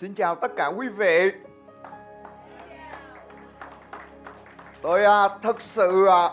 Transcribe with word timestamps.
Xin 0.00 0.14
chào 0.14 0.34
tất 0.34 0.56
cả 0.56 0.66
quý 0.66 0.88
vị. 0.88 1.32
Tôi 4.82 5.04
à, 5.04 5.28
thật 5.42 5.62
sự 5.62 6.06
à, 6.06 6.30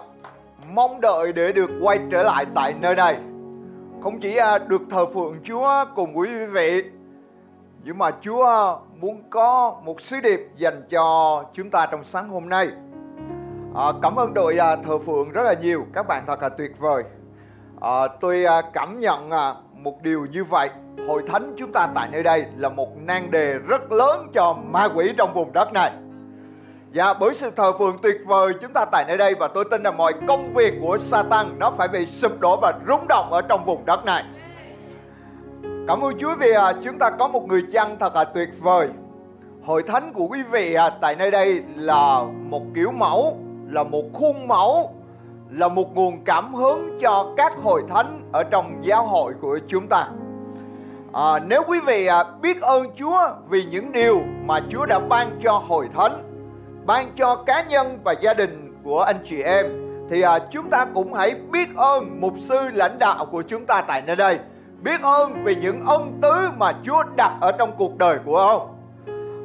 mong 0.67 1.01
đợi 1.01 1.34
để 1.34 1.52
được 1.52 1.70
quay 1.81 1.99
trở 2.12 2.23
lại 2.23 2.46
tại 2.55 2.73
nơi 2.79 2.96
này. 2.96 3.15
Không 4.04 4.20
chỉ 4.20 4.36
à, 4.36 4.57
được 4.57 4.81
thờ 4.89 5.05
phượng 5.13 5.39
Chúa 5.43 5.86
cùng 5.96 6.17
quý 6.17 6.46
vị, 6.46 6.83
nhưng 7.83 7.97
mà 7.97 8.12
Chúa 8.21 8.46
à, 8.46 8.63
muốn 8.99 9.23
có 9.29 9.82
một 9.84 10.02
sứ 10.02 10.21
điệp 10.21 10.39
dành 10.57 10.84
cho 10.89 11.43
chúng 11.54 11.70
ta 11.70 11.86
trong 11.86 12.04
sáng 12.04 12.29
hôm 12.29 12.50
nay. 12.50 12.70
À, 13.75 13.86
cảm 14.02 14.16
ơn 14.16 14.34
đội 14.34 14.57
à, 14.57 14.75
thờ 14.75 14.97
phượng 14.97 15.32
rất 15.32 15.43
là 15.43 15.54
nhiều, 15.54 15.86
các 15.93 16.07
bạn 16.07 16.23
thật 16.27 16.41
là 16.41 16.50
tuyệt 16.50 16.71
vời. 16.79 17.04
À, 17.82 18.07
tôi 18.21 18.45
à, 18.45 18.61
cảm 18.73 19.00
nhận 19.00 19.32
à, 19.32 19.55
một 19.73 20.02
điều 20.02 20.25
như 20.25 20.43
vậy 20.43 20.70
hội 21.07 21.23
thánh 21.27 21.54
chúng 21.57 21.71
ta 21.71 21.88
tại 21.96 22.09
nơi 22.11 22.23
đây 22.23 22.46
là 22.57 22.70
một 22.70 22.98
nan 22.98 23.32
đề 23.32 23.54
rất 23.68 23.91
lớn 23.91 24.28
cho 24.34 24.54
ma 24.54 24.88
quỷ 24.96 25.14
trong 25.18 25.33
vùng 25.33 25.54
đất 25.54 25.74
này 25.74 25.92
Và 26.93 27.14
bởi 27.14 27.36
sự 27.36 27.52
thờ 27.56 27.71
phượng 27.79 27.97
tuyệt 28.02 28.15
vời 28.25 28.54
chúng 28.61 28.74
ta 28.74 28.86
tại 28.92 29.05
nơi 29.07 29.18
đây 29.18 29.36
và 29.36 29.47
tôi 29.47 29.66
tin 29.71 29.83
là 29.83 29.92
mọi 29.92 30.14
công 30.28 30.54
việc 30.54 30.74
của 30.82 30.97
Satan 30.97 31.60
nó 31.60 31.71
phải 31.71 31.88
bị 31.88 32.05
sụp 32.05 32.39
đổ 32.39 32.59
và 32.61 32.73
rúng 32.88 33.08
động 33.08 33.31
ở 33.31 33.42
trong 33.42 33.66
vùng 33.66 33.86
đất 33.86 34.05
này. 34.05 34.23
Cảm 35.88 36.02
ơn 36.02 36.17
Chúa 36.19 36.36
vì 36.39 36.52
à, 36.52 36.73
chúng 36.83 37.00
ta 37.00 37.09
có 37.09 37.27
một 37.27 37.47
người 37.47 37.64
chăn 37.73 38.00
thật 38.00 38.16
là 38.16 38.23
tuyệt 38.23 38.50
vời. 38.59 38.89
Hội 39.66 39.83
thánh 39.83 40.14
của 40.14 40.27
quý 40.27 40.44
vị 40.44 40.73
à, 40.73 40.89
tại 40.89 41.16
nơi 41.16 41.31
đây 41.31 41.64
là 41.75 42.23
một 42.50 42.61
kiểu 42.75 42.91
mẫu, 42.91 43.38
là 43.69 43.83
một 43.83 44.03
khuôn 44.14 44.47
mẫu, 44.47 44.94
là 45.50 45.67
một 45.67 45.95
nguồn 45.95 46.23
cảm 46.25 46.53
hứng 46.53 47.00
cho 47.02 47.33
các 47.38 47.53
hội 47.64 47.83
thánh 47.89 48.30
ở 48.31 48.44
trong 48.44 48.81
giáo 48.81 49.05
hội 49.05 49.33
của 49.41 49.59
chúng 49.67 49.88
ta. 49.88 50.08
À, 51.16 51.39
nếu 51.39 51.64
quý 51.67 51.80
vị 51.80 52.05
à, 52.05 52.23
biết 52.42 52.61
ơn 52.61 52.86
Chúa 52.95 53.19
vì 53.50 53.64
những 53.64 53.92
điều 53.92 54.22
mà 54.45 54.59
Chúa 54.69 54.86
đã 54.86 55.00
ban 55.00 55.28
cho 55.44 55.64
hội 55.67 55.89
thánh, 55.95 56.23
ban 56.86 57.05
cho 57.17 57.35
cá 57.35 57.63
nhân 57.63 57.99
và 58.03 58.11
gia 58.21 58.33
đình 58.33 58.73
của 58.83 59.02
anh 59.02 59.17
chị 59.25 59.41
em, 59.41 59.66
thì 60.09 60.21
à, 60.21 60.39
chúng 60.52 60.69
ta 60.69 60.86
cũng 60.93 61.13
hãy 61.13 61.36
biết 61.52 61.69
ơn 61.75 62.21
mục 62.21 62.33
sư 62.41 62.59
lãnh 62.73 62.99
đạo 62.99 63.25
của 63.25 63.41
chúng 63.41 63.66
ta 63.66 63.81
tại 63.81 64.02
nơi 64.05 64.16
đây, 64.16 64.39
biết 64.81 65.02
ơn 65.02 65.43
vì 65.43 65.55
những 65.55 65.81
ân 65.86 66.19
tứ 66.21 66.49
mà 66.58 66.73
Chúa 66.83 67.03
đặt 67.17 67.31
ở 67.41 67.52
trong 67.52 67.71
cuộc 67.77 67.97
đời 67.97 68.17
của 68.25 68.38
ông. 68.38 68.75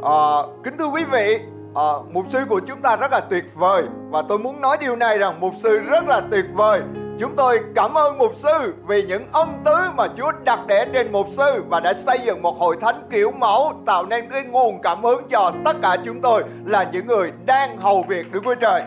À, 0.04 0.18
kính 0.64 0.76
thưa 0.78 0.88
quý 0.88 1.04
vị, 1.04 1.40
à, 1.74 1.92
mục 2.12 2.24
sư 2.28 2.38
của 2.48 2.60
chúng 2.60 2.82
ta 2.82 2.96
rất 2.96 3.12
là 3.12 3.20
tuyệt 3.20 3.44
vời. 3.54 3.82
Và 4.10 4.22
tôi 4.28 4.38
muốn 4.38 4.60
nói 4.60 4.76
điều 4.80 4.96
này 4.96 5.18
rằng 5.18 5.40
mục 5.40 5.54
sư 5.58 5.78
rất 5.78 6.04
là 6.08 6.20
tuyệt 6.30 6.44
vời. 6.54 6.82
Chúng 7.20 7.36
tôi 7.36 7.60
cảm 7.74 7.94
ơn 7.94 8.18
mục 8.18 8.32
sư 8.36 8.74
vì 8.86 9.02
những 9.02 9.24
ân 9.32 9.48
tứ 9.64 9.74
mà 9.96 10.08
Chúa 10.16 10.32
đặt 10.44 10.60
để 10.68 10.86
trên 10.92 11.12
mục 11.12 11.26
sư 11.30 11.64
và 11.68 11.80
đã 11.80 11.94
xây 11.94 12.18
dựng 12.24 12.42
một 12.42 12.58
hội 12.58 12.76
thánh 12.80 13.02
kiểu 13.10 13.30
mẫu 13.30 13.72
tạo 13.86 14.06
nên 14.06 14.30
cái 14.30 14.44
nguồn 14.44 14.82
cảm 14.82 15.02
hứng 15.02 15.28
cho 15.30 15.52
tất 15.64 15.76
cả 15.82 15.96
chúng 16.04 16.20
tôi 16.20 16.44
là 16.64 16.90
những 16.92 17.06
người 17.06 17.32
đang 17.46 17.76
hầu 17.76 18.02
việc 18.08 18.32
Đức 18.32 18.40
Chúa 18.44 18.54
Trời. 18.54 18.82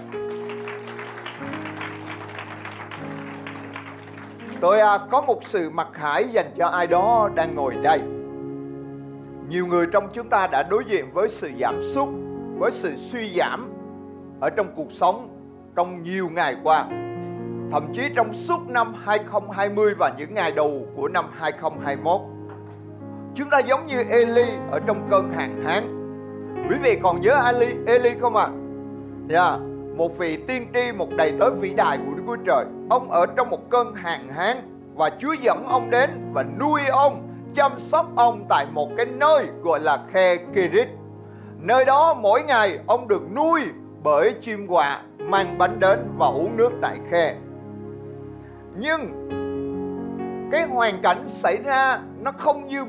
Tôi 4.62 4.80
à, 4.80 5.00
có 5.12 5.22
một 5.22 5.40
sự 5.46 5.70
mặc 5.70 5.88
khải 5.94 6.28
dành 6.28 6.52
cho 6.58 6.68
ai 6.68 6.88
đó 6.88 7.30
đang 7.36 7.56
ngồi 7.56 7.76
đây. 7.76 8.00
Nhiều 9.50 9.68
người 9.68 9.86
trong 9.92 10.10
chúng 10.14 10.30
ta 10.30 10.48
đã 10.48 10.64
đối 10.64 10.84
diện 10.86 11.14
với 11.14 11.30
sự 11.30 11.52
giảm 11.60 11.84
sút, 11.84 12.10
với 12.58 12.72
sự 12.72 12.96
suy 12.98 13.34
giảm 13.38 13.74
ở 14.40 14.50
trong 14.50 14.68
cuộc 14.76 14.92
sống 14.92 15.30
trong 15.76 16.04
nhiều 16.04 16.30
ngày 16.30 16.56
qua 16.64 16.86
thậm 17.74 17.94
chí 17.94 18.10
trong 18.16 18.34
suốt 18.34 18.68
năm 18.68 18.94
2020 19.06 19.94
và 19.94 20.14
những 20.18 20.34
ngày 20.34 20.52
đầu 20.52 20.86
của 20.96 21.08
năm 21.08 21.26
2021. 21.40 22.22
Chúng 23.36 23.50
ta 23.50 23.60
giống 23.60 23.86
như 23.86 24.04
Eli 24.10 24.46
ở 24.72 24.80
trong 24.88 25.08
cơn 25.12 25.32
hạn 25.32 25.62
hán. 25.66 25.84
Quý 26.70 26.76
vị 26.84 27.00
còn 27.04 27.22
nhớ 27.22 27.42
Eli, 27.46 27.76
Eli 27.86 28.10
không 28.20 28.36
ạ? 28.36 28.44
À? 28.44 28.52
Yeah, 29.30 29.60
một 29.98 30.18
vị 30.18 30.38
tiên 30.48 30.68
tri, 30.74 30.92
một 30.92 31.10
đầy 31.18 31.34
tớ 31.40 31.50
vĩ 31.52 31.74
đại 31.74 31.98
của 31.98 32.12
Đức 32.18 32.24
Chúa 32.26 32.36
Trời. 32.46 32.66
Ông 32.90 33.12
ở 33.12 33.26
trong 33.26 33.50
một 33.50 33.70
cơn 33.70 33.96
hạn 33.96 34.28
hán 34.30 34.58
và 34.96 35.10
Chúa 35.20 35.34
dẫn 35.34 35.68
ông 35.68 35.90
đến 35.90 36.10
và 36.34 36.44
nuôi 36.60 36.82
ông, 36.86 37.28
chăm 37.56 37.72
sóc 37.78 38.06
ông 38.16 38.46
tại 38.50 38.66
một 38.72 38.90
cái 38.98 39.06
nơi 39.06 39.46
gọi 39.64 39.80
là 39.80 40.04
khe 40.12 40.36
Kirit. 40.36 40.88
Nơi 41.60 41.86
đó 41.86 42.14
mỗi 42.14 42.44
ngày 42.44 42.80
ông 42.88 43.08
được 43.08 43.22
nuôi 43.36 43.62
bởi 44.04 44.34
chim 44.42 44.68
quạ 44.68 45.02
mang 45.20 45.58
bánh 45.58 45.80
đến 45.80 46.00
và 46.18 46.28
uống 46.28 46.58
nước 46.58 46.72
tại 46.82 46.98
khe 47.12 47.36
nhưng 48.76 49.30
cái 50.52 50.68
hoàn 50.68 51.02
cảnh 51.02 51.30
xảy 51.30 51.58
ra 51.66 52.00
nó 52.20 52.32
không 52.32 52.68
như 52.68 52.86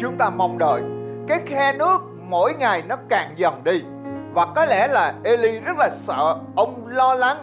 chúng 0.00 0.18
ta 0.18 0.30
mong 0.30 0.58
đợi. 0.58 0.82
Cái 1.28 1.40
khe 1.46 1.72
nước 1.78 1.98
mỗi 2.28 2.54
ngày 2.54 2.82
nó 2.88 2.96
càng 3.08 3.30
dần 3.36 3.64
đi. 3.64 3.82
Và 4.34 4.46
có 4.56 4.64
lẽ 4.64 4.88
là 4.88 5.14
Eli 5.24 5.60
rất 5.60 5.76
là 5.78 5.90
sợ. 5.92 6.36
Ông 6.56 6.86
lo 6.86 7.14
lắng. 7.14 7.36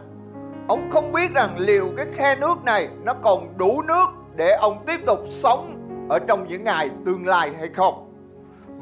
Ông 0.67 0.89
không 0.91 1.11
biết 1.11 1.33
rằng 1.33 1.55
liệu 1.57 1.89
cái 1.97 2.05
khe 2.13 2.35
nước 2.35 2.63
này 2.63 2.89
nó 3.03 3.13
còn 3.13 3.57
đủ 3.57 3.81
nước 3.81 4.05
để 4.35 4.51
ông 4.51 4.83
tiếp 4.85 4.99
tục 5.05 5.19
sống 5.29 5.75
ở 6.09 6.19
trong 6.19 6.47
những 6.47 6.63
ngày 6.63 6.89
tương 7.05 7.27
lai 7.27 7.51
hay 7.59 7.67
không. 7.67 8.05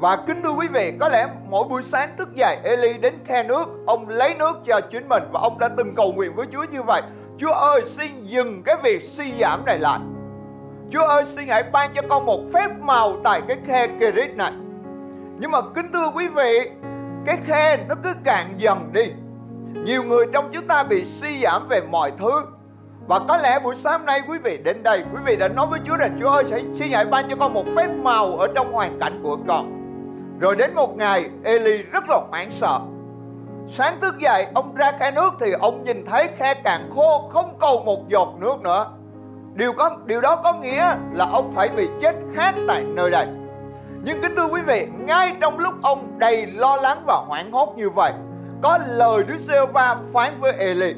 Và 0.00 0.16
kính 0.26 0.42
thưa 0.42 0.52
quý 0.52 0.68
vị, 0.68 0.92
có 1.00 1.08
lẽ 1.08 1.28
mỗi 1.48 1.68
buổi 1.68 1.82
sáng 1.82 2.16
thức 2.16 2.28
dậy, 2.34 2.58
Eli 2.62 2.98
đến 2.98 3.14
khe 3.24 3.42
nước, 3.42 3.64
ông 3.86 4.08
lấy 4.08 4.34
nước 4.38 4.56
cho 4.66 4.80
chính 4.80 5.08
mình 5.08 5.22
và 5.32 5.40
ông 5.40 5.58
đã 5.58 5.68
từng 5.76 5.94
cầu 5.96 6.12
nguyện 6.12 6.34
với 6.34 6.46
Chúa 6.52 6.64
như 6.72 6.82
vậy. 6.82 7.02
Chúa 7.40 7.52
ơi, 7.52 7.82
xin 7.86 8.24
dừng 8.24 8.62
cái 8.62 8.76
việc 8.82 9.02
suy 9.02 9.32
giảm 9.40 9.64
này 9.64 9.78
lại. 9.78 9.98
Chúa 10.90 11.02
ơi, 11.02 11.24
xin 11.26 11.48
hãy 11.48 11.62
ban 11.72 11.90
cho 11.94 12.02
con 12.08 12.26
một 12.26 12.40
phép 12.54 12.68
màu 12.80 13.16
tại 13.24 13.42
cái 13.48 13.56
khe 13.66 13.86
Kerit 13.86 14.36
này. 14.36 14.52
Nhưng 15.38 15.50
mà 15.50 15.58
kính 15.74 15.92
thưa 15.92 16.10
quý 16.14 16.28
vị, 16.28 16.70
Cái 17.26 17.38
khe 17.46 17.76
nó 17.88 17.94
cứ 18.04 18.12
cạn 18.24 18.54
dần 18.58 18.92
đi. 18.92 19.12
Nhiều 19.84 20.02
người 20.04 20.26
trong 20.32 20.50
chúng 20.52 20.66
ta 20.66 20.82
bị 20.82 21.04
suy 21.04 21.40
giảm 21.42 21.68
về 21.68 21.80
mọi 21.80 22.12
thứ. 22.18 22.30
Và 23.06 23.20
có 23.28 23.36
lẽ 23.36 23.58
buổi 23.64 23.74
sáng 23.74 24.04
nay 24.04 24.20
quý 24.28 24.38
vị 24.38 24.58
đến 24.64 24.82
đây, 24.82 25.04
Quý 25.14 25.20
vị 25.26 25.36
đã 25.36 25.48
nói 25.48 25.66
với 25.70 25.80
Chúa 25.84 25.96
rằng, 25.96 26.18
Chúa 26.20 26.28
ơi 26.30 26.44
xin 26.74 26.92
hãy 26.92 27.04
ban 27.04 27.28
cho 27.30 27.36
con 27.36 27.54
một 27.54 27.64
phép 27.76 27.88
màu 28.02 28.36
ở 28.36 28.48
trong 28.54 28.72
hoàn 28.72 28.98
cảnh 29.00 29.20
của 29.22 29.38
con. 29.48 29.72
Rồi 30.40 30.56
đến 30.56 30.74
một 30.74 30.96
ngày, 30.96 31.30
Eli 31.44 31.82
rất 31.82 32.04
là 32.08 32.20
hoảng 32.30 32.52
sợ. 32.52 32.80
Sáng 33.70 34.00
thức 34.00 34.18
dậy 34.18 34.46
ông 34.54 34.74
ra 34.74 34.92
khe 34.92 35.10
nước 35.10 35.30
thì 35.40 35.52
ông 35.52 35.84
nhìn 35.84 36.04
thấy 36.06 36.28
khe 36.36 36.54
càng 36.54 36.90
khô 36.94 37.28
không 37.32 37.56
còn 37.58 37.84
một 37.84 38.08
giọt 38.08 38.28
nước 38.38 38.60
nữa. 38.60 38.86
Điều 39.54 39.72
có 39.72 39.90
điều 40.04 40.20
đó 40.20 40.36
có 40.36 40.52
nghĩa 40.52 40.94
là 41.12 41.26
ông 41.32 41.52
phải 41.52 41.68
bị 41.68 41.88
chết 42.00 42.14
khát 42.34 42.54
tại 42.68 42.84
nơi 42.84 43.10
đây. 43.10 43.26
Nhưng 44.02 44.22
kính 44.22 44.36
thưa 44.36 44.46
quý 44.46 44.60
vị, 44.60 44.86
ngay 44.98 45.36
trong 45.40 45.58
lúc 45.58 45.74
ông 45.82 46.18
đầy 46.18 46.46
lo 46.46 46.76
lắng 46.76 47.02
và 47.06 47.16
hoảng 47.26 47.52
hốt 47.52 47.74
như 47.76 47.90
vậy, 47.90 48.12
có 48.62 48.78
lời 48.86 49.22
Đức 49.24 49.38
giê 49.38 49.66
va 49.66 49.96
phán 50.14 50.40
với 50.40 50.52
Eli. 50.52 50.94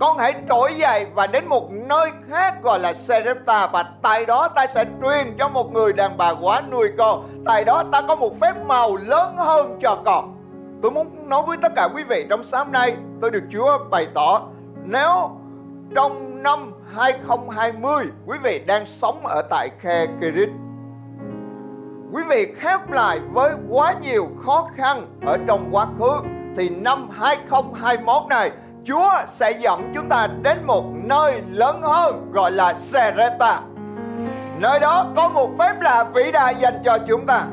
Con 0.00 0.18
hãy 0.18 0.34
trỗi 0.48 0.74
dậy 0.74 1.06
và 1.14 1.26
đến 1.26 1.48
một 1.48 1.70
nơi 1.70 2.10
khác 2.30 2.62
gọi 2.62 2.78
là 2.78 2.94
Serepta 2.94 3.66
và 3.66 3.84
tại 4.02 4.26
đó 4.26 4.48
ta 4.48 4.66
sẽ 4.66 4.84
truyền 5.02 5.36
cho 5.38 5.48
một 5.48 5.72
người 5.72 5.92
đàn 5.92 6.16
bà 6.16 6.34
quá 6.34 6.62
nuôi 6.70 6.88
con. 6.98 7.28
Tại 7.46 7.64
đó 7.64 7.82
ta 7.92 8.02
có 8.08 8.16
một 8.16 8.40
phép 8.40 8.52
màu 8.66 8.96
lớn 8.96 9.36
hơn 9.36 9.78
cho 9.82 9.98
con. 10.04 10.37
Tôi 10.82 10.90
muốn 10.90 11.28
nói 11.28 11.42
với 11.46 11.56
tất 11.56 11.72
cả 11.76 11.88
quý 11.94 12.04
vị 12.04 12.26
trong 12.30 12.44
sáng 12.44 12.72
nay, 12.72 12.96
tôi 13.20 13.30
được 13.30 13.42
Chúa 13.52 13.78
bày 13.90 14.06
tỏ, 14.14 14.42
nếu 14.84 15.30
trong 15.94 16.42
năm 16.42 16.72
2020 16.96 18.04
quý 18.26 18.38
vị 18.42 18.62
đang 18.66 18.86
sống 18.86 19.26
ở 19.26 19.42
tại 19.50 19.68
khe 19.78 20.06
Kirit, 20.06 20.48
quý 22.12 22.22
vị 22.28 22.54
khép 22.58 22.90
lại 22.90 23.20
với 23.32 23.54
quá 23.68 23.94
nhiều 24.02 24.28
khó 24.44 24.68
khăn 24.76 25.06
ở 25.26 25.36
trong 25.46 25.68
quá 25.70 25.86
khứ, 25.98 26.10
thì 26.56 26.68
năm 26.68 27.08
2021 27.10 28.22
này, 28.28 28.50
Chúa 28.84 29.10
sẽ 29.26 29.50
dẫn 29.50 29.92
chúng 29.94 30.08
ta 30.08 30.28
đến 30.42 30.58
một 30.66 30.84
nơi 31.04 31.42
lớn 31.50 31.80
hơn, 31.82 32.30
gọi 32.32 32.50
là 32.50 32.74
Sereta. 32.74 33.60
Nơi 34.58 34.80
đó 34.80 35.06
có 35.16 35.28
một 35.28 35.50
phép 35.58 35.80
lạ 35.80 36.04
vĩ 36.14 36.32
đại 36.32 36.54
dành 36.60 36.82
cho 36.84 36.98
chúng 37.06 37.26
ta. 37.26 37.46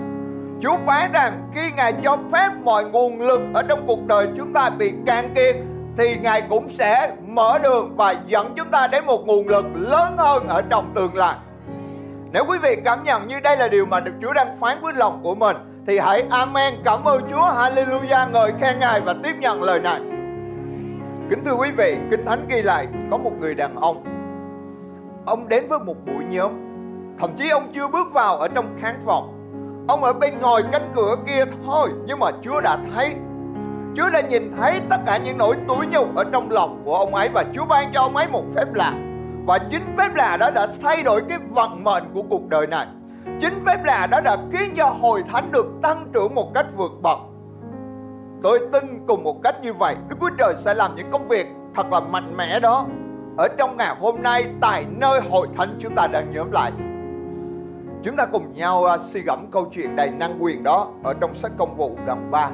Chúa 0.61 0.77
phán 0.85 1.11
rằng 1.11 1.49
khi 1.55 1.71
Ngài 1.77 1.93
cho 2.03 2.17
phép 2.31 2.49
mọi 2.63 2.85
nguồn 2.85 3.21
lực 3.21 3.41
ở 3.53 3.63
trong 3.69 3.87
cuộc 3.87 4.07
đời 4.07 4.27
chúng 4.37 4.53
ta 4.53 4.69
bị 4.69 4.93
cạn 5.05 5.33
kiệt 5.35 5.55
thì 5.97 6.17
Ngài 6.17 6.41
cũng 6.41 6.69
sẽ 6.69 7.11
mở 7.27 7.59
đường 7.63 7.95
và 7.95 8.15
dẫn 8.27 8.53
chúng 8.57 8.71
ta 8.71 8.87
đến 8.87 9.05
một 9.05 9.27
nguồn 9.27 9.47
lực 9.47 9.65
lớn 9.73 10.17
hơn 10.17 10.47
ở 10.47 10.61
trong 10.69 10.91
tương 10.95 11.15
lai. 11.15 11.35
Nếu 12.31 12.45
quý 12.47 12.57
vị 12.57 12.75
cảm 12.85 13.03
nhận 13.03 13.27
như 13.27 13.39
đây 13.39 13.57
là 13.57 13.67
điều 13.67 13.85
mà 13.85 13.99
được 13.99 14.11
Chúa 14.21 14.33
đang 14.33 14.59
phán 14.59 14.81
với 14.81 14.93
lòng 14.93 15.19
của 15.23 15.35
mình 15.35 15.57
thì 15.87 15.99
hãy 15.99 16.23
amen 16.29 16.73
cảm 16.85 17.03
ơn 17.03 17.21
Chúa 17.29 17.51
hallelujah 17.51 18.31
ngợi 18.31 18.53
khen 18.61 18.79
Ngài 18.79 19.01
và 19.01 19.15
tiếp 19.23 19.35
nhận 19.39 19.63
lời 19.63 19.79
này. 19.79 19.99
Kính 21.29 21.43
thưa 21.45 21.55
quý 21.55 21.71
vị, 21.77 21.97
Kinh 22.11 22.25
Thánh 22.25 22.45
ghi 22.49 22.61
lại 22.61 22.87
có 23.11 23.17
một 23.17 23.31
người 23.39 23.55
đàn 23.55 23.75
ông 23.75 24.03
Ông 25.25 25.47
đến 25.47 25.67
với 25.67 25.79
một 25.79 25.95
buổi 26.05 26.23
nhóm 26.29 26.51
Thậm 27.19 27.29
chí 27.37 27.49
ông 27.49 27.71
chưa 27.75 27.87
bước 27.87 28.13
vào 28.13 28.37
ở 28.37 28.47
trong 28.47 28.65
khán 28.81 28.95
phòng 29.05 29.34
Ông 29.87 30.03
ở 30.03 30.13
bên 30.13 30.39
ngoài 30.39 30.63
cánh 30.71 30.91
cửa 30.95 31.15
kia 31.27 31.43
thôi, 31.65 31.89
Nhưng 32.05 32.19
mà 32.19 32.31
Chúa 32.41 32.61
đã 32.61 32.77
thấy. 32.95 33.15
Chúa 33.95 34.09
đã 34.09 34.21
nhìn 34.21 34.51
thấy 34.57 34.81
tất 34.89 34.97
cả 35.05 35.17
những 35.17 35.37
nỗi 35.37 35.55
tủi 35.67 35.87
nhục 35.87 36.15
ở 36.15 36.23
trong 36.31 36.51
lòng 36.51 36.81
của 36.85 36.95
ông 36.95 37.15
ấy 37.15 37.29
Và 37.29 37.45
Chúa 37.53 37.65
ban 37.65 37.91
cho 37.93 38.01
ông 38.01 38.15
ấy 38.15 38.27
một 38.27 38.43
phép 38.55 38.73
lạ. 38.73 38.93
Và 39.45 39.57
chính 39.57 39.81
phép 39.97 40.15
lạ 40.15 40.37
đó 40.37 40.51
đã 40.55 40.67
thay 40.83 41.03
đổi 41.03 41.21
cái 41.29 41.37
vận 41.49 41.83
mệnh 41.83 42.03
của 42.13 42.21
cuộc 42.29 42.49
đời 42.49 42.67
này. 42.67 42.87
Chính 43.41 43.53
phép 43.65 43.83
lạ 43.83 44.07
đó 44.11 44.21
đã 44.21 44.37
khiến 44.51 44.73
cho 44.77 44.89
hội 45.01 45.23
thánh 45.31 45.51
được 45.51 45.65
tăng 45.81 46.07
trưởng 46.13 46.35
một 46.35 46.53
cách 46.53 46.65
vượt 46.77 46.91
bậc. 47.01 47.17
Tôi 48.43 48.59
tin 48.73 49.05
cùng 49.07 49.23
một 49.23 49.43
cách 49.43 49.55
như 49.61 49.73
vậy, 49.73 49.95
đức 50.07 50.15
chúa 50.21 50.29
trời 50.37 50.53
sẽ 50.57 50.73
làm 50.73 50.95
những 50.95 51.11
công 51.11 51.27
việc 51.27 51.47
thật 51.75 51.91
là 51.91 51.99
mạnh 51.99 52.37
mẽ 52.37 52.59
đó. 52.59 52.85
Ở 53.37 53.47
trong 53.57 53.77
ngày 53.77 53.95
hôm 53.99 54.21
nay, 54.21 54.45
tại 54.61 54.85
nơi 54.89 55.21
hội 55.31 55.47
thánh 55.57 55.77
chúng 55.79 55.95
ta 55.95 56.07
đang 56.07 56.31
nhóm 56.31 56.51
lại 56.51 56.71
chúng 58.05 58.15
ta 58.15 58.25
cùng 58.25 58.53
nhau 58.53 58.85
uh, 58.95 59.01
suy 59.01 59.21
gẫm 59.21 59.47
câu 59.51 59.67
chuyện 59.71 59.95
đầy 59.95 60.09
năng 60.09 60.43
quyền 60.43 60.63
đó 60.63 60.91
ở 61.03 61.13
trong 61.21 61.35
sách 61.35 61.51
công 61.57 61.77
vụ 61.77 61.97
đoạn 62.05 62.31
3 62.31 62.51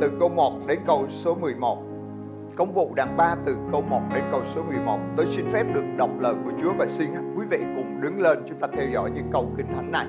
từ 0.00 0.10
câu 0.20 0.28
1 0.28 0.52
đến 0.66 0.78
câu 0.86 1.06
số 1.08 1.34
11 1.34 1.78
công 2.56 2.72
vụ 2.74 2.92
đoạn 2.94 3.16
3 3.16 3.34
từ 3.46 3.56
câu 3.72 3.80
1 3.80 4.00
đến 4.14 4.24
câu 4.30 4.42
số 4.54 4.62
11 4.62 4.98
tôi 5.16 5.26
xin 5.30 5.50
phép 5.52 5.64
được 5.74 5.84
đọc 5.96 6.10
lời 6.20 6.34
của 6.44 6.50
Chúa 6.62 6.72
và 6.78 6.86
xin 6.86 7.10
quý 7.36 7.46
vị 7.50 7.58
cùng 7.76 8.00
đứng 8.00 8.20
lên 8.20 8.38
chúng 8.48 8.58
ta 8.58 8.68
theo 8.72 8.86
dõi 8.92 9.10
những 9.10 9.30
câu 9.32 9.52
kinh 9.56 9.66
thánh 9.66 9.92
này. 9.92 10.06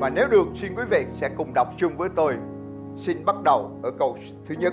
Và 0.00 0.10
nếu 0.10 0.28
được 0.28 0.46
xin 0.54 0.72
quý 0.76 0.84
vị 0.90 1.06
sẽ 1.12 1.30
cùng 1.36 1.54
đọc 1.54 1.68
chung 1.76 1.96
với 1.96 2.08
tôi. 2.16 2.34
Xin 2.96 3.24
bắt 3.24 3.36
đầu 3.44 3.70
ở 3.82 3.90
câu 3.98 4.16
thứ 4.48 4.54
nhất. 4.58 4.72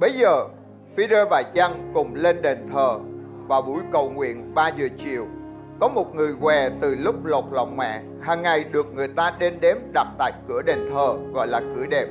Bây 0.00 0.12
giờ 0.12 0.48
Peter 0.96 1.28
và 1.30 1.42
Giăng 1.54 1.90
cùng 1.94 2.14
lên 2.14 2.42
đền 2.42 2.68
thờ 2.72 2.98
vào 3.48 3.62
buổi 3.62 3.80
cầu 3.92 4.10
nguyện 4.10 4.54
3 4.54 4.68
giờ 4.68 4.88
chiều. 5.04 5.26
Có 5.80 5.88
một 5.88 6.14
người 6.14 6.34
què 6.40 6.70
từ 6.80 6.94
lúc 6.94 7.24
lột 7.24 7.44
lòng 7.50 7.76
mẹ, 7.76 8.02
hàng 8.20 8.42
ngày 8.42 8.64
được 8.64 8.86
người 8.94 9.08
ta 9.08 9.32
đến 9.38 9.60
đếm 9.60 9.76
đặt 9.92 10.06
tại 10.18 10.32
cửa 10.48 10.62
đền 10.66 10.90
thờ 10.92 11.14
gọi 11.34 11.46
là 11.46 11.60
cửa 11.76 11.86
đẹp, 11.86 12.06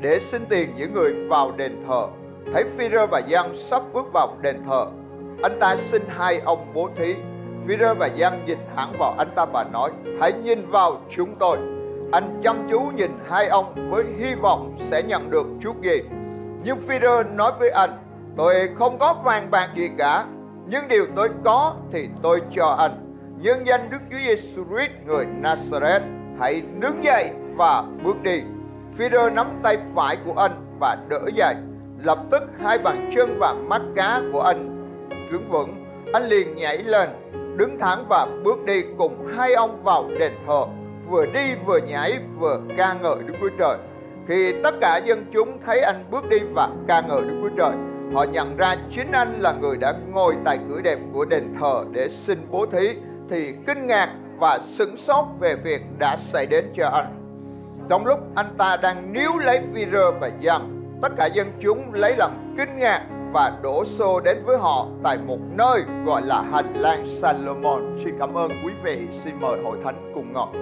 để 0.00 0.18
xin 0.18 0.46
tiền 0.48 0.70
những 0.76 0.94
người 0.94 1.14
vào 1.28 1.52
đền 1.56 1.84
thờ. 1.88 2.06
Thấy 2.52 2.64
Peter 2.78 3.10
và 3.10 3.18
Giăng 3.18 3.56
sắp 3.56 3.82
bước 3.92 4.12
vào 4.12 4.36
đền 4.40 4.56
thờ, 4.66 4.86
anh 5.42 5.58
ta 5.60 5.76
xin 5.76 6.02
hai 6.08 6.38
ông 6.38 6.66
bố 6.74 6.88
thí. 6.96 7.14
Peter 7.68 7.96
và 7.98 8.06
Giăng 8.06 8.46
nhìn 8.46 8.58
thẳng 8.76 8.92
vào 8.98 9.14
anh 9.18 9.28
ta 9.34 9.44
và 9.44 9.64
nói: 9.72 9.90
Hãy 10.20 10.32
nhìn 10.32 10.70
vào 10.70 11.00
chúng 11.16 11.36
tôi. 11.38 11.58
Anh 12.12 12.40
chăm 12.44 12.68
chú 12.70 12.80
nhìn 12.96 13.10
hai 13.28 13.48
ông 13.48 13.90
với 13.90 14.04
hy 14.18 14.34
vọng 14.34 14.76
sẽ 14.80 15.02
nhận 15.02 15.30
được 15.30 15.46
chút 15.62 15.82
gì 15.82 16.00
nhưng 16.64 16.78
Peter 16.88 17.26
nói 17.34 17.52
với 17.58 17.70
anh, 17.70 17.90
tôi 18.36 18.68
không 18.78 18.98
có 18.98 19.14
vàng 19.24 19.50
bạc 19.50 19.68
gì 19.74 19.90
cả, 19.98 20.24
nhưng 20.70 20.88
điều 20.88 21.06
tôi 21.16 21.28
có 21.44 21.74
thì 21.92 22.08
tôi 22.22 22.42
cho 22.50 22.66
anh. 22.66 22.92
Nhân 23.38 23.66
danh 23.66 23.90
Đức 23.90 23.98
Chúa 24.10 24.16
Giêsu 24.26 24.64
Christ 24.64 24.90
người 25.06 25.26
Nazareth, 25.42 26.00
hãy 26.40 26.62
đứng 26.80 27.04
dậy 27.04 27.30
và 27.56 27.84
bước 28.04 28.22
đi. 28.22 28.42
Peter 28.98 29.32
nắm 29.32 29.46
tay 29.62 29.78
phải 29.94 30.16
của 30.24 30.32
anh 30.36 30.52
và 30.80 30.96
đỡ 31.08 31.20
dậy. 31.34 31.54
Lập 32.04 32.18
tức 32.30 32.42
hai 32.62 32.78
bàn 32.78 33.10
chân 33.14 33.36
và 33.38 33.54
mắt 33.54 33.82
cá 33.96 34.20
của 34.32 34.40
anh 34.40 34.86
đứng 35.32 35.48
vững. 35.48 35.84
Anh 36.12 36.22
liền 36.22 36.54
nhảy 36.54 36.78
lên, 36.78 37.08
đứng 37.56 37.78
thẳng 37.78 38.04
và 38.08 38.26
bước 38.44 38.64
đi 38.66 38.82
cùng 38.98 39.26
hai 39.36 39.54
ông 39.54 39.82
vào 39.84 40.04
đền 40.18 40.32
thờ. 40.46 40.64
Vừa 41.08 41.26
đi 41.26 41.54
vừa 41.66 41.78
nhảy 41.78 42.18
vừa 42.38 42.60
ca 42.76 42.94
ngợi 43.02 43.16
Đức 43.26 43.34
Chúa 43.40 43.50
Trời. 43.58 43.76
Khi 44.28 44.54
tất 44.62 44.74
cả 44.80 45.00
dân 45.04 45.24
chúng 45.32 45.58
thấy 45.66 45.80
anh 45.80 46.04
bước 46.10 46.28
đi 46.28 46.38
và 46.54 46.68
ca 46.88 47.00
ngợi 47.00 47.22
Đức 47.22 47.38
Chúa 47.42 47.56
Trời, 47.56 47.72
họ 48.14 48.24
nhận 48.24 48.56
ra 48.56 48.76
chính 48.90 49.12
anh 49.12 49.40
là 49.40 49.52
người 49.52 49.76
đã 49.76 49.94
ngồi 50.12 50.36
tại 50.44 50.58
cửa 50.68 50.80
đẹp 50.80 50.98
của 51.12 51.24
đền 51.24 51.54
thờ 51.60 51.84
để 51.92 52.08
xin 52.08 52.38
bố 52.50 52.66
thí, 52.66 52.88
thì 53.28 53.54
kinh 53.66 53.86
ngạc 53.86 54.10
và 54.38 54.58
sửng 54.62 54.96
sốt 54.96 55.24
về 55.40 55.54
việc 55.54 55.82
đã 55.98 56.16
xảy 56.16 56.46
đến 56.46 56.64
cho 56.74 56.88
anh. 56.88 57.16
Trong 57.88 58.06
lúc 58.06 58.18
anh 58.34 58.54
ta 58.58 58.76
đang 58.76 59.12
níu 59.12 59.38
lấy 59.38 59.60
Peter 59.74 60.14
và 60.20 60.30
Giam, 60.44 60.82
tất 61.02 61.12
cả 61.16 61.26
dân 61.26 61.52
chúng 61.60 61.94
lấy 61.94 62.16
làm 62.16 62.54
kinh 62.58 62.78
ngạc 62.78 63.06
và 63.32 63.52
đổ 63.62 63.84
xô 63.84 64.20
đến 64.20 64.42
với 64.44 64.58
họ 64.58 64.86
tại 65.02 65.18
một 65.26 65.38
nơi 65.56 65.82
gọi 66.04 66.22
là 66.22 66.42
hành 66.52 66.74
lang 66.74 67.06
Salomon. 67.06 67.98
Xin 68.04 68.14
cảm 68.18 68.34
ơn 68.34 68.50
quý 68.64 68.72
vị, 68.82 69.08
xin 69.24 69.34
mời 69.40 69.62
hội 69.64 69.78
thánh 69.84 70.12
cùng 70.14 70.32
ngồi. 70.32 70.52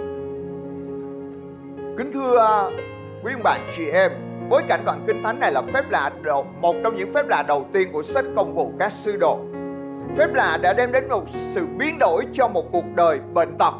Kính 1.98 2.12
thưa 2.12 2.38
à, 2.38 2.62
quý 3.24 3.32
ông 3.34 3.42
bạn 3.42 3.60
chị 3.76 3.86
em 3.86 4.27
bối 4.50 4.62
cảnh 4.68 4.84
đoạn 4.84 5.04
kinh 5.06 5.22
thánh 5.22 5.40
này 5.40 5.52
là 5.52 5.62
phép 5.74 5.90
lạ 5.90 6.10
đầu, 6.22 6.46
một 6.60 6.74
trong 6.84 6.96
những 6.96 7.12
phép 7.12 7.28
lạ 7.28 7.44
đầu 7.48 7.66
tiên 7.72 7.88
của 7.92 8.02
sách 8.02 8.24
công 8.36 8.54
vụ 8.54 8.72
các 8.78 8.92
sư 8.92 9.16
đồ. 9.16 9.38
Phép 10.16 10.34
lạ 10.34 10.58
đã 10.62 10.72
đem 10.72 10.92
đến 10.92 11.08
một 11.08 11.24
sự 11.54 11.66
biến 11.78 11.98
đổi 11.98 12.26
cho 12.32 12.48
một 12.48 12.72
cuộc 12.72 12.84
đời 12.96 13.20
bệnh 13.34 13.58
tật 13.58 13.74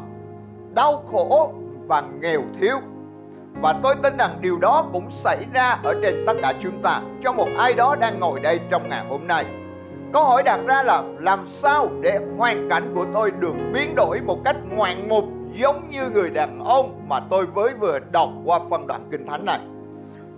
đau 0.75 1.03
khổ 1.11 1.53
và 1.87 2.03
nghèo 2.21 2.41
thiếu. 2.59 2.77
Và 3.61 3.79
tôi 3.83 3.95
tin 4.03 4.17
rằng 4.17 4.37
điều 4.41 4.57
đó 4.57 4.89
cũng 4.93 5.11
xảy 5.11 5.45
ra 5.53 5.79
ở 5.83 5.95
trên 6.01 6.23
tất 6.27 6.33
cả 6.41 6.53
chúng 6.59 6.81
ta 6.81 7.01
cho 7.23 7.33
một 7.33 7.47
ai 7.57 7.73
đó 7.73 7.95
đang 7.99 8.19
ngồi 8.19 8.39
đây 8.39 8.59
trong 8.69 8.89
ngày 8.89 9.05
hôm 9.09 9.27
nay. 9.27 9.45
Câu 10.13 10.23
hỏi 10.23 10.43
đặt 10.43 10.59
ra 10.67 10.83
là 10.83 11.03
làm 11.19 11.47
sao 11.47 11.89
để 12.01 12.19
hoàn 12.37 12.69
cảnh 12.69 12.91
của 12.95 13.05
tôi 13.13 13.31
được 13.31 13.53
biến 13.73 13.95
đổi 13.95 14.21
một 14.21 14.39
cách 14.45 14.55
ngoạn 14.69 15.09
mục 15.09 15.23
giống 15.53 15.89
như 15.89 16.09
người 16.09 16.29
đàn 16.29 16.63
ông 16.63 17.05
mà 17.07 17.19
tôi 17.29 17.47
mới 17.47 17.73
vừa 17.73 17.99
đọc 18.11 18.29
qua 18.45 18.59
phân 18.69 18.87
đoạn 18.87 19.07
kinh 19.11 19.27
thánh 19.27 19.45
này. 19.45 19.59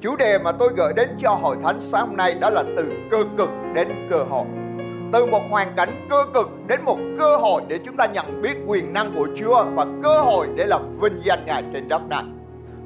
Chủ 0.01 0.15
đề 0.15 0.37
mà 0.39 0.51
tôi 0.51 0.69
gửi 0.77 0.93
đến 0.95 1.09
cho 1.19 1.29
hội 1.29 1.57
thánh 1.63 1.81
sáng 1.81 2.07
hôm 2.07 2.17
nay 2.17 2.35
đó 2.41 2.49
là 2.49 2.63
từ 2.75 2.85
cơ 3.11 3.17
cực 3.37 3.49
đến 3.73 3.87
cơ 4.09 4.23
hội. 4.29 4.45
Từ 5.13 5.25
một 5.25 5.41
hoàn 5.49 5.75
cảnh 5.75 6.07
cơ 6.09 6.25
cực 6.33 6.49
đến 6.67 6.81
một 6.85 6.97
cơ 7.19 7.37
hội 7.37 7.61
để 7.67 7.79
chúng 7.85 7.97
ta 7.97 8.05
nhận 8.05 8.41
biết 8.41 8.57
quyền 8.67 8.93
năng 8.93 9.11
của 9.15 9.27
Chúa 9.39 9.65
và 9.75 9.85
cơ 10.03 10.21
hội 10.21 10.47
để 10.55 10.65
làm 10.65 10.99
vinh 10.99 11.21
danh 11.23 11.45
Ngài 11.45 11.63
trên 11.73 11.87
đất 11.87 12.01
này. 12.09 12.23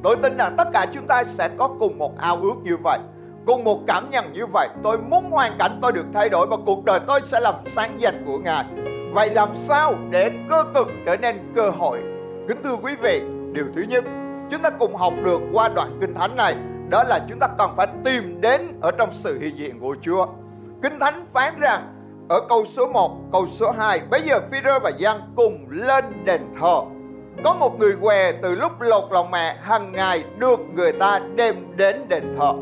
Tôi 0.03 0.15
tin 0.15 0.37
rằng 0.37 0.55
tất 0.57 0.67
cả 0.73 0.85
chúng 0.93 1.07
ta 1.07 1.23
sẽ 1.23 1.49
có 1.57 1.69
cùng 1.79 1.97
một 1.97 2.17
ao 2.17 2.37
ước 2.41 2.55
như 2.63 2.77
vậy 2.83 2.99
cùng 3.45 3.63
một 3.63 3.79
cảm 3.87 4.09
nhận 4.09 4.33
như 4.33 4.45
vậy 4.45 4.69
tôi 4.83 4.97
muốn 4.97 5.31
hoàn 5.31 5.51
cảnh 5.59 5.79
tôi 5.81 5.91
được 5.91 6.05
thay 6.13 6.29
đổi 6.29 6.47
và 6.47 6.57
cuộc 6.65 6.85
đời 6.85 6.99
tôi 7.07 7.21
sẽ 7.25 7.39
làm 7.39 7.55
sáng 7.65 8.01
danh 8.01 8.23
của 8.25 8.37
ngài 8.37 8.65
vậy 9.13 9.29
làm 9.29 9.49
sao 9.55 9.95
để 10.09 10.31
cơ 10.49 10.63
cực 10.73 10.87
trở 11.05 11.15
nên 11.17 11.35
cơ 11.55 11.69
hội 11.69 12.01
Kính 12.47 12.57
thưa 12.63 12.75
quý 12.81 12.95
vị, 13.01 13.21
điều 13.51 13.65
thứ 13.75 13.81
nhất 13.81 14.03
chúng 14.51 14.61
ta 14.61 14.69
cùng 14.69 14.95
học 14.95 15.13
được 15.23 15.41
qua 15.53 15.69
đoạn 15.69 15.97
kinh 16.01 16.13
thánh 16.13 16.35
này 16.35 16.55
đó 16.89 17.03
là 17.03 17.19
chúng 17.29 17.39
ta 17.39 17.47
cần 17.57 17.73
phải 17.77 17.87
tìm 18.03 18.41
đến 18.41 18.61
ở 18.81 18.91
trong 18.91 19.09
sự 19.11 19.39
hiện 19.39 19.57
diện 19.57 19.79
của 19.79 19.95
Chúa. 20.01 20.25
Kinh 20.83 20.99
thánh 20.99 21.25
phán 21.33 21.59
rằng 21.59 21.81
ở 22.29 22.41
câu 22.49 22.65
số 22.65 22.87
1, 22.87 23.17
câu 23.31 23.47
số 23.47 23.71
2, 23.71 24.01
bây 24.09 24.21
giờ 24.21 24.39
Peter 24.51 24.81
và 24.83 24.91
Giăng 24.97 25.19
cùng 25.35 25.65
lên 25.69 26.05
đền 26.25 26.41
thờ. 26.61 26.81
Có 27.43 27.53
một 27.53 27.79
người 27.79 27.95
què 28.01 28.31
từ 28.31 28.55
lúc 28.55 28.81
lột 28.81 29.03
lòng 29.11 29.31
mẹ 29.31 29.57
hàng 29.61 29.91
ngày 29.91 30.23
được 30.39 30.59
người 30.75 30.91
ta 30.91 31.19
đem 31.35 31.55
đến 31.77 32.05
đền 32.07 32.35
thờ. 32.39 32.53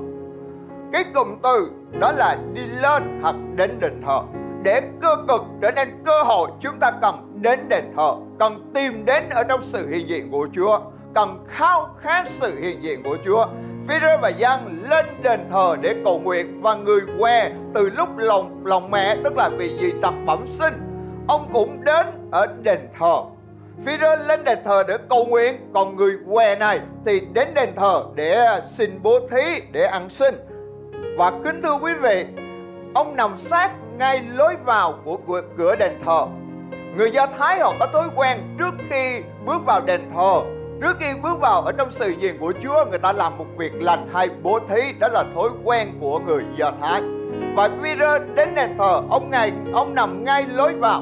Cái 0.94 1.04
cụm 1.14 1.28
từ 1.44 1.72
đó 2.00 2.12
là 2.12 2.38
đi 2.54 2.62
lên 2.82 3.20
hoặc 3.22 3.36
đến 3.56 3.80
đền 3.80 4.02
thờ. 4.06 4.22
Để 4.64 4.82
cơ 5.02 5.16
cực 5.28 5.42
trở 5.62 5.72
nên 5.72 5.90
cơ 6.06 6.24
hội 6.24 6.50
chúng 6.60 6.80
ta 6.80 6.92
cần 7.02 7.40
đến 7.42 7.60
đền 7.70 7.84
thờ 7.96 8.14
cần 8.40 8.72
tìm 8.74 9.06
đến 9.06 9.24
ở 9.30 9.44
trong 9.44 9.62
sự 9.64 9.90
hiện 9.90 10.10
diện 10.10 10.32
của 10.32 10.48
Chúa 10.56 10.80
cần 11.16 11.46
khao 11.48 11.90
khát 12.02 12.30
sự 12.30 12.60
hiện 12.60 12.84
diện 12.84 13.04
của 13.04 13.18
Chúa 13.26 13.46
Peter 13.88 14.20
và 14.22 14.30
Giăng 14.30 14.80
lên 14.90 15.06
đền 15.24 15.40
thờ 15.52 15.76
để 15.82 15.96
cầu 16.04 16.20
nguyện 16.20 16.62
và 16.62 16.76
người 16.76 17.02
que 17.20 17.52
từ 17.74 17.90
lúc 17.90 18.18
lòng 18.18 18.66
lòng 18.66 18.92
mẹ, 18.92 19.16
tức 19.24 19.38
là 19.38 19.50
vì 19.50 19.78
dị 19.82 19.92
tật 20.02 20.14
bẩm 20.26 20.46
sinh. 20.48 20.74
Ông 21.28 21.50
cũng 21.54 21.84
đến 21.84 22.06
ở 22.32 22.48
đền 22.62 22.80
thờ. 23.00 23.22
Peter 23.86 24.28
lên 24.28 24.44
đền 24.44 24.58
thờ 24.66 24.84
để 24.88 24.98
cầu 25.10 25.26
nguyện. 25.26 25.72
Còn 25.74 25.96
người 25.96 26.18
què 26.30 26.56
này 26.56 26.80
thì 27.06 27.20
đến 27.34 27.48
đền 27.56 27.70
thờ 27.76 28.04
để 28.16 28.62
xin 28.72 29.00
bố 29.04 29.20
thí, 29.32 29.62
để 29.72 29.84
ăn 29.84 30.10
xin. 30.10 30.36
Và 31.18 31.32
kính 31.44 31.62
thưa 31.62 31.78
quý 31.82 31.94
vị, 32.02 32.26
ông 32.94 33.16
nằm 33.16 33.38
sát 33.38 33.72
ngay 33.98 34.22
lối 34.36 34.56
vào 34.66 34.94
của 35.04 35.42
cửa 35.58 35.76
đền 35.76 35.92
thờ. 36.06 36.26
Người 36.98 37.12
Do 37.12 37.28
Thái 37.40 37.60
họ 37.60 37.74
có 37.80 37.88
thói 37.94 38.08
quen 38.16 38.38
trước 38.60 38.74
khi 38.90 39.22
bước 39.46 39.66
vào 39.66 39.82
đền 39.82 40.02
thờ 40.16 40.42
Trước 40.84 40.98
khi 41.00 41.14
bước 41.24 41.40
vào 41.40 41.62
ở 41.62 41.72
trong 41.72 41.92
sự 41.92 42.10
diện 42.20 42.38
của 42.40 42.54
Chúa, 42.64 42.86
Người 42.90 43.00
ta 43.00 43.14
làm 43.14 43.38
một 43.38 43.46
việc 43.58 43.72
lành 43.82 44.08
hay 44.14 44.30
bố 44.44 44.60
thí, 44.70 44.82
Đó 45.00 45.08
là 45.08 45.24
thói 45.36 45.50
quen 45.64 45.88
của 46.02 46.20
người 46.20 46.44
Do 46.56 46.72
Thái. 46.82 47.02
Và 47.56 47.70
Peter 47.84 48.22
đến 48.36 48.56
đền 48.56 48.78
thờ, 48.78 49.02
Ông 49.10 49.30
ngày, 49.30 49.52
ông 49.74 49.96
nằm 49.96 50.24
ngay 50.24 50.46
lối 50.54 50.74
vào. 50.74 51.02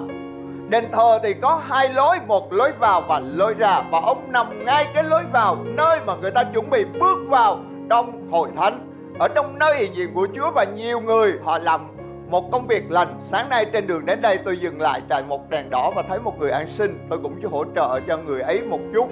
Đền 0.69 0.83
thờ 0.91 1.19
thì 1.23 1.33
có 1.33 1.61
hai 1.67 1.89
lối, 1.93 2.17
Một 2.27 2.53
lối 2.53 2.71
vào 2.71 3.01
và 3.01 3.19
lối 3.19 3.53
ra, 3.53 3.81
Và 3.91 3.99
ông 3.99 4.31
nằm 4.31 4.65
ngay 4.65 4.87
cái 4.93 5.03
lối 5.03 5.23
vào 5.33 5.57
Nơi 5.65 5.99
mà 6.05 6.15
người 6.15 6.31
ta 6.31 6.43
chuẩn 6.43 6.69
bị 6.69 6.85
bước 6.99 7.17
vào 7.27 7.59
Trong 7.89 8.31
hội 8.31 8.49
thánh. 8.57 8.87
Ở 9.19 9.27
trong 9.27 9.59
nơi 9.59 9.77
hiện 9.77 9.95
diện 9.95 10.13
của 10.13 10.27
Chúa 10.35 10.51
Và 10.55 10.63
nhiều 10.75 11.01
người 11.01 11.33
họ 11.43 11.57
làm 11.57 11.87
một 12.29 12.51
công 12.51 12.67
việc 12.67 12.91
lành. 12.91 13.07
Sáng 13.21 13.49
nay 13.49 13.65
trên 13.73 13.87
đường 13.87 14.05
đến 14.05 14.21
đây, 14.21 14.39
tôi 14.45 14.57
dừng 14.57 14.81
lại 14.81 15.01
tại 15.09 15.23
một 15.23 15.49
đèn 15.49 15.69
đỏ 15.69 15.91
và 15.95 16.01
thấy 16.01 16.19
một 16.19 16.39
người 16.39 16.51
ăn 16.51 16.67
xin 16.69 16.97
tôi 17.09 17.19
cũng 17.23 17.35
hỗ 17.51 17.63
trợ 17.75 17.99
cho 18.07 18.17
người 18.17 18.41
ấy 18.41 18.61
một 18.61 18.79
chút 18.93 19.09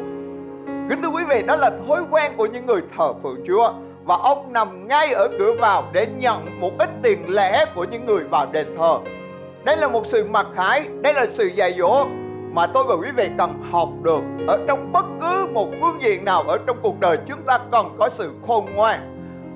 kính 0.89 1.01
thưa 1.01 1.09
quý 1.09 1.23
vị, 1.29 1.43
đó 1.43 1.55
là 1.55 1.71
thói 1.87 2.01
quen 2.11 2.31
của 2.37 2.45
những 2.45 2.65
người 2.65 2.81
thờ 2.97 3.13
phượng 3.23 3.43
chúa. 3.47 3.73
Và 4.03 4.15
ông 4.15 4.53
nằm 4.53 4.87
ngay 4.87 5.13
ở 5.13 5.29
cửa 5.39 5.53
vào 5.59 5.83
để 5.91 6.07
nhận 6.17 6.59
một 6.61 6.71
ít 6.79 6.89
tiền 7.03 7.25
lẻ 7.27 7.65
của 7.75 7.83
những 7.83 8.05
người 8.05 8.23
vào 8.23 8.45
đền 8.51 8.67
thờ. 8.77 8.99
Đây 9.63 9.77
là 9.77 9.87
một 9.87 10.05
sự 10.05 10.25
mặc 10.29 10.47
khải, 10.55 10.87
đây 11.01 11.13
là 11.13 11.25
sự 11.29 11.45
dạy 11.45 11.75
dỗ 11.77 12.05
mà 12.51 12.67
tôi 12.67 12.83
và 12.83 12.95
quý 12.95 13.07
vị 13.15 13.29
cần 13.37 13.53
học 13.71 13.89
được 14.01 14.21
ở 14.47 14.59
trong 14.67 14.91
bất 14.91 15.05
cứ 15.21 15.47
một 15.53 15.67
phương 15.81 16.01
diện 16.01 16.25
nào 16.25 16.43
ở 16.47 16.57
trong 16.67 16.77
cuộc 16.81 16.99
đời 16.99 17.17
chúng 17.27 17.41
ta 17.41 17.59
cần 17.71 17.95
có 17.99 18.09
sự 18.09 18.31
khôn 18.47 18.65
ngoan. 18.75 19.15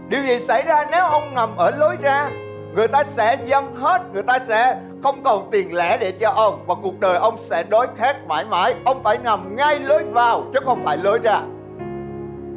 Điều 0.09 0.23
gì 0.23 0.39
xảy 0.39 0.63
ra 0.63 0.85
nếu 0.91 1.05
ông 1.05 1.35
nằm 1.35 1.57
ở 1.57 1.71
lối 1.77 1.95
ra? 2.01 2.29
Người 2.75 2.87
ta 2.87 3.03
sẽ 3.03 3.37
dâng 3.45 3.75
hết, 3.75 4.01
người 4.13 4.23
ta 4.23 4.39
sẽ 4.39 4.77
không 5.03 5.23
còn 5.23 5.49
tiền 5.51 5.75
lẻ 5.75 5.97
để 5.97 6.11
cho 6.11 6.29
ông, 6.29 6.63
và 6.67 6.75
cuộc 6.75 6.99
đời 6.99 7.17
ông 7.17 7.37
sẽ 7.41 7.63
đói 7.63 7.87
khát 7.97 8.27
mãi 8.27 8.45
mãi. 8.45 8.75
Ông 8.85 9.03
phải 9.03 9.17
nằm 9.17 9.55
ngay 9.55 9.79
lối 9.79 10.03
vào, 10.03 10.43
chứ 10.53 10.59
không 10.65 10.83
phải 10.83 10.97
lối 10.97 11.19
ra. 11.19 11.41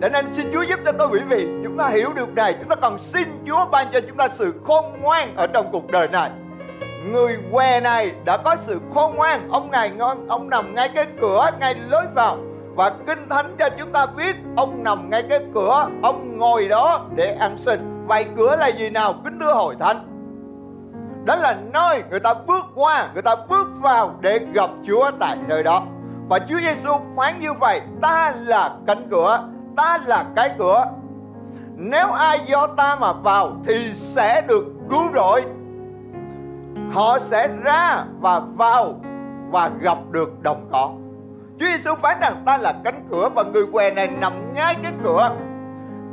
Để 0.00 0.08
nên 0.12 0.32
xin 0.32 0.50
Chúa 0.52 0.62
giúp 0.62 0.80
cho 0.84 0.92
tôi 0.92 1.08
quý 1.08 1.20
vị, 1.28 1.46
Chúng 1.64 1.78
ta 1.78 1.88
hiểu 1.88 2.12
được 2.12 2.34
này, 2.34 2.54
Chúng 2.58 2.68
ta 2.68 2.76
cần 2.76 2.98
xin 2.98 3.28
Chúa 3.46 3.66
ban 3.70 3.86
cho 3.92 4.00
chúng 4.00 4.16
ta 4.16 4.28
sự 4.28 4.54
khôn 4.64 4.84
ngoan 5.00 5.36
Ở 5.36 5.46
trong 5.46 5.66
cuộc 5.72 5.90
đời 5.90 6.08
này. 6.08 6.30
Người 7.12 7.38
què 7.52 7.80
này 7.80 8.12
đã 8.24 8.36
có 8.36 8.56
sự 8.56 8.80
khôn 8.94 9.16
ngoan. 9.16 9.48
Ông 9.50 9.70
này 9.70 9.90
ngon, 9.90 10.28
Ông 10.28 10.50
nằm 10.50 10.74
ngay 10.74 10.88
cái 10.94 11.06
cửa, 11.20 11.50
Ngay 11.60 11.74
lối 11.90 12.04
vào. 12.14 12.36
Và 12.74 12.90
Kinh 13.06 13.28
Thánh 13.28 13.56
cho 13.58 13.68
chúng 13.78 13.92
ta 13.92 14.06
biết, 14.06 14.36
Ông 14.56 14.82
nằm 14.82 15.10
ngay 15.10 15.22
cái 15.28 15.40
cửa, 15.54 15.88
Ông 16.02 16.38
ngồi 16.38 16.68
đó 16.68 17.06
để 17.16 17.36
ăn 17.40 17.58
xin. 17.58 18.06
Vậy 18.06 18.26
cửa 18.36 18.56
là 18.56 18.66
gì 18.66 18.90
nào? 18.90 19.14
Kính 19.24 19.38
thưa 19.40 19.52
hội 19.52 19.76
thánh 19.80 20.15
đó 21.26 21.36
là 21.36 21.56
nơi 21.72 22.02
người 22.10 22.20
ta 22.20 22.34
bước 22.46 22.64
qua, 22.74 23.08
người 23.12 23.22
ta 23.22 23.36
bước 23.48 23.66
vào 23.80 24.14
để 24.20 24.38
gặp 24.52 24.70
Chúa 24.86 25.10
tại 25.18 25.36
nơi 25.48 25.62
đó. 25.62 25.82
Và 26.28 26.38
Chúa 26.38 26.58
Giêsu 26.60 26.90
phán 27.16 27.40
như 27.40 27.52
vậy, 27.52 27.80
ta 28.02 28.32
là 28.46 28.76
cánh 28.86 29.08
cửa, 29.10 29.48
ta 29.76 29.98
là 30.06 30.24
cái 30.36 30.50
cửa. 30.58 30.84
Nếu 31.76 32.10
ai 32.10 32.40
do 32.46 32.66
ta 32.66 32.96
mà 32.96 33.12
vào 33.12 33.52
thì 33.66 33.92
sẽ 33.94 34.40
được 34.40 34.64
cứu 34.90 35.02
rỗi. 35.14 35.44
Họ 36.92 37.18
sẽ 37.18 37.48
ra 37.62 38.04
và 38.20 38.40
vào 38.40 39.00
và 39.50 39.70
gặp 39.80 39.98
được 40.10 40.42
đồng 40.42 40.68
cỏ. 40.72 40.90
Chúa 41.60 41.66
Giêsu 41.66 41.94
phán 42.02 42.20
rằng 42.20 42.42
ta 42.46 42.58
là 42.58 42.74
cánh 42.84 43.08
cửa 43.10 43.28
và 43.34 43.42
người 43.42 43.66
què 43.72 43.90
này 43.90 44.08
nằm 44.20 44.54
ngay 44.54 44.76
cái 44.82 44.92
cửa, 45.04 45.30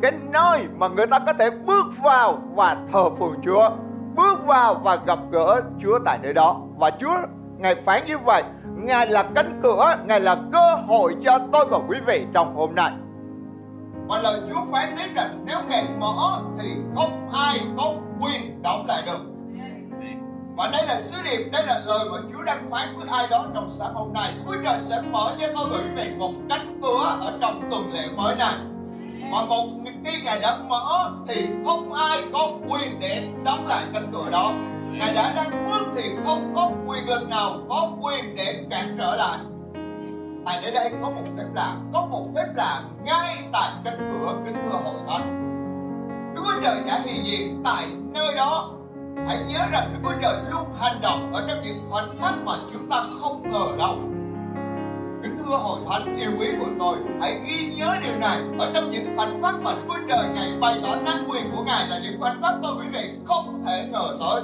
cái 0.02 0.12
nơi 0.32 0.68
mà 0.78 0.88
người 0.88 1.08
ta 1.08 1.20
có 1.20 1.34
thể 1.34 1.50
bước 1.50 1.86
vào 2.04 2.38
và 2.56 2.78
thờ 2.92 3.10
phượng 3.20 3.36
Chúa 3.46 3.70
bước 4.16 4.46
vào 4.46 4.74
và 4.74 4.96
gặp 4.96 5.20
gỡ 5.32 5.62
Chúa 5.82 6.00
tại 6.06 6.20
nơi 6.22 6.34
đó 6.34 6.62
và 6.78 6.92
Chúa 7.00 7.18
Ngài 7.58 7.76
phán 7.76 8.06
như 8.06 8.18
vậy 8.18 8.44
Ngài 8.76 9.08
là 9.08 9.24
cánh 9.36 9.60
cửa 9.64 9.96
Ngài 10.06 10.20
là 10.20 10.38
cơ 10.54 10.76
hội 10.88 11.16
cho 11.24 11.40
tôi 11.52 11.66
và 11.66 11.80
quý 11.88 11.98
vị 12.08 12.26
trong 12.34 12.56
hôm 12.56 12.76
nay 12.76 12.92
và 14.08 14.20
lời 14.20 14.42
Chúa 14.50 14.62
phán 14.72 14.96
tiếp 14.98 15.10
rằng 15.16 15.46
nếu 15.46 15.58
ngài 15.70 15.86
mở 16.00 16.42
thì 16.60 16.70
không 16.96 17.30
ai 17.34 17.60
có 17.78 17.94
quyền 18.20 18.62
đóng 18.62 18.86
lại 18.88 19.04
được 19.06 19.34
và 20.58 20.70
đây 20.72 20.86
là 20.88 21.02
sứ 21.02 21.18
điệp, 21.24 21.50
đây 21.52 21.64
là 21.68 21.82
lời 21.86 22.00
mà 22.12 22.18
Chúa 22.32 22.44
đang 22.44 22.72
phán 22.72 22.98
với 22.98 23.08
ai 23.12 23.28
đó 23.32 23.46
trong 23.54 23.72
sáng 23.72 23.94
hôm 23.94 24.14
nay. 24.14 24.34
Chúa 24.46 24.56
trời 24.64 24.80
sẽ 24.82 25.02
mở 25.12 25.36
cho 25.40 25.48
tôi 25.56 25.70
và 25.70 25.78
quý 25.78 25.90
vị 25.96 26.16
một 26.18 26.32
cánh 26.50 26.80
cửa 26.82 27.18
ở 27.22 27.38
trong 27.42 27.62
tuần 27.72 27.94
lễ 27.94 28.08
mới 28.16 28.36
này. 28.36 28.54
Mà 29.34 29.46
một 29.46 29.66
cái 30.04 30.14
ngày 30.24 30.40
đã 30.40 30.58
mở 30.70 31.12
thì 31.28 31.48
không 31.66 31.94
ai 31.94 32.24
có 32.34 32.52
quyền 32.70 33.00
để 33.00 33.28
đóng 33.44 33.68
lại 33.68 33.86
cánh 33.94 34.08
cửa 34.12 34.30
đó. 34.32 34.52
Ngài 34.92 35.14
đã 35.14 35.34
đang 35.36 35.68
phước 35.68 35.88
thì 35.96 36.04
không 36.26 36.52
có 36.56 36.72
quyền 36.88 37.10
lực 37.10 37.30
nào 37.30 37.58
có 37.70 37.92
quyền 38.02 38.36
để 38.36 38.66
cản 38.70 38.86
trở 38.98 39.16
lại. 39.16 39.40
Tại 40.46 40.60
nơi 40.62 40.72
đây 40.72 40.92
có 41.02 41.10
một 41.10 41.22
phép 41.38 41.46
lạ, 41.54 41.76
có 41.94 42.06
một 42.06 42.26
phép 42.36 42.46
lạ 42.56 42.84
ngay 43.06 43.38
tại 43.54 43.72
cánh 43.84 44.12
cửa 44.12 44.36
kính 44.46 44.54
thưa 44.54 44.78
hội 44.84 44.96
thánh. 45.08 45.40
Đức 46.36 46.42
Chúa 46.46 46.62
Trời 46.64 46.82
đã 46.88 47.00
hiện 47.06 47.26
diện 47.26 47.62
tại 47.64 47.88
nơi 48.14 48.36
đó. 48.36 48.72
Hãy 49.28 49.38
nhớ 49.50 49.60
rằng 49.72 49.88
Đức 49.94 50.00
Chúa 50.04 50.22
Trời 50.22 50.38
luôn 50.52 50.68
hành 50.80 51.02
động 51.02 51.34
ở 51.34 51.46
trong 51.48 51.58
những 51.64 51.88
khoảnh 51.90 52.10
khắc 52.22 52.34
mà 52.46 52.54
chúng 52.74 52.90
ta 52.90 53.04
không 53.22 53.52
ngờ 53.52 53.66
đâu. 53.78 53.98
Kính 55.24 55.38
thưa 55.38 55.58
hội 55.58 55.80
thánh, 55.90 56.18
yêu 56.20 56.32
quý 56.40 56.48
của 56.60 56.70
tôi, 56.80 56.98
Hãy 57.22 57.40
ghi 57.46 57.76
nhớ 57.76 57.96
điều 58.04 58.20
này. 58.20 58.38
Ở 58.60 58.72
trong 58.74 58.92
những 58.92 59.16
khoảnh 59.16 59.42
khắc 59.42 59.56
mà 59.62 59.76
Chúa 59.88 59.98
Trời 60.10 60.28
ngày 60.36 60.52
bày 60.60 60.80
tỏ 60.84 60.96
năng 60.96 61.30
quyền 61.30 61.52
của 61.56 61.64
Ngài 61.64 61.88
Là 61.88 62.00
những 62.04 62.20
khoảnh 62.20 62.42
khắc 62.42 62.54
tôi 62.64 62.76
quý 62.80 62.86
vị 62.94 63.10
không 63.26 63.64
thể 63.66 63.88
ngờ 63.92 64.18
tới. 64.20 64.42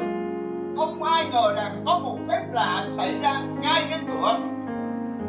Không 0.77 1.03
ai 1.03 1.25
ngờ 1.31 1.53
rằng 1.55 1.83
có 1.85 1.99
một 1.99 2.17
phép 2.29 2.45
lạ 2.51 2.83
xảy 2.87 3.19
ra 3.21 3.41
ngay 3.61 3.83
trên 3.89 3.99
cửa. 4.07 4.39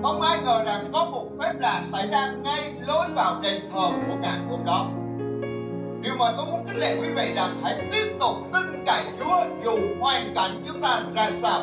Không 0.02 0.20
ai 0.20 0.38
ngờ 0.44 0.62
rằng 0.64 0.90
có 0.92 1.04
một 1.04 1.26
phép 1.40 1.52
lạ 1.58 1.82
xảy 1.84 2.06
ra 2.06 2.32
ngay 2.42 2.72
lối 2.86 3.06
vào 3.14 3.40
đền 3.42 3.60
thờ 3.72 3.88
của 4.08 4.14
ngài 4.20 4.38
hôm 4.50 4.64
đó. 4.64 4.86
Điều 6.02 6.14
mà 6.18 6.32
tôi 6.36 6.46
muốn 6.50 6.64
kính 6.66 6.80
lệ 6.80 6.96
quý 7.00 7.08
vị 7.16 7.32
rằng 7.34 7.60
hãy 7.62 7.88
tiếp 7.92 8.16
tục 8.20 8.36
tin 8.52 8.84
cậy 8.86 9.04
Chúa 9.18 9.40
dù 9.64 9.78
hoàn 10.00 10.34
cảnh 10.34 10.64
chúng 10.66 10.82
ta 10.82 11.02
ra 11.14 11.30
sao. 11.30 11.60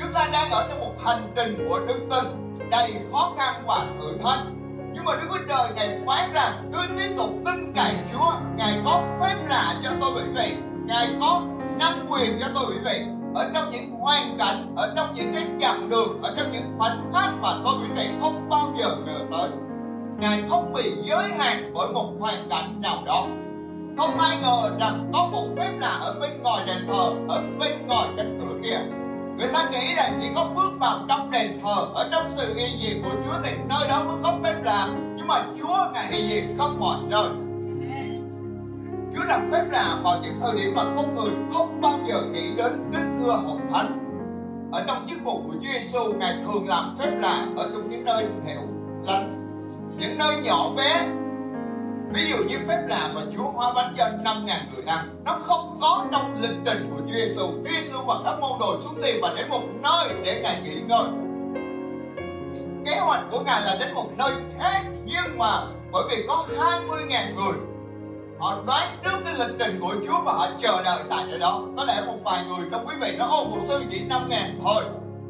Chúng 0.00 0.12
ta 0.12 0.28
đang 0.32 0.50
ở 0.50 0.66
trong 0.68 0.80
một 0.80 0.94
hành 1.04 1.32
trình 1.36 1.66
của 1.68 1.80
đức 1.86 1.98
tin 2.10 2.42
đầy 2.72 2.94
khó 3.12 3.32
khăn 3.38 3.62
và 3.66 3.86
thử 4.00 4.16
thách. 4.24 4.40
Nhưng 4.92 5.04
mà 5.04 5.12
Đức 5.16 5.28
Chúa 5.30 5.38
Trời, 5.48 5.68
Ngài 5.76 6.00
phán 6.06 6.32
rằng 6.32 6.70
cứ 6.72 6.78
tiếp 6.98 7.14
tục 7.16 7.30
tin 7.44 7.72
cậy 7.74 7.94
Chúa. 8.12 8.32
Ngài 8.56 8.80
có 8.84 9.02
phép 9.20 9.36
lạ 9.48 9.74
cho 9.82 9.90
tôi 10.00 10.10
quý 10.14 10.22
vị 10.34 10.56
Ngài 10.86 11.08
có 11.20 11.42
năng 11.78 12.06
quyền 12.10 12.40
cho 12.40 12.46
tôi 12.54 12.64
quý 12.68 12.78
vị 12.84 13.04
ở 13.34 13.50
trong 13.54 13.70
những 13.70 13.90
hoàn 13.90 14.38
cảnh, 14.38 14.72
ở 14.76 14.92
trong 14.96 15.06
những 15.14 15.34
cái 15.34 15.46
chặng 15.60 15.88
đường, 15.90 16.22
ở 16.22 16.34
trong 16.36 16.52
những 16.52 16.78
khoảnh 16.78 17.10
khắc 17.12 17.34
mà 17.40 17.54
tôi 17.64 17.74
quý 17.82 17.88
vị 17.96 18.08
không 18.20 18.48
bao 18.48 18.74
giờ 18.78 18.96
ngờ 19.06 19.18
tới. 19.30 19.48
Ngài 20.18 20.42
không 20.48 20.72
bị 20.72 20.92
giới 21.04 21.28
hạn 21.38 21.72
bởi 21.74 21.92
một 21.92 22.12
hoàn 22.20 22.48
cảnh 22.50 22.80
nào 22.80 23.02
đó. 23.06 23.26
Không 23.98 24.18
ai 24.18 24.36
ngờ 24.42 24.70
rằng 24.80 25.10
có 25.12 25.28
một 25.32 25.46
phép 25.56 25.72
lạ 25.80 25.98
ở 26.00 26.16
bên 26.20 26.42
ngoài 26.42 26.66
đền 26.66 26.86
thờ, 26.88 27.12
ở 27.28 27.42
bên 27.60 27.86
ngoài 27.86 28.08
cánh 28.16 28.40
cửa 28.40 28.54
kia 28.62 29.01
người 29.38 29.48
ta 29.52 29.68
nghĩ 29.70 29.94
rằng 29.94 30.18
chỉ 30.22 30.28
có 30.34 30.50
bước 30.56 30.70
vào 30.80 30.98
trong 31.08 31.30
đền 31.30 31.60
thờ 31.62 31.86
ở 31.94 32.08
trong 32.12 32.32
sự 32.36 32.54
hiện 32.54 32.80
diện 32.80 33.02
của 33.02 33.10
chúa 33.10 33.38
thì 33.44 33.50
nơi 33.68 33.88
đó 33.88 34.02
mới 34.04 34.16
có 34.22 34.38
phép 34.44 34.54
lạ 34.64 34.88
nhưng 35.16 35.26
mà 35.26 35.44
chúa 35.58 35.76
ngài 35.92 36.06
hiện 36.12 36.28
diện 36.28 36.54
không 36.58 36.80
mọi 36.80 36.98
nơi 37.08 37.28
Chúa 39.14 39.24
làm 39.24 39.50
phép 39.52 39.64
lạ 39.70 40.00
vào 40.02 40.20
những 40.22 40.34
thời 40.40 40.56
điểm 40.56 40.74
mà 40.74 40.84
con 40.96 41.14
người 41.14 41.30
không 41.52 41.80
bao 41.80 41.98
giờ 42.08 42.22
nghĩ 42.32 42.56
đến 42.56 42.90
kính 42.92 43.18
thưa 43.18 43.32
hội 43.32 43.60
thánh. 43.72 43.98
Ở 44.72 44.84
trong 44.86 45.06
chức 45.10 45.18
vụ 45.24 45.42
của 45.46 45.52
Chúa 45.52 45.72
Giêsu, 45.72 46.12
Ngài 46.12 46.34
thường 46.44 46.68
làm 46.68 46.96
phép 46.98 47.10
lạ 47.20 47.46
ở 47.56 47.70
trong 47.72 47.90
những 47.90 48.04
nơi 48.04 48.26
hẻo 48.46 48.60
lánh, 49.04 49.38
những 49.98 50.18
nơi 50.18 50.36
nhỏ 50.42 50.70
bé. 50.76 51.06
Ví 52.14 52.30
dụ 52.30 52.36
như 52.36 52.58
phép 52.68 52.82
lạ 52.88 53.10
mà 53.14 53.20
Chúa 53.36 53.50
hóa 53.50 53.72
bánh 53.72 53.94
cho 53.98 54.08
5 54.24 54.46
ngàn 54.46 54.60
người 54.74 54.84
ăn, 54.86 55.22
nó 55.24 55.38
không 55.42 55.78
có 55.80 56.04
trong 56.12 56.42
lịch 56.42 56.56
trình 56.64 56.90
của 56.90 57.00
Chúa 57.00 57.14
Giêsu. 57.14 57.46
Chúa 57.46 57.70
Giêsu 57.70 57.98
và 58.06 58.14
các 58.24 58.40
môn 58.40 58.58
đồ 58.60 58.80
xuống 58.80 58.94
tiền 59.02 59.18
và 59.22 59.34
đến 59.36 59.48
một 59.48 59.62
nơi 59.82 60.08
để 60.24 60.40
Ngài 60.42 60.60
nghỉ 60.62 60.80
ngơi. 60.80 61.04
Kế 62.86 63.00
hoạch 63.00 63.22
của 63.30 63.40
Ngài 63.40 63.62
là 63.62 63.76
đến 63.80 63.94
một 63.94 64.08
nơi 64.16 64.32
khác, 64.58 64.82
nhưng 65.04 65.38
mà 65.38 65.62
bởi 65.92 66.02
vì 66.10 66.24
có 66.28 66.46
20 66.58 67.04
ngàn 67.08 67.36
người 67.36 67.54
họ 68.42 68.56
đoán 68.66 68.88
trước 69.04 69.18
cái 69.24 69.34
lịch 69.34 69.56
trình 69.58 69.80
của 69.80 69.94
Chúa 70.06 70.22
và 70.24 70.32
họ 70.32 70.48
chờ 70.62 70.82
đợi 70.82 71.02
tại 71.10 71.24
nơi 71.28 71.38
đó 71.38 71.62
có 71.76 71.84
lẽ 71.84 72.02
một 72.06 72.16
vài 72.24 72.44
người 72.44 72.66
trong 72.70 72.86
quý 72.86 72.94
vị 73.00 73.14
nó 73.18 73.26
ô 73.26 73.44
một 73.44 73.58
sư 73.68 73.84
chỉ 73.90 74.00
năm 74.00 74.28
ngàn 74.28 74.58
thôi 74.62 74.84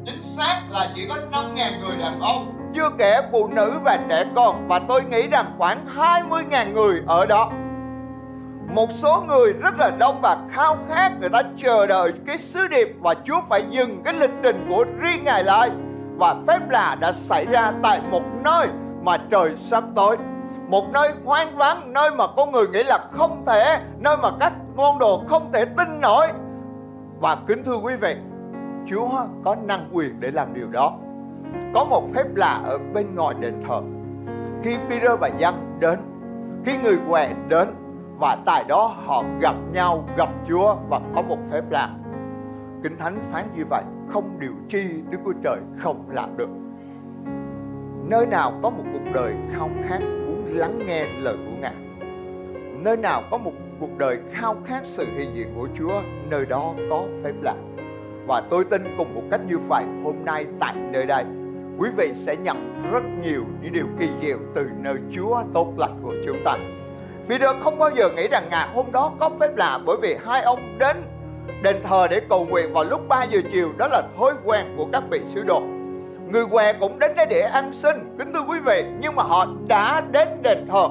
chính 0.05 0.23
xác 0.23 0.61
là 0.69 0.91
chỉ 0.95 1.05
có 1.09 1.17
năm 1.31 1.53
ngàn 1.53 1.81
người 1.81 1.97
đàn 1.97 2.19
ông 2.19 2.52
chưa 2.75 2.89
kể 2.97 3.21
phụ 3.31 3.47
nữ 3.47 3.79
và 3.83 3.99
trẻ 4.09 4.25
con, 4.35 4.67
và 4.67 4.79
tôi 4.87 5.03
nghĩ 5.03 5.27
rằng 5.27 5.45
khoảng 5.57 5.85
20 5.85 6.43
ngàn 6.49 6.73
người 6.73 7.01
ở 7.07 7.25
đó. 7.25 7.51
Một 8.75 8.91
số 8.91 9.23
người 9.27 9.53
rất 9.53 9.79
là 9.79 9.91
đông 9.97 10.21
và 10.21 10.37
khao 10.51 10.77
khát, 10.89 11.11
người 11.19 11.29
ta 11.29 11.41
chờ 11.57 11.85
đợi 11.87 12.13
cái 12.27 12.37
sứ 12.37 12.67
điệp 12.67 12.95
và 13.01 13.15
Chúa 13.23 13.41
phải 13.49 13.63
dừng 13.69 14.01
cái 14.03 14.13
lịch 14.13 14.33
trình 14.43 14.65
của 14.69 14.85
riêng 14.99 15.23
Ngài 15.23 15.43
lại. 15.43 15.71
Và 16.19 16.35
phép 16.47 16.59
lạ 16.69 16.97
đã 16.99 17.11
xảy 17.11 17.45
ra 17.45 17.71
tại 17.83 18.01
một 18.11 18.23
nơi 18.43 18.67
mà 19.03 19.17
trời 19.17 19.55
sắp 19.57 19.83
tối. 19.95 20.17
Một 20.67 20.85
nơi 20.93 21.11
hoang 21.25 21.55
vắng, 21.55 21.93
nơi 21.93 22.11
mà 22.11 22.27
con 22.37 22.51
người 22.51 22.67
nghĩ 22.67 22.83
là 22.83 22.99
không 23.11 23.43
thể, 23.45 23.79
nơi 23.99 24.17
mà 24.17 24.29
các 24.39 24.53
môn 24.75 24.99
đồ 24.99 25.23
không 25.27 25.51
thể 25.53 25.65
tin 25.65 26.01
nổi. 26.01 26.27
Và 27.19 27.37
kính 27.47 27.63
thưa 27.63 27.77
quý 27.83 27.95
vị, 27.95 28.15
Chúa 28.87 29.09
có 29.45 29.55
năng 29.67 29.89
quyền 29.91 30.19
để 30.19 30.31
làm 30.31 30.53
điều 30.53 30.67
đó 30.67 30.93
có 31.73 31.83
một 31.83 32.03
phép 32.15 32.25
lạ 32.35 32.61
ở 32.65 32.77
bên 32.93 33.15
ngoài 33.15 33.35
đền 33.39 33.53
thờ 33.67 33.81
khi 34.63 34.77
Peter 34.89 35.19
và 35.19 35.27
Giăng 35.27 35.77
đến 35.79 35.99
khi 36.65 36.77
người 36.83 36.97
què 37.09 37.33
đến 37.49 37.67
và 38.19 38.37
tại 38.45 38.63
đó 38.67 38.95
họ 39.05 39.23
gặp 39.41 39.55
nhau 39.73 40.05
gặp 40.17 40.29
Chúa 40.47 40.75
và 40.89 40.99
có 41.15 41.21
một 41.21 41.37
phép 41.51 41.61
lạ 41.69 41.89
Kinh 42.83 42.97
Thánh 42.97 43.17
phán 43.31 43.43
như 43.55 43.63
vậy 43.69 43.83
không 44.07 44.39
điều 44.39 44.53
chi 44.69 44.83
Đức 45.09 45.17
Chúa 45.25 45.33
Trời 45.43 45.59
không 45.77 46.05
làm 46.09 46.37
được 46.37 46.49
nơi 48.09 48.25
nào 48.25 48.53
có 48.63 48.69
một 48.69 48.83
cuộc 48.93 49.11
đời 49.13 49.33
khao 49.53 49.69
khát 49.87 49.99
muốn 50.01 50.45
lắng 50.47 50.79
nghe 50.87 51.05
lời 51.19 51.37
của 51.45 51.51
Ngài. 51.61 51.73
Nơi 52.83 52.97
nào 52.97 53.23
có 53.31 53.37
một 53.37 53.51
cuộc 53.79 53.97
đời 53.97 54.19
khao 54.31 54.55
khát 54.65 54.81
sự 54.85 55.05
hiện 55.17 55.35
diện 55.35 55.47
của 55.55 55.67
Chúa, 55.77 56.01
nơi 56.29 56.45
đó 56.45 56.73
có 56.89 57.03
phép 57.23 57.33
lạ. 57.41 57.55
Và 58.27 58.41
tôi 58.49 58.65
tin 58.65 58.83
cùng 58.97 59.15
một 59.15 59.21
cách 59.31 59.41
như 59.47 59.57
vậy 59.57 59.83
hôm 60.03 60.15
nay 60.25 60.45
tại 60.59 60.75
nơi 60.91 61.05
đây, 61.05 61.25
quý 61.77 61.89
vị 61.97 62.11
sẽ 62.15 62.35
nhận 62.35 62.83
rất 62.91 63.03
nhiều 63.23 63.43
những 63.61 63.73
điều 63.73 63.85
kỳ 63.99 64.09
diệu 64.21 64.37
từ 64.55 64.65
nơi 64.79 64.95
Chúa 65.15 65.41
tốt 65.53 65.73
lành 65.77 65.99
của 66.03 66.13
chúng 66.25 66.37
ta. 66.45 66.57
Vì 67.27 67.37
Peter 67.37 67.55
không 67.63 67.79
bao 67.79 67.89
giờ 67.95 68.09
nghĩ 68.09 68.27
rằng 68.27 68.47
ngày 68.49 68.67
hôm 68.73 68.91
đó 68.91 69.11
có 69.19 69.29
phép 69.39 69.57
lạ 69.57 69.79
bởi 69.85 69.97
vì 70.01 70.15
hai 70.25 70.41
ông 70.41 70.77
đến 70.79 70.97
đền 71.63 71.75
thờ 71.83 72.07
để 72.09 72.21
cầu 72.29 72.45
nguyện 72.45 72.73
vào 72.73 72.83
lúc 72.83 73.07
3 73.07 73.23
giờ 73.23 73.39
chiều 73.51 73.69
đó 73.77 73.87
là 73.91 74.01
thói 74.17 74.33
quen 74.43 74.75
của 74.77 74.87
các 74.91 75.03
vị 75.11 75.21
sứ 75.33 75.43
đồ 75.43 75.61
người 76.31 76.45
què 76.51 76.73
cũng 76.73 76.99
đến 76.99 77.11
đây 77.15 77.25
để 77.29 77.41
ăn 77.41 77.73
xin 77.73 78.15
kính 78.19 78.33
thưa 78.33 78.43
quý 78.47 78.59
vị 78.59 78.85
nhưng 78.99 79.15
mà 79.15 79.23
họ 79.23 79.47
đã 79.67 80.01
đến 80.11 80.27
đền 80.43 80.67
thờ 80.71 80.87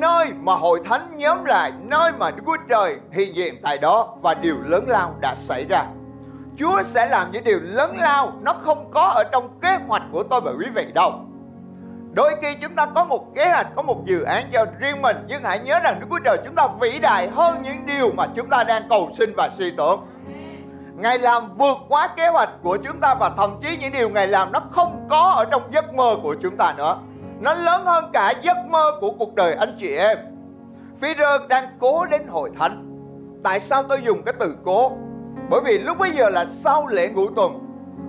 nơi 0.00 0.32
mà 0.40 0.54
hội 0.54 0.80
thánh 0.84 1.08
nhóm 1.16 1.44
lại, 1.44 1.72
nơi 1.82 2.12
mà 2.18 2.30
Đức 2.30 2.42
Chúa 2.46 2.56
Trời 2.68 2.96
hiện 3.12 3.36
diện 3.36 3.54
tại 3.62 3.78
đó 3.78 4.16
và 4.22 4.34
điều 4.34 4.56
lớn 4.66 4.84
lao 4.88 5.14
đã 5.20 5.34
xảy 5.38 5.64
ra. 5.68 5.86
Chúa 6.56 6.82
sẽ 6.82 7.06
làm 7.06 7.32
những 7.32 7.44
điều 7.44 7.60
lớn 7.62 7.96
lao 7.98 8.32
nó 8.42 8.52
không 8.52 8.90
có 8.90 9.02
ở 9.02 9.24
trong 9.32 9.48
kế 9.60 9.78
hoạch 9.86 10.02
của 10.12 10.22
tôi 10.22 10.40
và 10.40 10.52
quý 10.58 10.66
vị 10.74 10.92
đâu. 10.94 11.12
Đôi 12.12 12.34
khi 12.42 12.54
chúng 12.54 12.74
ta 12.74 12.86
có 12.86 13.04
một 13.04 13.34
kế 13.34 13.50
hoạch, 13.50 13.66
có 13.76 13.82
một 13.82 14.04
dự 14.04 14.22
án 14.22 14.44
cho 14.52 14.66
riêng 14.78 15.02
mình 15.02 15.16
Nhưng 15.28 15.42
hãy 15.42 15.58
nhớ 15.58 15.78
rằng 15.78 16.00
Đức 16.00 16.06
Chúa 16.10 16.18
Trời 16.24 16.38
chúng 16.44 16.54
ta 16.54 16.68
vĩ 16.80 16.98
đại 16.98 17.28
hơn 17.28 17.62
những 17.62 17.86
điều 17.86 18.10
mà 18.16 18.26
chúng 18.36 18.48
ta 18.48 18.64
đang 18.64 18.82
cầu 18.88 19.10
xin 19.18 19.32
và 19.36 19.50
suy 19.58 19.70
tưởng. 19.76 20.06
Ngài 20.96 21.18
làm 21.18 21.56
vượt 21.56 21.76
quá 21.88 22.08
kế 22.16 22.28
hoạch 22.28 22.50
của 22.62 22.76
chúng 22.76 23.00
ta 23.00 23.14
Và 23.14 23.30
thậm 23.36 23.58
chí 23.62 23.76
những 23.76 23.92
điều 23.92 24.08
Ngài 24.08 24.26
làm 24.26 24.52
nó 24.52 24.60
không 24.72 25.06
có 25.10 25.32
ở 25.36 25.44
trong 25.44 25.62
giấc 25.72 25.94
mơ 25.94 26.16
của 26.22 26.34
chúng 26.42 26.56
ta 26.56 26.74
nữa. 26.76 26.98
Nó 27.40 27.54
lớn 27.54 27.84
hơn 27.84 28.10
cả 28.12 28.32
giấc 28.42 28.56
mơ 28.68 28.92
của 29.00 29.10
cuộc 29.10 29.34
đời 29.34 29.54
anh 29.54 29.76
chị 29.78 29.96
em. 29.96 30.18
Phi-rơ 31.00 31.38
đang 31.48 31.68
cố 31.80 32.04
đến 32.04 32.28
hội 32.28 32.50
thánh. 32.58 32.90
Tại 33.44 33.60
sao 33.60 33.82
tôi 33.82 34.02
dùng 34.04 34.22
cái 34.22 34.34
từ 34.40 34.56
cố? 34.64 34.92
Bởi 35.50 35.60
vì 35.64 35.78
lúc 35.78 35.98
bây 35.98 36.10
giờ 36.10 36.28
là 36.28 36.44
sau 36.44 36.86
lễ 36.86 37.08
ngũ 37.08 37.30
tuần, 37.30 37.60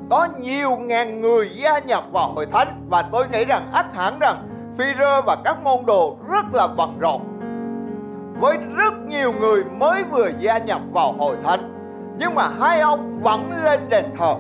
có 0.10 0.28
nhiều 0.40 0.76
ngàn 0.76 1.22
người 1.22 1.50
gia 1.56 1.80
nhập 1.80 2.04
vào 2.12 2.34
hội 2.34 2.46
thánh 2.46 2.86
và 2.90 3.02
tôi 3.02 3.26
nghĩ 3.32 3.46
rằng 3.46 3.72
ắt 3.74 3.86
hẳn 3.96 4.20
rằng 4.20 4.48
Phi-rơ 4.78 5.22
và 5.22 5.38
các 5.44 5.64
môn 5.64 5.86
đồ 5.86 6.18
rất 6.32 6.46
là 6.54 6.68
bận 6.68 6.98
rộn. 7.00 7.22
Với 8.40 8.58
rất 8.76 8.94
nhiều 9.08 9.34
người 9.40 9.64
mới 9.64 10.04
vừa 10.04 10.30
gia 10.40 10.58
nhập 10.58 10.82
vào 10.94 11.14
hội 11.14 11.36
thánh, 11.44 11.60
nhưng 12.20 12.36
mà 12.36 12.50
hai 12.60 12.80
ông 12.80 13.20
vẫn 13.24 13.52
lên 13.64 13.80
đền 13.90 14.06
thờ. 14.20 14.36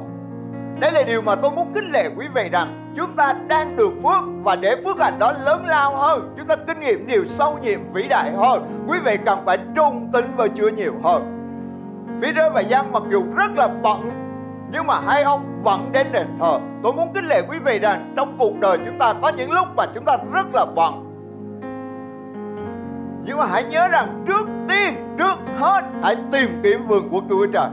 Đây 0.80 0.92
là 0.92 1.04
điều 1.04 1.22
mà 1.22 1.36
tôi 1.36 1.52
muốn 1.52 1.74
kính 1.74 1.92
lệ 1.92 2.10
quý 2.18 2.26
vị 2.36 2.50
rằng 2.52 2.94
chúng 2.96 3.16
ta 3.16 3.34
đang 3.48 3.76
được 3.76 3.92
phước 4.04 4.24
và 4.44 4.56
để 4.56 4.76
phước 4.86 5.00
hạnh 5.00 5.20
đó 5.20 5.34
lớn 5.46 5.66
lao 5.66 5.98
hơn. 5.98 6.34
Chúng 6.38 6.48
ta 6.48 6.56
kinh 6.56 6.80
nghiệm 6.80 7.08
điều 7.08 7.26
sâu 7.28 7.58
nhiệm 7.62 7.80
vĩ 7.94 8.08
đại 8.08 8.32
hơn. 8.38 8.86
Quý 8.88 9.00
vị 9.06 9.18
cần 9.26 9.40
phải 9.46 9.58
trung 9.76 10.10
tín 10.14 10.32
và 10.38 10.48
chưa 10.48 10.68
nhiều 10.68 10.94
hơn. 11.04 11.35
Phi 12.22 12.34
rơ 12.36 12.50
và 12.50 12.64
Giang 12.64 12.92
mặc 12.92 13.04
dù 13.12 13.24
rất 13.36 13.52
là 13.58 13.68
bận 13.68 14.12
nhưng 14.72 14.88
mà 14.88 15.00
hai 15.00 15.24
ông 15.24 15.62
vẫn 15.64 15.92
đến 15.92 16.08
đền 16.12 16.28
thờ 16.40 16.60
tôi 16.84 16.94
muốn 16.94 17.14
kính 17.14 17.26
lệ 17.26 17.42
quý 17.50 17.60
vị 17.60 17.80
rằng 17.80 18.14
trong 18.16 18.36
cuộc 18.38 18.60
đời 18.60 18.78
chúng 18.86 18.98
ta 19.00 19.14
có 19.22 19.30
những 19.30 19.52
lúc 19.52 19.68
mà 19.76 19.86
chúng 19.96 20.06
ta 20.06 20.18
rất 20.34 20.46
là 20.54 20.66
bận 20.76 21.02
nhưng 23.26 23.38
mà 23.38 23.46
hãy 23.46 23.64
nhớ 23.64 23.88
rằng 23.88 24.24
trước 24.28 24.48
tiên 24.70 25.16
trước 25.18 25.36
hết 25.60 25.82
hãy 26.04 26.16
tìm 26.32 26.60
kiếm 26.64 26.88
vườn 26.88 27.10
của 27.10 27.22
Chúa 27.30 27.48
Trời 27.54 27.70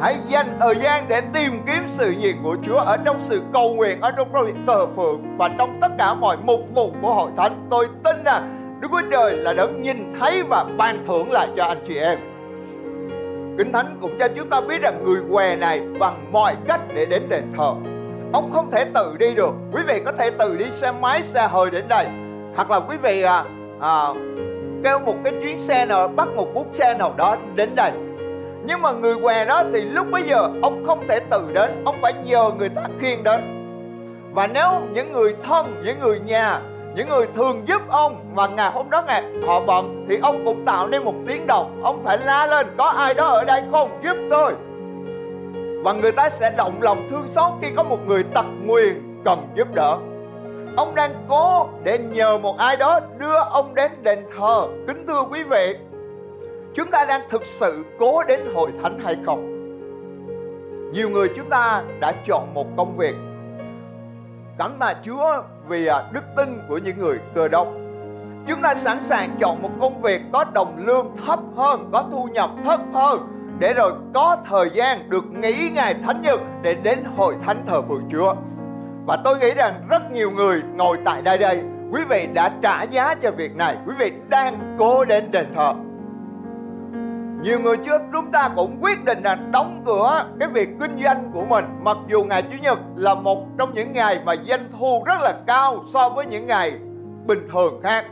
Hãy 0.00 0.16
dành 0.28 0.46
thời 0.60 0.74
gian 0.74 1.04
để 1.08 1.20
tìm 1.20 1.52
kiếm 1.66 1.82
sự 1.86 2.10
nhiệt 2.10 2.34
của 2.42 2.56
Chúa 2.62 2.78
ở 2.78 2.96
trong 2.96 3.16
sự 3.20 3.42
cầu 3.52 3.74
nguyện, 3.74 4.00
ở 4.00 4.10
trong 4.10 4.32
việc 4.32 4.54
thờ 4.66 4.86
phượng 4.96 5.36
và 5.38 5.48
trong 5.58 5.78
tất 5.80 5.88
cả 5.98 6.14
mọi 6.14 6.36
mục 6.44 6.60
vụ 6.74 6.92
của 7.02 7.14
hội 7.14 7.30
thánh. 7.36 7.66
Tôi 7.70 7.88
tin 8.04 8.24
rằng 8.24 8.76
Đức 8.80 8.88
Chúa 8.90 9.02
Trời 9.10 9.36
là 9.36 9.52
đấng 9.52 9.82
nhìn 9.82 10.14
thấy 10.20 10.42
và 10.42 10.64
ban 10.76 11.06
thưởng 11.06 11.30
lại 11.30 11.48
cho 11.56 11.64
anh 11.64 11.78
chị 11.86 11.96
em. 11.96 12.18
Kinh 13.58 13.72
Thánh 13.72 13.98
cũng 14.00 14.18
cho 14.18 14.28
chúng 14.36 14.48
ta 14.50 14.60
biết 14.60 14.82
rằng 14.82 15.04
người 15.04 15.20
què 15.32 15.56
này 15.56 15.80
bằng 15.98 16.32
mọi 16.32 16.56
cách 16.68 16.80
để 16.94 17.06
đến 17.06 17.22
đền 17.28 17.42
thờ. 17.56 17.74
Ông 18.32 18.50
không 18.52 18.70
thể 18.70 18.84
tự 18.94 19.16
đi 19.18 19.34
được. 19.34 19.54
Quý 19.72 19.82
vị 19.88 20.00
có 20.04 20.12
thể 20.12 20.30
tự 20.30 20.56
đi 20.56 20.64
xe 20.72 20.92
máy, 20.92 21.22
xe 21.22 21.48
hơi 21.50 21.70
đến 21.70 21.84
đây. 21.88 22.06
Hoặc 22.56 22.70
là 22.70 22.80
quý 22.80 22.96
vị 23.02 23.22
à, 23.22 23.44
à, 23.80 24.08
kêu 24.84 24.98
một 24.98 25.14
cái 25.24 25.32
chuyến 25.42 25.58
xe 25.58 25.86
nào, 25.86 26.08
bắt 26.08 26.28
một 26.36 26.54
bút 26.54 26.66
xe 26.74 26.94
nào 26.98 27.14
đó 27.16 27.36
đến 27.54 27.70
đây. 27.74 27.90
Nhưng 28.64 28.82
mà 28.82 28.92
người 28.92 29.14
què 29.22 29.44
đó 29.44 29.62
thì 29.72 29.80
lúc 29.80 30.06
bấy 30.10 30.22
giờ 30.22 30.48
ông 30.62 30.84
không 30.86 31.06
thể 31.08 31.20
tự 31.30 31.42
đến, 31.54 31.82
ông 31.84 31.96
phải 32.02 32.12
nhờ 32.24 32.50
người 32.58 32.68
ta 32.68 32.82
khiêng 33.00 33.24
đến. 33.24 33.40
Và 34.32 34.46
nếu 34.46 34.70
những 34.92 35.12
người 35.12 35.36
thân, 35.42 35.82
những 35.84 35.98
người 36.00 36.20
nhà 36.20 36.60
những 36.96 37.08
người 37.08 37.26
thường 37.34 37.68
giúp 37.68 37.82
ông 37.88 38.32
mà 38.34 38.46
ngày 38.46 38.70
hôm 38.70 38.90
đó 38.90 39.02
ngày 39.06 39.24
họ 39.46 39.60
bận 39.66 40.06
thì 40.08 40.18
ông 40.22 40.44
cũng 40.44 40.64
tạo 40.64 40.88
nên 40.88 41.04
một 41.04 41.14
tiếng 41.26 41.46
động. 41.46 41.80
Ông 41.82 42.04
phải 42.04 42.18
la 42.18 42.46
lên, 42.46 42.66
có 42.76 42.84
ai 42.84 43.14
đó 43.14 43.26
ở 43.26 43.44
đây 43.44 43.62
không? 43.70 44.00
Giúp 44.04 44.16
tôi. 44.30 44.54
Và 45.84 45.92
người 45.92 46.12
ta 46.12 46.30
sẽ 46.30 46.50
động 46.56 46.82
lòng 46.82 47.08
thương 47.10 47.26
xót 47.26 47.52
khi 47.62 47.68
có 47.76 47.82
một 47.82 47.98
người 48.06 48.22
tật 48.22 48.46
nguyền 48.64 49.22
cần 49.24 49.38
giúp 49.54 49.74
đỡ. 49.74 49.98
Ông 50.76 50.94
đang 50.94 51.10
cố 51.28 51.68
để 51.84 51.98
nhờ 51.98 52.38
một 52.38 52.58
ai 52.58 52.76
đó 52.76 53.00
đưa 53.18 53.38
ông 53.50 53.74
đến 53.74 53.92
đền 54.02 54.18
thờ. 54.38 54.66
Kính 54.86 55.06
thưa 55.06 55.22
quý 55.30 55.42
vị, 55.42 55.76
chúng 56.74 56.90
ta 56.90 57.04
đang 57.04 57.20
thực 57.30 57.46
sự 57.46 57.84
cố 57.98 58.22
đến 58.22 58.40
hội 58.54 58.70
thánh 58.82 58.98
hay 58.98 59.16
không? 59.26 59.52
Nhiều 60.92 61.10
người 61.10 61.28
chúng 61.36 61.48
ta 61.50 61.82
đã 62.00 62.12
chọn 62.26 62.54
một 62.54 62.66
công 62.76 62.96
việc. 62.96 63.14
Cảm 64.58 64.72
tạ 64.78 64.94
Chúa 65.04 65.42
vì 65.68 65.86
à, 65.86 66.04
đức 66.12 66.24
tin 66.36 66.60
của 66.68 66.78
những 66.78 66.98
người 66.98 67.18
cơ 67.34 67.48
đốc. 67.48 67.68
Chúng 68.48 68.62
ta 68.62 68.74
sẵn 68.74 69.04
sàng 69.04 69.30
chọn 69.40 69.62
một 69.62 69.70
công 69.80 70.02
việc 70.02 70.22
có 70.32 70.44
đồng 70.54 70.86
lương 70.86 71.16
thấp 71.26 71.40
hơn, 71.56 71.88
có 71.92 72.04
thu 72.12 72.28
nhập 72.32 72.50
thấp 72.64 72.80
hơn 72.92 73.18
để 73.58 73.74
rồi 73.74 73.92
có 74.14 74.36
thời 74.48 74.70
gian 74.74 75.10
được 75.10 75.24
nghỉ 75.32 75.70
ngày 75.74 75.94
thánh 76.06 76.22
nhật 76.22 76.40
để 76.62 76.74
đến 76.74 77.04
hội 77.16 77.34
thánh 77.46 77.62
thờ 77.66 77.82
phượng 77.82 78.08
Chúa. 78.12 78.34
Và 79.06 79.16
tôi 79.24 79.38
nghĩ 79.38 79.50
rằng 79.56 79.74
rất 79.90 80.12
nhiều 80.12 80.30
người 80.30 80.62
ngồi 80.74 80.98
tại 81.04 81.22
đây 81.22 81.38
đây, 81.38 81.60
quý 81.92 82.04
vị 82.08 82.28
đã 82.34 82.50
trả 82.62 82.82
giá 82.82 83.14
cho 83.14 83.30
việc 83.30 83.56
này, 83.56 83.76
quý 83.86 83.94
vị 83.98 84.12
đang 84.28 84.76
cố 84.78 85.04
đến 85.04 85.30
đền 85.30 85.46
thờ 85.54 85.74
nhiều 87.46 87.60
người 87.60 87.76
chưa 87.76 87.98
chúng 88.12 88.30
ta 88.32 88.50
cũng 88.56 88.78
quyết 88.80 89.04
định 89.04 89.22
là 89.22 89.34
đóng 89.34 89.82
cửa 89.86 90.26
cái 90.40 90.48
việc 90.48 90.68
kinh 90.80 91.02
doanh 91.04 91.30
của 91.34 91.44
mình. 91.44 91.64
Mặc 91.82 91.96
dù 92.08 92.24
ngày 92.24 92.42
chủ 92.42 92.56
nhật 92.62 92.78
là 92.96 93.14
một 93.14 93.46
trong 93.58 93.74
những 93.74 93.92
ngày 93.92 94.20
mà 94.24 94.34
doanh 94.48 94.64
thu 94.78 95.02
rất 95.06 95.20
là 95.20 95.34
cao 95.46 95.84
so 95.92 96.08
với 96.08 96.26
những 96.26 96.46
ngày 96.46 96.72
bình 97.26 97.48
thường 97.52 97.80
khác. 97.82 98.04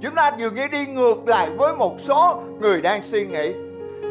Chúng 0.00 0.14
ta 0.14 0.32
dường 0.38 0.54
như 0.54 0.68
đi 0.68 0.86
ngược 0.86 1.28
lại 1.28 1.50
với 1.50 1.74
một 1.74 1.96
số 2.00 2.42
người 2.60 2.80
đang 2.80 3.02
suy 3.02 3.26
nghĩ. 3.26 3.52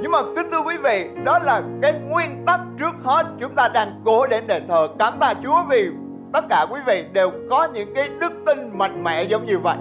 Nhưng 0.02 0.12
mà 0.12 0.20
kính 0.36 0.52
thưa 0.52 0.62
quý 0.62 0.78
vị, 0.78 1.10
đó 1.24 1.40
là 1.40 1.62
cái 1.82 1.94
nguyên 1.94 2.46
tắc 2.46 2.60
trước 2.80 2.96
hết 3.04 3.26
chúng 3.40 3.56
ta 3.56 3.68
đang 3.68 4.02
cố 4.06 4.28
đến 4.28 4.48
đền 4.48 4.68
thờ. 4.68 4.88
Cảm 5.00 5.14
tạ 5.20 5.34
chúa 5.44 5.64
vì 5.70 5.90
tất 6.34 6.46
cả 6.50 6.66
quý 6.70 6.80
vị 6.86 7.04
đều 7.14 7.32
có 7.50 7.68
những 7.74 7.94
cái 7.96 8.10
đức 8.20 8.34
tin 8.46 8.70
mạnh 8.74 9.04
mẽ 9.04 9.24
giống 9.24 9.46
như 9.46 9.60
vậy. 9.60 9.78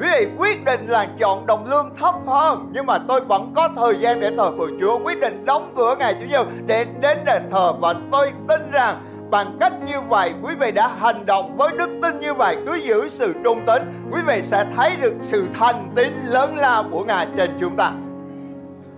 Quý 0.00 0.06
vị, 0.12 0.26
quyết 0.38 0.64
định 0.64 0.86
là 0.86 1.06
chọn 1.18 1.46
đồng 1.46 1.66
lương 1.66 1.90
thấp 1.96 2.14
hơn, 2.26 2.70
Nhưng 2.72 2.86
mà 2.86 2.98
tôi 2.98 3.20
vẫn 3.20 3.52
có 3.56 3.68
thời 3.76 4.00
gian 4.00 4.20
để 4.20 4.30
thờ 4.36 4.52
phượng 4.58 4.80
Chúa. 4.80 4.98
Quyết 4.98 5.20
định 5.20 5.44
đóng 5.44 5.72
cửa 5.76 5.96
ngày 5.98 6.14
Chủ 6.20 6.26
nhật 6.30 6.46
để 6.66 6.86
đến 7.00 7.18
đền 7.26 7.42
thờ 7.50 7.72
Và 7.80 7.94
tôi 8.12 8.32
tin 8.48 8.70
rằng 8.72 9.02
bằng 9.30 9.56
cách 9.60 9.72
như 9.86 10.00
vậy, 10.00 10.32
quý 10.42 10.54
vị 10.54 10.70
đã 10.70 10.88
hành 10.88 11.26
động 11.26 11.56
với 11.56 11.70
đức 11.78 11.90
tin 12.02 12.20
như 12.20 12.34
vậy, 12.34 12.56
cứ 12.66 12.74
giữ 12.74 13.08
sự 13.08 13.34
trung 13.44 13.60
tín, 13.66 13.82
quý 14.12 14.20
vị 14.26 14.42
sẽ 14.42 14.66
thấy 14.76 14.92
được 15.00 15.14
sự 15.22 15.46
thành 15.58 15.88
tín 15.94 16.12
lớn 16.26 16.56
lao 16.56 16.84
của 16.90 17.04
ngài 17.04 17.26
trên 17.36 17.50
chúng 17.60 17.76
ta. 17.76 17.92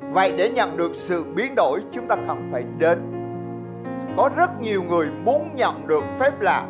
Vậy 0.01 0.33
để 0.37 0.49
nhận 0.49 0.77
được 0.77 0.93
sự 0.95 1.25
biến 1.25 1.55
đổi, 1.55 1.81
chúng 1.93 2.07
ta 2.09 2.17
cần 2.29 2.49
phải 2.53 2.65
đến. 2.79 2.99
Có 4.17 4.31
rất 4.37 4.61
nhiều 4.61 4.83
người 4.83 5.07
muốn 5.25 5.51
nhận 5.55 5.87
được 5.87 6.05
phép 6.19 6.41
lạ 6.41 6.67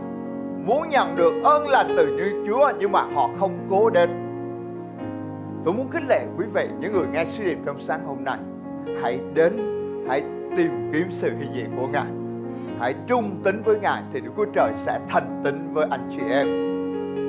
muốn 0.67 0.91
nhận 0.91 1.17
được 1.17 1.33
ơn 1.45 1.69
lành 1.69 1.87
từ 1.97 2.17
như 2.17 2.45
Chúa, 2.47 2.73
nhưng 2.79 2.93
mà 2.93 3.03
họ 3.15 3.31
không 3.41 3.59
cố 3.71 3.91
đến. 3.91 4.11
Tôi 5.65 5.75
muốn 5.75 5.91
khích 5.91 6.03
lệ 6.09 6.27
quý 6.39 6.45
vị, 6.55 6.69
những 6.81 6.93
người 6.93 7.07
nghe 7.13 7.25
suy 7.29 7.45
điệp 7.45 7.59
trong 7.67 7.81
sáng 7.81 8.07
hôm 8.07 8.25
nay, 8.25 8.39
hãy 9.03 9.21
đến, 9.35 9.53
hãy 10.09 10.23
tìm 10.57 10.91
kiếm 10.93 11.07
sự 11.11 11.31
hiện 11.41 11.55
diện 11.55 11.71
của 11.77 11.87
Ngài 11.87 12.07
hãy 12.81 12.95
trung 13.07 13.41
tín 13.45 13.63
với 13.63 13.79
Ngài 13.79 14.03
thì 14.13 14.21
Đức 14.21 14.31
Chúa 14.37 14.45
Trời 14.45 14.73
sẽ 14.77 14.99
thành 15.09 15.41
tín 15.45 15.75
với 15.75 15.87
anh 15.91 16.11
chị 16.11 16.23
em. 16.31 16.47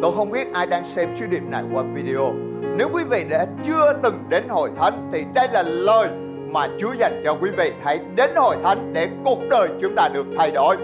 Tôi 0.02 0.12
không 0.16 0.32
biết 0.32 0.54
ai 0.54 0.68
đang 0.68 0.88
xem 0.88 1.10
sứ 1.20 1.26
điệp 1.26 1.44
này 1.50 1.64
qua 1.74 1.84
video. 1.94 2.34
Nếu 2.78 2.90
quý 2.94 3.04
vị 3.04 3.26
đã 3.30 3.46
chưa 3.66 3.94
từng 4.04 4.24
đến 4.30 4.44
hội 4.50 4.70
thánh 4.78 5.10
thì 5.12 5.26
đây 5.34 5.48
là 5.52 5.64
lời 5.64 6.08
mà 6.52 6.68
Chúa 6.80 6.94
dành 6.94 7.22
cho 7.26 7.38
quý 7.42 7.50
vị. 7.58 7.72
Hãy 7.84 8.00
đến 8.16 8.30
hội 8.36 8.56
thánh 8.64 8.94
để 8.94 9.10
cuộc 9.26 9.40
đời 9.50 9.70
chúng 9.82 9.96
ta 9.96 10.10
được 10.14 10.26
thay 10.38 10.52
đổi 10.52 10.78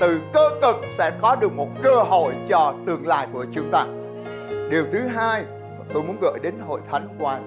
từ 0.00 0.20
cơ 0.32 0.50
cực 0.62 0.76
sẽ 0.90 1.10
có 1.22 1.36
được 1.36 1.52
một 1.52 1.68
cơ 1.82 1.94
hội 1.94 2.34
cho 2.48 2.74
tương 2.86 3.06
lai 3.06 3.26
của 3.32 3.46
chúng 3.52 3.70
ta. 3.72 3.86
Điều 4.70 4.84
thứ 4.92 4.98
hai 4.98 5.44
tôi 5.94 6.02
muốn 6.02 6.16
gửi 6.20 6.38
đến 6.42 6.54
hội 6.66 6.80
thánh 6.90 7.08
qua 7.20 7.38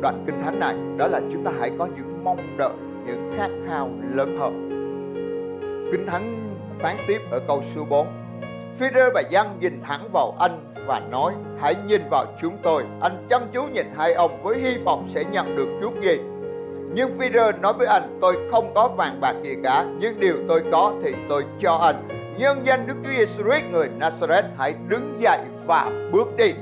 đoạn 0.00 0.24
kinh 0.26 0.42
thánh 0.42 0.60
này, 0.60 0.74
đó 0.96 1.06
là 1.06 1.20
chúng 1.32 1.44
ta 1.44 1.52
hãy 1.60 1.70
có 1.78 1.86
những 1.96 2.24
mong 2.24 2.56
đợi, 2.58 2.72
những 3.06 3.32
khát 3.36 3.48
khao 3.68 3.90
lớn 4.14 4.38
hơn. 4.40 4.68
Kinh 5.92 6.06
thánh 6.06 6.54
phán 6.78 6.96
tiếp 7.06 7.20
ở 7.30 7.40
câu 7.48 7.62
số 7.74 7.84
4 7.84 8.06
Peter 8.78 9.04
và 9.14 9.22
Giăng 9.30 9.56
nhìn 9.60 9.80
thẳng 9.82 10.08
vào 10.12 10.34
anh 10.38 10.72
và 10.86 11.00
nói, 11.10 11.34
Hãy 11.60 11.74
nhìn 11.86 12.02
vào 12.10 12.26
chúng 12.40 12.58
tôi. 12.62 12.84
Anh 13.00 13.26
chăm 13.30 13.42
chú 13.52 13.62
nhìn 13.72 13.86
hai 13.96 14.12
ông 14.12 14.42
với 14.42 14.58
hy 14.58 14.76
vọng 14.84 15.06
sẽ 15.08 15.24
nhận 15.32 15.56
được 15.56 15.68
chút 15.82 15.92
gì 16.02 16.18
nhưng 16.94 17.18
Peter 17.18 17.54
nói 17.60 17.72
với 17.72 17.86
anh, 17.86 18.18
tôi 18.20 18.36
không 18.50 18.74
có 18.74 18.88
vàng 18.88 19.20
bạc 19.20 19.34
gì 19.42 19.56
cả, 19.64 19.86
nhưng 19.98 20.20
điều 20.20 20.36
tôi 20.48 20.62
có 20.72 20.92
thì 21.04 21.14
tôi 21.28 21.44
cho 21.60 21.72
anh. 21.72 22.08
Nhân 22.38 22.60
danh 22.64 22.86
Đức 22.86 22.94
Chúa 23.04 23.10
Giêsu 23.10 23.42
Christ 23.42 23.64
người 23.72 23.88
Nazareth 23.98 24.48
hãy 24.58 24.74
đứng 24.88 25.16
dậy 25.20 25.38
và 25.66 25.90
bước 26.12 26.36
đi. 26.36 26.52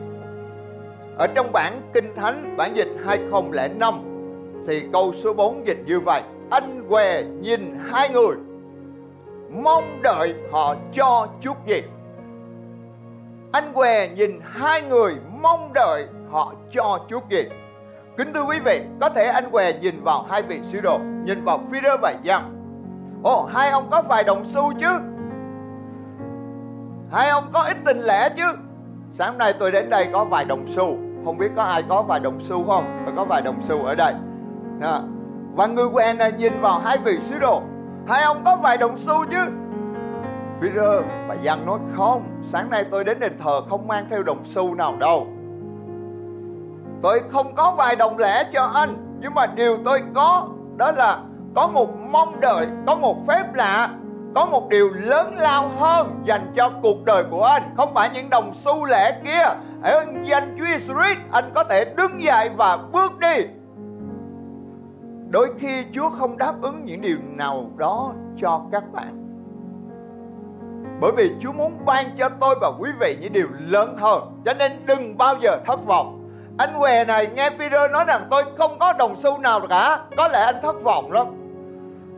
Ở 1.17 1.27
trong 1.27 1.53
bản 1.53 1.81
Kinh 1.95 2.15
Thánh 2.15 2.57
bản 2.57 2.77
dịch 2.77 2.89
2005 3.07 3.95
thì 4.67 4.83
câu 4.93 5.13
số 5.13 5.33
4 5.33 5.67
dịch 5.67 5.79
như 5.87 6.01
vậy. 6.01 6.23
Anh 6.51 6.87
què 6.89 7.23
nhìn 7.23 7.79
hai 7.91 8.09
người 8.09 8.37
mong 9.51 10.01
đợi 10.03 10.35
họ 10.51 10.75
cho 10.93 11.27
chút 11.41 11.67
gì. 11.67 11.83
anh 13.53 13.73
què 13.73 14.09
nhìn 14.09 14.41
hai 14.43 14.83
người 14.83 15.15
mong 15.43 15.73
đợi 15.75 16.07
họ 16.31 16.55
cho 16.73 16.99
chút 17.09 17.31
gì 17.31 17.45
kính 18.17 18.33
thưa 18.35 18.45
quý 18.45 18.59
vị, 18.65 18.83
có 19.01 19.09
thể 19.09 19.27
anh 19.27 19.51
què 19.51 19.73
nhìn 19.81 20.03
vào 20.05 20.23
hai 20.31 20.43
vị 20.43 20.61
sứ 20.65 20.81
đồ, 20.81 20.99
nhìn 21.25 21.45
vào 21.45 21.61
phi 21.73 21.79
và 22.03 22.15
giăng. 22.23 22.57
Ồ, 23.23 23.45
hai 23.45 23.71
ông 23.71 23.91
có 23.91 24.03
vài 24.03 24.25
đồng 24.25 24.49
xu 24.49 24.73
chứ? 24.81 24.89
Hai 27.13 27.29
ông 27.29 27.45
có 27.53 27.63
ít 27.63 27.77
tình 27.85 27.99
lẻ 27.99 28.29
chứ? 28.37 28.45
Sáng 29.11 29.39
nay 29.39 29.55
tôi 29.59 29.71
đến 29.71 29.91
đây 29.91 30.07
có 30.13 30.25
vài 30.25 30.45
đồng 30.45 30.67
xu. 30.73 30.97
Không 31.25 31.39
biết 31.39 31.51
có 31.57 31.63
ai 31.63 31.83
có 31.89 32.03
vài 32.03 32.21
đồng 32.21 32.41
xu 32.41 32.67
không? 32.67 33.03
Tôi 33.05 33.15
có 33.17 33.25
vài 33.25 33.43
đồng 33.43 33.63
xu 33.69 33.85
ở 33.85 33.95
đây. 33.95 34.15
À. 34.81 35.01
và 35.55 35.67
người 35.67 35.87
quen 35.93 36.19
này 36.19 36.33
nhìn 36.33 36.61
vào 36.61 36.79
hai 36.79 36.99
vị 36.99 37.19
sứ 37.21 37.39
đồ. 37.39 37.63
Hai 38.09 38.23
ông 38.23 38.45
có 38.45 38.57
vài 38.57 38.77
đồng 38.77 38.99
xu 38.99 39.25
chứ? 39.31 39.39
Peter 40.61 41.05
và 41.29 41.37
Giăng 41.43 41.67
nói 41.67 41.79
không. 41.97 42.23
Sáng 42.45 42.71
nay 42.71 42.85
tôi 42.91 43.05
đến 43.05 43.21
đền 43.21 43.39
thờ 43.39 43.61
không 43.71 43.89
mang 43.89 44.05
theo 44.11 44.23
đồng 44.23 44.45
xu 44.45 44.75
nào 44.75 44.97
đâu. 44.97 45.27
Tôi 47.03 47.21
không 47.33 47.55
có 47.55 47.75
vài 47.77 47.97
đồng 47.97 48.19
lẻ 48.19 48.45
cho 48.53 48.65
anh, 48.75 49.19
Nhưng 49.21 49.35
mà 49.35 49.47
điều 49.47 49.77
tôi 49.85 50.03
có 50.15 50.49
Đó 50.77 50.93
là 50.93 51.19
có 51.55 51.67
một 51.67 51.97
mong 51.97 52.41
đợi, 52.41 52.67
Có 52.87 52.95
một 52.95 53.17
phép 53.29 53.55
lạ, 53.55 53.91
Có 54.35 54.47
một 54.47 54.69
điều 54.69 54.91
lớn 54.93 55.35
lao 55.37 55.69
hơn 55.69 56.23
Dành 56.25 56.53
cho 56.57 56.71
cuộc 56.83 57.05
đời 57.05 57.25
của 57.31 57.45
anh. 57.45 57.63
Không 57.77 57.95
phải 57.95 58.11
những 58.15 58.31
đồng 58.31 58.55
xu 58.55 58.85
lẻ 58.85 59.21
kia. 59.25 59.45
Ơn 59.83 60.27
danh 60.27 60.57
Chúa 60.59 60.65
Jesus 60.65 61.15
Anh 61.33 61.51
có 61.55 61.65
thể 61.65 61.85
đứng 61.85 62.23
dậy 62.23 62.51
và 62.57 62.79
bước 62.93 63.19
đi. 63.19 63.45
Đôi 65.31 65.49
khi 65.59 65.85
Chúa 65.93 66.11
không 66.19 66.39
đáp 66.39 66.55
ứng 66.63 66.85
những 66.85 67.01
điều 67.01 67.17
nào 67.37 67.71
đó 67.77 68.13
cho 68.37 68.63
các 68.73 68.93
bạn. 68.93 69.21
Bởi 71.01 71.13
vì 71.17 71.31
Chúa 71.41 71.53
muốn 71.53 71.85
ban 71.87 72.07
cho 72.19 72.29
tôi 72.29 72.55
và 72.61 72.73
quý 72.79 72.91
vị 73.01 73.17
những 73.21 73.33
điều 73.33 73.47
lớn 73.71 73.97
hơn. 73.99 74.43
Cho 74.45 74.55
nên 74.55 74.73
đừng 74.87 75.19
bao 75.19 75.35
giờ 75.43 75.59
thất 75.67 75.87
vọng. 75.87 76.20
Anh 76.59 76.79
què 76.79 77.05
này 77.05 77.29
nghe 77.35 77.51
video 77.51 77.89
nói 77.89 78.05
rằng 78.09 78.27
tôi 78.31 78.45
không 78.59 78.79
có 78.79 78.93
đồng 78.93 79.17
xu 79.17 79.39
nào 79.39 79.61
cả, 79.71 79.99
Có 80.17 80.29
lẽ 80.29 80.41
anh 80.41 80.63
thất 80.63 80.83
vọng 80.83 81.13
lắm. 81.13 81.27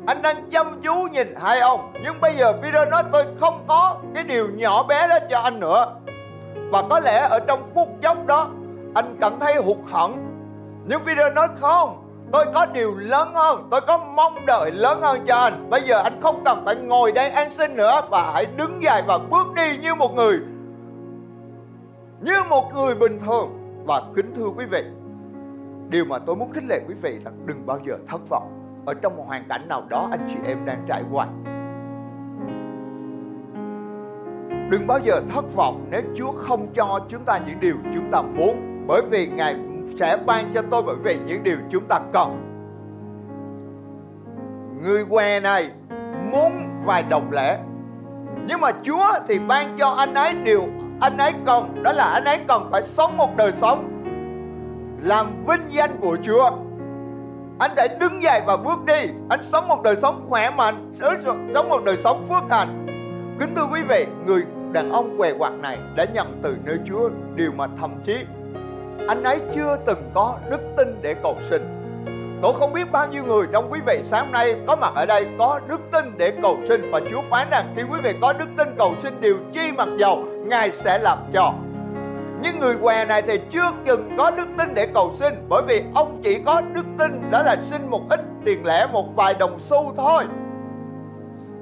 Anh 0.07 0.23
đang 0.23 0.51
chăm 0.51 0.81
chú 0.83 0.95
nhìn 1.13 1.35
hai 1.43 1.61
ông, 1.61 1.93
Nhưng 2.03 2.21
bây 2.21 2.35
giờ 2.35 2.53
video 2.63 2.85
nói 2.85 3.03
tôi 3.13 3.25
không 3.41 3.65
có 3.69 3.97
cái 4.15 4.25
điều 4.25 4.49
nhỏ 4.49 4.83
bé 4.83 5.09
đó 5.09 5.19
cho 5.31 5.39
anh 5.39 5.61
nữa. 5.61 5.95
Và 6.71 6.83
có 6.91 7.01
lẽ 7.01 7.19
ở 7.31 7.39
trong 7.47 7.71
phút 7.75 7.89
chốc 8.03 8.27
đó, 8.27 8.49
Anh 8.95 9.17
cảm 9.21 9.41
thấy 9.41 9.55
hụt 9.55 9.77
hẫng. 9.91 10.17
Nhưng 10.87 11.05
video 11.05 11.31
nói 11.31 11.49
không, 11.61 11.99
Tôi 12.33 12.47
có 12.55 12.67
điều 12.67 12.95
lớn 12.97 13.35
hơn, 13.35 13.69
Tôi 13.71 13.81
có 13.81 13.99
mong 13.99 14.47
đợi 14.47 14.71
lớn 14.71 15.01
hơn 15.03 15.25
cho 15.27 15.37
anh. 15.37 15.71
Bây 15.71 15.81
giờ 15.81 16.03
anh 16.03 16.21
không 16.21 16.43
cần 16.45 16.63
phải 16.65 16.77
ngồi 16.77 17.13
đây 17.13 17.31
an 17.31 17.53
sinh 17.53 17.77
nữa 17.77 18.01
Và 18.11 18.33
hãy 18.35 18.47
đứng 18.57 18.83
dậy 18.83 19.03
và 19.07 19.19
bước 19.19 19.55
đi 19.57 19.79
như 19.83 19.95
một 19.95 20.15
người, 20.15 20.39
Như 22.21 22.43
một 22.49 22.75
người 22.75 22.95
bình 22.95 23.21
thường. 23.27 23.62
Và 23.87 24.03
kính 24.17 24.33
thưa 24.37 24.49
quý 24.57 24.65
vị, 24.65 24.85
Điều 25.89 26.05
mà 26.05 26.19
tôi 26.19 26.37
muốn 26.37 26.53
khích 26.53 26.65
lệ 26.69 26.81
quý 26.89 26.95
vị 27.03 27.19
là 27.25 27.31
đừng 27.47 27.67
bao 27.67 27.79
giờ 27.87 27.99
thất 28.09 28.21
vọng 28.29 28.83
Ở 28.87 28.95
trong 28.95 29.17
một 29.17 29.25
hoàn 29.27 29.45
cảnh 29.49 29.69
nào 29.69 29.83
đó 29.89 30.09
anh 30.11 30.29
chị 30.29 30.37
em 30.47 30.59
đang 30.65 30.85
trải 30.89 31.03
qua. 31.13 31.27
Đừng 34.71 34.87
bao 34.87 34.99
giờ 35.05 35.21
thất 35.35 35.55
vọng 35.55 35.87
nếu 35.91 36.03
Chúa 36.15 36.33
không 36.33 36.67
cho 36.75 37.01
chúng 37.09 37.25
ta 37.25 37.41
những 37.47 37.61
điều 37.61 37.75
chúng 37.95 38.11
ta 38.11 38.23
muốn, 38.23 38.85
Bởi 38.87 39.03
vì 39.11 39.27
Ngài 39.27 39.57
sẽ 39.99 40.19
ban 40.27 40.45
cho 40.55 40.63
tôi 40.71 40.83
bởi 40.83 40.97
vì 41.05 41.19
những 41.27 41.43
điều 41.43 41.57
chúng 41.71 41.85
ta 41.89 42.01
cần. 42.13 42.49
Người 44.83 45.05
què 45.05 45.41
này 45.41 45.71
muốn 46.33 46.53
vài 46.85 47.03
đồng 47.03 47.33
lẻ, 47.33 47.59
nhưng 48.49 48.61
mà 48.61 48.71
Chúa 48.83 49.13
thì 49.29 49.39
ban 49.39 49.79
cho 49.79 49.89
anh 49.89 50.15
ấy 50.15 50.35
điều 50.35 50.63
anh 51.03 51.17
ấy 51.17 51.33
cần 51.47 51.83
đó 51.83 51.93
là 51.93 52.05
anh 52.05 52.25
ấy 52.25 52.39
cần 52.49 52.69
phải 52.71 52.83
sống 52.83 53.17
một 53.17 53.37
đời 53.37 53.53
sống. 53.53 53.89
Làm 55.03 55.45
vinh 55.47 55.61
danh 55.69 55.97
của 56.01 56.17
Chúa. 56.23 56.51
Anh 57.59 57.71
đã 57.77 57.87
đứng 58.01 58.23
dậy 58.23 58.41
và 58.47 58.57
bước 58.57 58.85
đi. 58.87 59.11
Anh 59.29 59.43
sống 59.43 59.69
một 59.69 59.83
đời 59.83 59.97
sống 59.97 60.27
khỏe 60.29 60.51
mạnh, 60.51 60.93
sống 61.55 61.69
một 61.69 61.85
đời 61.85 61.97
sống 61.97 62.27
phước 62.29 62.51
hạnh. 62.51 62.87
Kính 63.41 63.55
thưa 63.57 63.67
quý 63.73 63.81
vị, 63.89 64.07
người 64.27 64.45
đàn 64.73 64.91
ông 64.91 65.19
què 65.19 65.33
quạt 65.39 65.53
này 65.53 65.79
đã 65.97 66.05
nhận 66.15 66.41
từ 66.43 66.57
nơi 66.65 66.79
Chúa, 66.85 67.11
điều 67.35 67.53
mà 67.53 67.67
thậm 67.81 67.91
chí 68.05 68.17
anh 69.09 69.23
ấy 69.23 69.41
chưa 69.55 69.79
từng 69.87 70.11
có 70.15 70.37
đức 70.51 70.61
tin 70.77 70.99
để 71.03 71.15
cầu 71.23 71.37
xin. 71.51 71.82
Tôi 72.43 72.53
không 72.59 72.73
biết 72.73 72.93
bao 72.93 73.09
nhiêu 73.09 73.25
người 73.25 73.47
trong 73.53 73.73
quý 73.73 73.81
vị 73.87 74.01
sáng 74.03 74.33
nay 74.33 74.57
có 74.67 74.77
mặt 74.77 74.93
ở 74.95 75.07
đây, 75.07 75.27
có 75.39 75.61
đức 75.69 75.81
tin 75.93 76.05
để 76.17 76.33
cầu 76.43 76.59
xin. 76.69 76.91
Và 76.91 77.01
Chúa 77.11 77.23
phán 77.31 77.49
rằng, 77.51 77.73
khi 77.77 77.83
quý 77.83 78.01
vị 78.05 78.15
có 78.21 78.33
đức 78.33 78.49
tin 78.57 78.69
cầu 78.79 78.95
xin 78.99 79.21
điều 79.21 79.37
chi 79.53 79.73
mặc 79.77 79.89
dầu, 79.99 80.25
Ngài 80.47 80.73
sẽ 80.73 80.99
làm 80.99 81.19
cho. 81.33 81.53
Nhưng 82.43 82.59
người 82.59 82.77
què 82.77 83.05
này 83.05 83.23
thì 83.23 83.41
chưa 83.51 83.73
từng 83.87 84.11
có 84.19 84.31
đức 84.31 84.49
tin 84.59 84.75
để 84.75 84.87
cầu 84.95 85.13
xin, 85.17 85.35
Bởi 85.49 85.63
vì 85.67 85.83
ông 85.95 86.21
chỉ 86.25 86.39
có 86.47 86.61
đức 86.61 86.85
tin 86.99 87.31
đó 87.31 87.43
là 87.43 87.57
xin 87.63 87.91
một 87.91 88.03
ít 88.11 88.21
tiền 88.45 88.67
lẻ, 88.67 88.87
một 88.93 89.17
vài 89.17 89.35
đồng 89.35 89.59
xu 89.59 89.95
thôi. 89.97 90.25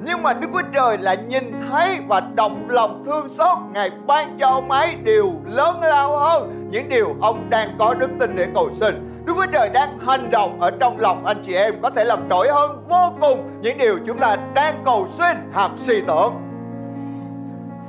Nhưng 0.05 0.23
mà 0.23 0.33
Đức 0.33 0.49
Chúa 0.53 0.63
Trời 0.75 0.99
lại 0.99 1.17
nhìn 1.29 1.53
thấy 1.71 1.99
và 2.09 2.21
động 2.21 2.67
lòng 2.69 3.03
thương 3.07 3.29
xót, 3.29 3.59
Ngài 3.73 3.91
ban 4.07 4.39
cho 4.39 4.49
ông 4.49 4.71
ấy 4.71 4.95
điều 4.95 5.33
lớn 5.45 5.81
lao 5.83 6.19
hơn 6.19 6.69
Những 6.71 6.89
điều 6.89 7.17
ông 7.21 7.51
đang 7.51 7.69
có 7.79 7.95
đức 7.95 8.11
tin 8.21 8.37
để 8.37 8.49
cầu 8.55 8.71
xin. 8.81 9.10
Đức 9.25 9.33
Chúa 9.37 9.47
Trời 9.53 9.69
đang 9.69 9.99
hành 9.99 10.31
động 10.31 10.61
ở 10.61 10.71
trong 10.81 11.01
lòng 11.01 11.27
anh 11.27 11.43
chị 11.47 11.55
em 11.55 11.75
Có 11.83 11.91
thể 11.91 12.05
làm 12.05 12.29
trỗi 12.31 12.49
hơn 12.49 12.85
vô 12.89 13.13
cùng 13.21 13.51
những 13.61 13.79
điều 13.79 13.99
chúng 14.07 14.19
ta 14.19 14.37
đang 14.55 14.75
cầu 14.85 15.09
xin 15.19 15.37
hoặc 15.53 15.71
suy 15.77 16.01
tưởng. 16.01 16.35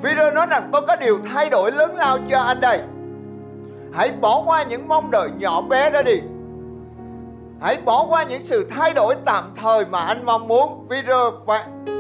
Peter 0.04 0.34
nói 0.34 0.46
rằng 0.50 0.70
tôi 0.72 0.82
có 0.88 0.96
điều 0.96 1.20
thay 1.34 1.50
đổi 1.50 1.72
lớn 1.72 1.96
lao 1.96 2.18
cho 2.30 2.40
anh 2.40 2.62
đây. 2.62 2.82
Hãy 3.94 4.12
bỏ 4.22 4.44
qua 4.46 4.64
những 4.64 4.88
mong 4.88 5.12
đợi 5.12 5.30
nhỏ 5.38 5.62
bé 5.62 5.90
đó 5.90 6.02
đi. 6.02 6.22
Hãy 7.62 7.78
bỏ 7.86 8.06
qua 8.10 8.24
những 8.24 8.46
sự 8.46 8.68
thay 8.70 8.94
đổi 8.94 9.16
tạm 9.26 9.44
thời 9.56 9.86
mà 9.86 10.02
anh 10.02 10.26
mong 10.26 10.48
muốn. 10.48 10.88
Peter 10.90 11.18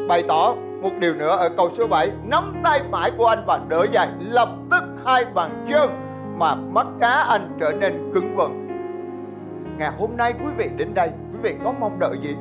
bày 0.08 0.24
tỏ 0.28 0.54
một 0.82 0.91
điều 1.00 1.13
nữa 1.13 1.38
ở 1.38 1.50
câu 1.58 1.70
số 1.78 1.88
7 1.88 2.12
Nắm 2.24 2.54
tay 2.63 2.82
phải 2.91 3.12
của 3.17 3.28
anh 3.28 3.44
và 3.46 3.60
đỡ 3.67 3.86
dậy. 3.91 4.08
Lập 4.20 4.50
tức 4.72 4.84
hai 5.06 5.26
bàn 5.26 5.65
chân 5.70 5.89
Mà 6.38 6.56
mắt 6.56 6.88
cá 7.00 7.12
anh 7.12 7.58
trở 7.60 7.72
nên 7.72 8.12
cứng 8.13 8.36
vững 8.36 8.71
Ngày 9.82 9.91
hôm 9.98 10.17
nay 10.17 10.34
quý 10.34 10.52
vị 10.58 10.70
đến 10.78 10.94
đây, 10.94 11.10
Quý 11.34 11.39
vị 11.41 11.56
có 11.63 11.74
mong 11.80 12.00
đợi 12.00 12.17
gì? 12.22 12.36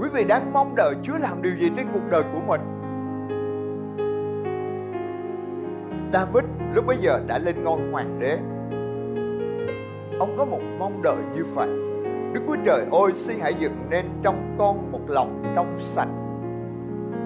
Quý 0.00 0.08
vị 0.12 0.24
đang 0.24 0.52
mong 0.52 0.74
đợi 0.76 0.94
Chúa 1.02 1.18
làm 1.18 1.42
điều 1.42 1.56
gì 1.56 1.70
trên 1.76 1.86
cuộc 1.92 2.10
đời 2.10 2.22
của 2.32 2.40
mình? 2.46 2.60
David 6.12 6.44
lúc 6.74 6.86
bấy 6.86 6.96
giờ 7.00 7.20
đã 7.26 7.38
lên 7.38 7.64
ngôi 7.64 7.80
hoàng 7.92 8.18
đế 8.18 8.38
Ông 10.18 10.34
có 10.38 10.44
một 10.44 10.60
mong 10.78 11.02
đợi 11.02 11.18
như 11.34 11.44
vậy 11.54 11.68
Đức 12.32 12.40
Chúa 12.46 12.56
Trời 12.64 12.86
ơi, 12.92 13.12
xin 13.14 13.38
hãy 13.40 13.54
dựng 13.54 13.76
nên 13.90 14.04
trong 14.22 14.56
con 14.58 14.92
một 14.92 15.00
lòng 15.08 15.52
trong 15.54 15.76
sạch 15.78 16.08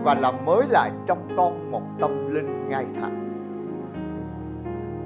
Và 0.05 0.15
làm 0.15 0.35
mới 0.45 0.63
lại 0.69 0.91
trong 1.07 1.29
con 1.37 1.71
một 1.71 1.83
tâm 2.01 2.35
linh 2.35 2.69
ngay 2.69 2.87
thẳng 3.01 3.32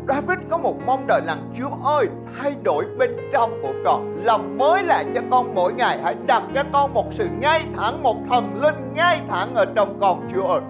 David 0.08 0.38
có 0.50 0.58
một 0.58 0.76
mong 0.86 1.06
đợi 1.06 1.20
rằng 1.26 1.38
Chúa 1.58 1.70
ơi, 1.84 2.06
thay 2.38 2.56
đổi 2.62 2.84
bên 2.98 3.16
trong 3.32 3.62
của 3.62 3.72
con. 3.84 4.16
Làm 4.24 4.58
mới 4.58 4.82
lại 4.82 5.04
cho 5.14 5.20
con 5.30 5.54
mỗi 5.54 5.72
ngày. 5.72 5.98
Hãy 6.02 6.16
đặt 6.26 6.42
cho 6.54 6.62
con 6.72 6.94
một 6.94 7.06
sự 7.10 7.28
ngay 7.40 7.64
thẳng, 7.76 8.02
Một 8.02 8.16
thần 8.28 8.62
linh 8.62 8.92
ngay 8.94 9.20
thẳng 9.28 9.54
ở 9.54 9.64
trong 9.74 10.00
con, 10.00 10.28
Chúa 10.32 10.46
ơi. 10.46 10.60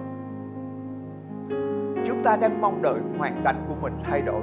Chúng 2.07 2.23
ta 2.23 2.35
đang 2.35 2.61
mong 2.61 2.81
đợi 2.81 2.99
hoàn 3.17 3.41
cảnh 3.43 3.65
của 3.69 3.75
mình 3.81 3.93
thay 4.03 4.21
đổi. 4.21 4.41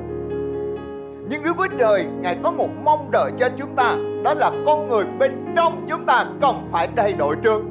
Nhưng 1.28 1.42
Đức 1.42 1.52
Chúa 1.57 1.66
Trời, 1.78 2.07
Ngài 2.20 2.37
có 2.42 2.50
một 2.50 2.68
mong 2.85 3.11
đợi 3.11 3.33
cho 3.38 3.48
chúng 3.57 3.74
ta, 3.76 3.96
Đó 4.24 4.35
là 4.35 4.50
con 4.66 4.88
người 4.88 5.04
bên 5.18 5.52
trong 5.57 5.87
chúng 5.88 6.07
ta 6.07 6.26
cần 6.40 6.68
phải 6.72 6.88
thay 6.96 7.12
đổi 7.12 7.37
trước. 7.42 7.62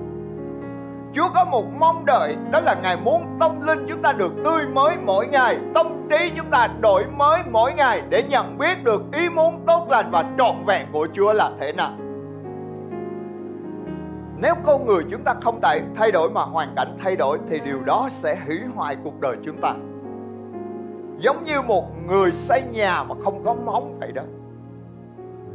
Chúa 1.15 1.29
có 1.33 1.45
một 1.45 1.65
mong 1.79 2.05
đợi, 2.05 2.35
Đó 2.51 2.59
là 2.59 2.75
Ngài 2.83 2.97
muốn 2.97 3.37
tâm 3.39 3.61
linh 3.61 3.85
chúng 3.89 4.01
ta 4.01 4.13
được 4.13 4.31
tươi 4.45 4.65
mới 4.65 4.95
mỗi 5.05 5.27
ngày, 5.27 5.57
Tâm 5.73 5.87
trí 6.09 6.31
chúng 6.37 6.49
ta 6.51 6.67
đổi 6.81 7.05
mới 7.05 7.39
mỗi 7.51 7.73
ngày 7.73 8.01
Để 8.09 8.23
nhận 8.23 8.57
biết 8.57 8.83
được 8.83 9.01
ý 9.13 9.29
muốn 9.29 9.63
tốt 9.67 9.87
lành 9.89 10.11
và 10.11 10.23
trọn 10.37 10.65
vẹn 10.65 10.87
của 10.91 11.07
Chúa 11.13 11.33
là 11.33 11.51
thế 11.59 11.73
nào. 11.73 11.91
Nếu 14.41 14.53
con 14.65 14.85
người 14.85 15.03
chúng 15.11 15.23
ta 15.23 15.33
không 15.41 15.59
thay 15.95 16.11
đổi 16.11 16.29
mà 16.29 16.41
hoàn 16.41 16.75
cảnh 16.75 16.97
thay 16.99 17.15
đổi 17.15 17.39
thì 17.49 17.59
điều 17.59 17.81
đó 17.81 18.07
sẽ 18.11 18.37
hủy 18.45 18.59
hoại 18.75 18.97
cuộc 19.03 19.19
đời 19.19 19.35
chúng 19.45 19.61
ta. 19.61 19.73
Giống 21.19 21.43
như 21.43 21.61
một 21.61 21.85
người 22.07 22.31
xây 22.31 22.61
nhà 22.71 23.03
mà 23.03 23.15
không 23.23 23.45
có 23.45 23.55
móng 23.65 23.97
vậy 23.99 24.11
đó 24.11 24.23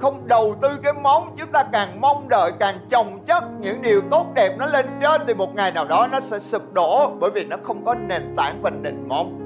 không 0.00 0.28
đầu 0.28 0.56
tư 0.62 0.68
cái 0.82 0.92
móng 0.92 1.34
chúng 1.36 1.52
ta 1.52 1.62
càng 1.72 2.00
mong 2.00 2.28
đợi, 2.28 2.52
càng 2.60 2.78
chồng 2.90 3.24
chất 3.26 3.44
những 3.60 3.82
điều 3.82 4.00
tốt 4.10 4.26
đẹp 4.34 4.56
nó 4.58 4.66
lên 4.66 4.86
trên, 5.00 5.20
thì 5.26 5.34
một 5.34 5.54
ngày 5.54 5.72
nào 5.72 5.84
đó 5.84 6.08
nó 6.12 6.20
sẽ 6.20 6.38
sụp 6.38 6.72
đổ, 6.72 7.10
bởi 7.20 7.30
vì 7.30 7.44
nó 7.44 7.56
không 7.62 7.84
có 7.84 7.94
nền 7.94 8.34
tảng 8.36 8.62
và 8.62 8.70
nền 8.70 9.08
móng. 9.08 9.40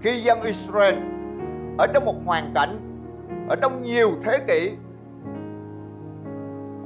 Khi 0.00 0.20
dân 0.20 0.42
Israel 0.42 0.94
ở 1.78 1.86
trong 1.86 2.04
một 2.04 2.14
hoàn 2.24 2.52
cảnh, 2.54 2.78
ở 3.48 3.56
trong 3.56 3.82
nhiều 3.82 4.10
thế 4.24 4.38
kỷ, 4.48 4.72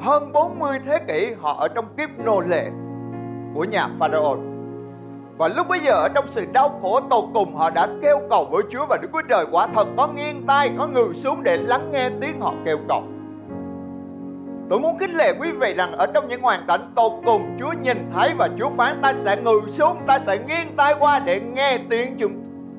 hơn 0.01 0.33
40 0.33 0.79
thế 0.85 0.99
kỷ, 1.09 1.35
họ 1.41 1.57
ở 1.61 1.69
trong 1.69 1.85
kiếp 1.97 2.09
nô 2.19 2.41
lệ 2.41 2.71
của 3.55 3.65
nhà 3.65 3.89
Pharaoh 3.99 4.39
và 5.37 5.49
lúc 5.49 5.69
bấy 5.69 5.81
giờ 5.81 5.93
ở 5.93 6.09
trong 6.15 6.25
sự 6.31 6.45
đau 6.53 6.79
khổ 6.83 7.01
tột 7.01 7.25
cùng 7.35 7.57
họ 7.57 7.71
đã 7.71 7.89
kêu 8.03 8.21
cầu 8.31 8.45
với 8.45 8.63
Chúa 8.71 8.87
và 8.87 8.99
Đức 9.03 9.09
Chúa 9.13 9.23
Trời 9.29 9.47
quả 9.51 9.67
thật 9.75 9.89
có 9.97 10.07
nghiêng 10.07 10.43
tay, 10.47 10.71
có 10.79 10.87
ngừng 10.87 11.15
xuống 11.15 11.43
để 11.43 11.57
lắng 11.57 11.91
nghe 11.93 12.11
tiếng 12.21 12.41
họ 12.41 12.55
kêu 12.65 12.79
cầu. 12.89 13.03
Tôi 14.71 14.81
muốn 14.81 14.99
khích 14.99 15.15
lệ 15.15 15.33
quý 15.41 15.53
vị 15.53 15.75
rằng 15.75 15.93
ở 15.93 16.07
trong 16.07 16.29
những 16.29 16.43
hoàn 16.43 16.61
cảnh 16.69 16.93
tột 16.95 17.13
cùng 17.27 17.57
Chúa 17.61 17.73
nhìn 17.83 18.11
thấy 18.15 18.33
và 18.39 18.49
Chúa 18.59 18.71
phán 18.71 19.03
ta 19.03 19.13
sẽ 19.17 19.37
ngừ 19.37 19.61
xuống, 19.69 19.99
ta 20.07 20.19
sẽ 20.19 20.39
nghiêng 20.39 20.77
tay 20.77 20.95
qua 20.99 21.19
để 21.19 21.41
nghe 21.41 21.79
tiếng 21.91 22.17
chúng 22.19 22.33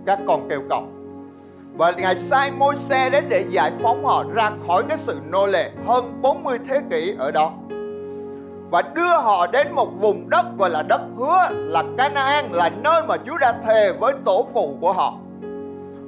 các 0.06 0.20
con 0.28 0.50
kêu 0.50 0.62
cầu. 0.70 0.84
Và 1.78 1.92
Ngài 1.92 2.16
sai 2.16 2.52
môi 2.52 2.76
xe 2.76 3.10
đến 3.10 3.26
để 3.30 3.46
giải 3.50 3.72
phóng 3.82 4.06
họ 4.06 4.24
ra 4.34 4.52
khỏi 4.68 4.84
cái 4.90 4.98
sự 4.98 5.20
nô 5.30 5.48
lệ 5.48 5.72
hơn 5.88 6.22
40 6.22 6.60
thế 6.70 6.82
kỷ 6.90 7.16
ở 7.20 7.32
đó. 7.32 7.54
Và 8.72 8.82
đưa 8.82 9.18
họ 9.18 9.48
đến 9.48 9.72
một 9.72 9.88
vùng 10.00 10.30
đất 10.30 10.46
gọi 10.58 10.70
là 10.70 10.84
đất 10.84 11.02
hứa 11.18 11.50
là 11.52 11.84
Canaan 11.98 12.52
là 12.52 12.70
nơi 12.84 13.02
mà 13.08 13.18
Chúa 13.26 13.38
đã 13.38 13.54
thề 13.66 13.94
với 14.00 14.14
tổ 14.26 14.48
phụ 14.54 14.78
của 14.82 14.94
họ. 14.94 15.14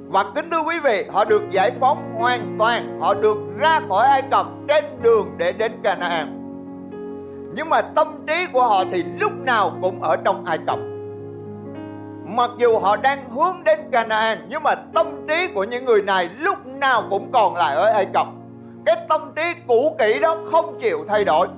Và 0.08 0.24
kính 0.34 0.50
thưa 0.50 0.62
quý 0.62 0.78
vị, 0.78 1.06
họ 1.12 1.24
được 1.24 1.42
giải 1.50 1.72
phóng 1.80 2.14
hoàn 2.18 2.56
toàn, 2.58 3.00
họ 3.00 3.14
được 3.14 3.36
ra 3.58 3.80
khỏi 3.88 4.06
Ai 4.06 4.22
Cập 4.22 4.46
trên 4.68 4.84
đường 5.02 5.34
để 5.36 5.52
đến 5.52 5.72
Canaan. 5.82 6.34
Nhưng 7.54 7.70
mà 7.70 7.80
tâm 7.80 8.24
trí 8.26 8.46
của 8.52 8.66
họ 8.66 8.84
thì 8.92 9.04
lúc 9.20 9.32
nào 9.32 9.72
cũng 9.82 10.02
ở 10.02 10.16
trong 10.16 10.44
Ai 10.44 10.58
Cập. 10.66 10.78
Mặc 12.24 12.50
dù 12.58 12.78
họ 12.78 12.96
đang 12.96 13.30
hướng 13.30 13.64
đến 13.64 13.78
Canaan 13.92 14.38
nhưng 14.48 14.62
mà 14.62 14.74
tâm 14.74 15.06
trí 15.28 15.46
của 15.54 15.64
những 15.64 15.84
người 15.84 16.02
này 16.02 16.28
lúc 16.38 16.66
nào 16.66 17.02
cũng 17.10 17.32
còn 17.32 17.56
lại 17.56 17.76
ở 17.76 17.90
Ai 17.92 18.06
Cập. 18.14 18.26
Cái 18.86 18.96
tâm 19.08 19.32
trí 19.36 19.42
cũ 19.66 19.96
kỹ 19.98 20.18
đó 20.18 20.36
không 20.50 20.78
chịu 20.80 21.04
thay 21.08 21.24
đổi. 21.24 21.48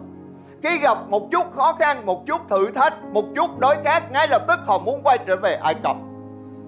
Khi 0.63 0.79
gặp 0.79 0.99
một 1.09 1.31
chút 1.31 1.47
khó 1.57 1.73
khăn, 1.73 2.07
một 2.07 2.27
chút 2.27 2.41
thử 2.51 2.71
thách, 2.71 3.05
một 3.05 3.25
chút 3.37 3.59
đối 3.59 3.77
khác, 3.85 4.03
ngay 4.13 4.29
lập 4.29 4.43
tức 4.49 4.61
họ 4.67 4.79
muốn 4.79 5.01
quay 5.03 5.19
trở 5.27 5.37
về 5.37 5.55
Ai 5.55 5.75
Cập. 5.75 5.97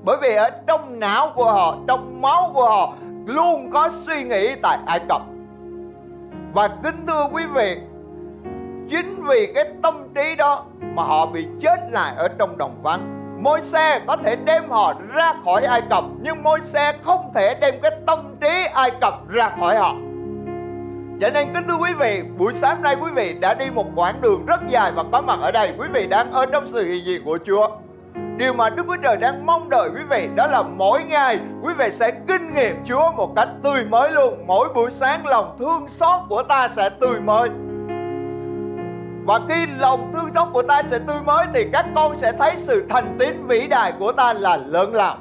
Bởi 0.05 0.17
vì 0.23 0.35
ở 0.35 0.51
trong 0.67 0.99
não 1.01 1.33
của 1.35 1.53
họ, 1.53 1.77
trong 1.89 2.23
máu 2.23 2.51
của 2.55 2.69
họ 2.69 2.93
luôn 3.27 3.71
có 3.71 3.89
suy 4.07 4.25
nghĩ 4.25 4.55
tại 4.63 4.79
Ai 4.87 5.01
Cập. 5.09 5.23
Và 6.55 6.69
kính 6.85 7.07
thưa 7.07 7.29
quý 7.33 7.43
vị, 7.55 7.77
chính 8.91 9.25
vì 9.29 9.53
cái 9.55 9.65
tâm 9.83 10.09
trí 10.15 10.35
đó 10.37 10.65
mà 10.95 11.03
họ 11.03 11.27
bị 11.27 11.47
chết 11.61 11.77
lại 11.91 12.15
ở 12.17 12.29
trong 12.39 12.59
đồng 12.59 12.83
vắng 12.83 13.23
môi 13.43 13.63
xe 13.63 14.01
có 14.07 14.17
thể 14.17 14.37
đem 14.37 14.71
họ 14.71 14.95
ra 15.15 15.35
khỏi 15.45 15.65
Ai 15.65 15.83
Cập 15.91 16.05
nhưng 16.21 16.43
môi 16.43 16.61
xe 16.61 16.95
không 17.03 17.31
thể 17.35 17.55
đem 17.61 17.75
cái 17.83 17.91
tâm 18.07 18.37
trí 18.41 18.65
Ai 18.75 18.91
Cập 19.01 19.29
ra 19.29 19.51
khỏi 19.61 19.77
họ. 19.77 19.95
Cho 21.23 21.31
nên 21.31 21.49
kính 21.55 21.65
thưa 21.69 21.77
quý 21.77 21.91
vị, 22.01 22.23
buổi 22.39 22.53
sáng 22.53 22.83
nay 22.83 22.97
quý 23.01 23.11
vị 23.15 23.35
đã 23.41 23.55
đi 23.55 23.71
một 23.71 23.87
quãng 23.95 24.21
đường 24.21 24.47
rất 24.47 24.61
dài 24.69 24.93
và 24.93 25.05
có 25.13 25.21
mặt 25.21 25.39
ở 25.43 25.53
đây. 25.53 25.75
Quý 25.79 25.89
vị 25.93 26.07
đang 26.07 26.33
ở 26.33 26.47
trong 26.47 26.67
sự 26.67 26.85
hiện 26.85 27.05
diện 27.05 27.23
của 27.25 27.39
Chúa. 27.47 27.69
Điều 28.37 28.53
mà 28.53 28.71
Đức 28.71 28.83
Chúa 28.87 28.97
Trời 29.03 29.17
đang 29.17 29.47
mong 29.47 29.69
đợi 29.69 29.91
quý 29.95 30.01
vị 30.11 30.29
đó 30.35 30.47
là 30.47 30.63
mỗi 30.63 31.05
ngày 31.05 31.39
quý 31.63 31.73
vị 31.79 31.91
sẽ 31.91 32.11
kinh 32.11 32.55
nghiệm 32.55 32.85
Chúa 32.85 33.13
một 33.13 33.33
cách 33.37 33.49
tươi 33.63 33.85
mới 33.85 34.13
luôn. 34.13 34.47
Mỗi 34.47 34.69
buổi 34.75 34.91
sáng 34.91 35.27
lòng 35.27 35.57
thương 35.59 35.89
xót 35.89 36.21
của 36.29 36.43
ta 36.43 36.69
sẽ 36.69 36.91
tươi 36.91 37.21
mới. 37.21 37.49
Và 39.27 39.41
khi 39.49 39.67
lòng 39.81 40.13
thương 40.15 40.35
xót 40.35 40.49
của 40.53 40.63
ta 40.63 40.83
sẽ 40.87 40.99
tươi 40.99 41.21
mới 41.27 41.47
thì 41.55 41.69
các 41.73 41.87
con 41.95 42.19
sẽ 42.19 42.33
thấy 42.33 42.53
sự 42.57 42.87
thành 42.89 43.17
tín 43.19 43.47
vĩ 43.47 43.69
đại 43.69 43.93
của 43.99 44.13
ta 44.13 44.33
là 44.33 44.57
lớn 44.57 44.95
lao. 44.95 45.17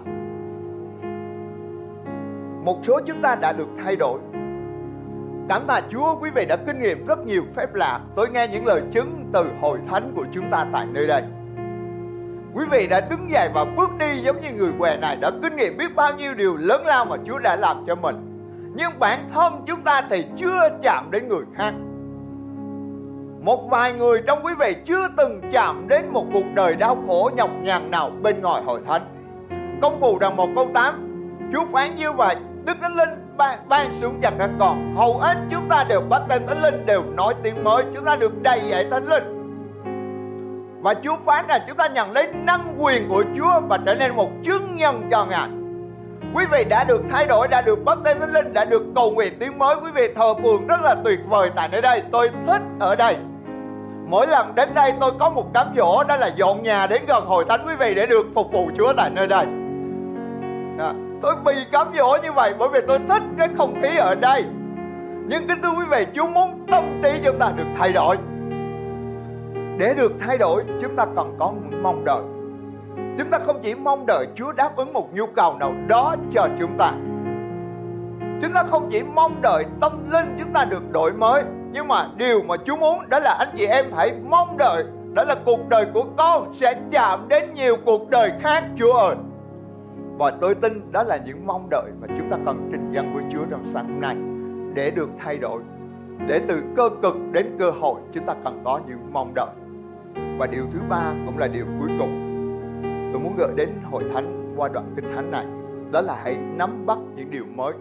Một 2.66 2.78
số 2.84 3.00
chúng 3.06 3.22
ta 3.22 3.36
đã 3.36 3.54
được 3.54 3.68
thay 3.84 3.96
đổi. 3.96 4.20
Cảm 5.50 5.62
tạ 5.68 5.82
Chúa, 5.90 6.16
quý 6.22 6.30
vị 6.36 6.46
đã 6.46 6.56
kinh 6.56 6.82
nghiệm 6.82 7.06
rất 7.06 7.20
nhiều 7.26 7.44
phép 7.56 7.74
lạ. 7.74 8.00
Tôi 8.16 8.30
nghe 8.30 8.48
những 8.48 8.66
lời 8.66 8.82
chứng 8.92 9.30
từ 9.34 9.46
hội 9.62 9.80
thánh 9.90 10.14
của 10.16 10.26
chúng 10.32 10.52
ta 10.52 10.66
tại 10.74 10.86
nơi 10.92 11.08
đây. 11.08 11.24
Quý 12.54 12.66
vị 12.72 12.88
đã 12.88 13.02
đứng 13.10 13.32
dậy 13.32 13.50
và 13.54 13.66
bước 13.78 13.90
đi 14.00 14.22
giống 14.22 14.42
như 14.42 14.48
người 14.54 14.72
què 14.80 14.98
này, 14.98 15.18
đã 15.22 15.32
kinh 15.44 15.56
nghiệm 15.56 15.78
biết 15.78 15.96
bao 15.96 16.14
nhiêu 16.18 16.34
điều 16.34 16.58
lớn 16.58 16.86
lao 16.86 17.06
mà 17.06 17.18
Chúa 17.26 17.40
đã 17.40 17.56
làm 17.56 17.84
cho 17.88 17.96
mình. 17.96 18.16
Nhưng 18.76 19.00
bản 19.00 19.20
thân 19.34 19.54
chúng 19.68 19.82
ta 19.82 20.02
thì 20.10 20.26
chưa 20.38 20.70
chạm 20.84 21.12
đến 21.12 21.28
người 21.28 21.44
khác 21.56 21.74
một 23.42 23.70
vài 23.70 23.94
người 23.94 24.22
trong 24.28 24.46
quý 24.46 24.54
vị 24.60 24.76
chưa 24.86 25.08
từng 25.18 25.42
chạm 25.52 25.88
đến 25.88 26.06
một 26.14 26.26
cuộc 26.34 26.44
đời 26.56 26.76
đau 26.76 26.98
khổ, 27.08 27.32
nhọc 27.36 27.50
nhằn 27.62 27.92
nào 27.92 28.10
bên 28.22 28.42
ngoài 28.42 28.64
hội 28.64 28.82
thánh. 28.88 29.02
Công 29.82 30.00
vụ 30.00 30.20
rằng 30.20 30.36
một 30.36 30.50
câu 30.56 30.70
8 30.74 31.08
Chúa 31.54 31.66
phán 31.74 31.96
như 31.96 32.12
vậy, 32.12 32.36
Đức 32.66 32.78
Thánh 32.82 32.96
Linh 32.96 33.10
ban, 33.38 33.60
ban 33.70 33.94
xuống 33.94 34.20
cho 34.22 34.30
các 34.40 34.50
con 34.60 34.96
Hầu 34.96 35.18
hết 35.18 35.38
chúng 35.52 35.70
ta 35.70 35.84
đều 35.84 36.02
bắt 36.02 36.22
tên 36.30 36.48
Thánh 36.48 36.62
Linh 36.62 36.86
Đều 36.86 37.04
nói 37.04 37.34
tiếng 37.44 37.64
mới 37.64 37.84
Chúng 37.96 38.06
ta 38.06 38.16
được 38.16 38.42
đầy 38.42 38.62
dạy 38.68 38.86
Thánh 38.92 39.08
Linh 39.08 39.24
Và 40.82 40.94
Chúa 41.04 41.16
phán 41.26 41.46
là 41.48 41.66
chúng 41.68 41.78
ta 41.78 41.88
nhận 41.88 42.12
lấy 42.12 42.28
năng 42.34 42.76
quyền 42.78 43.10
của 43.10 43.24
Chúa 43.38 43.62
Và 43.70 43.78
trở 43.86 43.96
nên 43.96 44.16
một 44.16 44.30
chứng 44.44 44.76
nhân 44.76 45.08
cho 45.12 45.26
Ngài 45.26 45.50
Quý 46.36 46.46
vị 46.52 46.64
đã 46.70 46.84
được 46.84 47.02
thay 47.10 47.28
đổi, 47.28 47.48
đã 47.48 47.62
được 47.62 47.86
bắt 47.86 47.98
tên 48.04 48.20
Thánh 48.20 48.34
Linh, 48.34 48.54
đã 48.54 48.66
được 48.66 48.84
cầu 48.96 49.12
nguyện 49.12 49.34
tiếng 49.40 49.60
mới. 49.60 49.76
Quý 49.76 49.92
vị 49.92 50.08
thờ 50.16 50.34
phượng 50.44 50.68
rất 50.68 50.82
là 50.82 50.96
tuyệt 51.04 51.20
vời 51.30 51.52
tại 51.56 51.70
nơi 51.72 51.82
đây. 51.82 52.02
Tôi 52.12 52.30
thích 52.48 52.62
ở 52.80 52.96
đây 52.96 53.16
mỗi 54.12 54.28
lần 54.28 54.56
đến 54.56 54.70
đây 54.74 54.94
tôi 55.00 55.12
có 55.20 55.30
một 55.30 55.54
cám 55.54 55.68
dỗ 55.78 56.04
đó 56.04 56.16
là 56.16 56.28
dọn 56.28 56.64
nhà 56.64 56.88
đến 56.88 57.02
gần 57.08 57.26
hội 57.26 57.46
thánh 57.50 57.68
quý 57.68 57.76
vị 57.76 57.96
để 57.96 58.06
được 58.06 58.28
phục 58.36 58.52
vụ 58.52 58.70
Chúa 58.78 58.94
tại 58.98 59.10
nơi 59.10 59.28
đây 59.28 59.46
Đó 60.78 60.94
tôi 61.22 61.36
bị 61.36 61.54
cám 61.72 61.88
dỗ 61.98 62.18
như 62.24 62.32
vậy 62.32 62.54
bởi 62.60 62.70
vì 62.74 62.80
tôi 62.88 63.00
thích 63.08 63.24
cái 63.38 63.48
không 63.58 63.82
khí 63.82 63.98
ở 63.98 64.16
đây. 64.16 64.46
Nhưng 65.28 65.48
kính 65.48 65.62
thưa 65.64 65.70
quý 65.70 65.86
vị, 65.92 66.06
Chúa 66.16 66.28
muốn 66.28 66.66
tâm 66.72 67.02
trí 67.04 67.10
chúng 67.26 67.40
ta 67.40 67.52
được 67.58 67.68
thay 67.78 67.94
đổi. 67.94 68.18
Để 69.78 69.94
được 69.98 70.12
thay 70.20 70.38
đổi, 70.38 70.64
chúng 70.82 70.96
ta 70.96 71.06
cần 71.16 71.36
có 71.40 71.54
mong 71.82 72.06
đợi. 72.06 72.22
Chúng 73.18 73.30
ta 73.32 73.40
không 73.46 73.60
chỉ 73.64 73.76
mong 73.76 74.06
đợi 74.06 74.28
Chúa 74.36 74.52
đáp 74.52 74.76
ứng 74.76 74.94
một 74.94 75.14
nhu 75.14 75.26
cầu 75.26 75.58
nào 75.60 75.74
đó 75.88 76.16
cho 76.34 76.48
chúng 76.60 76.78
ta. 76.78 76.92
Chúng 78.42 78.54
ta 78.54 78.64
không 78.64 78.90
chỉ 78.92 79.04
mong 79.04 79.42
đợi 79.42 79.66
tâm 79.82 80.12
linh 80.12 80.36
chúng 80.40 80.54
ta 80.54 80.66
được 80.66 80.92
đổi 80.92 81.12
mới, 81.14 81.44
nhưng 81.72 81.88
mà 81.88 82.08
điều 82.16 82.42
mà 82.42 82.56
Chúa 82.66 82.76
muốn 82.76 83.10
đó 83.10 83.20
là 83.20 83.36
anh 83.40 83.48
chị 83.58 83.66
em 83.66 83.86
phải 83.92 84.14
mong 84.30 84.58
đợi 84.58 84.84
đó 85.14 85.24
là 85.24 85.36
cuộc 85.46 85.70
đời 85.70 85.86
của 85.94 86.06
con 86.18 86.54
sẽ 86.54 86.74
chạm 86.92 87.28
đến 87.28 87.54
nhiều 87.54 87.76
cuộc 87.86 88.10
đời 88.10 88.32
khác, 88.42 88.64
Chúa 88.78 88.94
ơi 88.94 89.16
và 90.18 90.32
tôi 90.42 90.56
tin 90.56 90.92
đó 90.92 91.04
là 91.04 91.18
những 91.26 91.46
mong 91.46 91.68
đợi 91.70 91.92
mà 92.02 92.08
chúng 92.18 92.30
ta 92.30 92.38
cần 92.46 92.70
trình 92.72 92.92
dân 92.92 93.14
với 93.14 93.24
Chúa 93.32 93.46
trong 93.50 93.68
sáng 93.68 93.88
hôm 93.88 94.02
nay 94.02 94.16
để 94.74 94.92
được 94.92 95.10
thay 95.20 95.38
đổi, 95.38 95.62
để 96.28 96.42
từ 96.48 96.64
cơ 96.76 96.90
cực 97.02 97.16
đến 97.32 97.56
cơ 97.60 97.72
hội 97.72 98.02
chúng 98.14 98.26
ta 98.26 98.36
cần 98.44 98.62
có 98.66 98.80
những 98.88 99.14
mong 99.14 99.34
đợi. 99.36 99.50
Và 100.38 100.48
điều 100.48 100.66
thứ 100.74 100.80
ba 100.90 101.14
cũng 101.26 101.38
là 101.38 101.48
điều 101.48 101.66
cuối 101.80 101.90
cùng 102.00 102.28
tôi 103.12 103.22
muốn 103.22 103.36
gợi 103.38 103.52
đến 103.56 103.70
hội 103.92 104.04
thánh 104.14 104.54
qua 104.58 104.70
đoạn 104.74 104.94
kinh 104.96 105.06
thánh 105.16 105.32
này, 105.32 105.46
đó 105.92 106.02
là 106.02 106.22
hãy 106.24 106.38
nắm 106.38 106.86
bắt 106.86 106.98
những 107.16 107.32
điều 107.32 107.46
mới. 107.56 107.74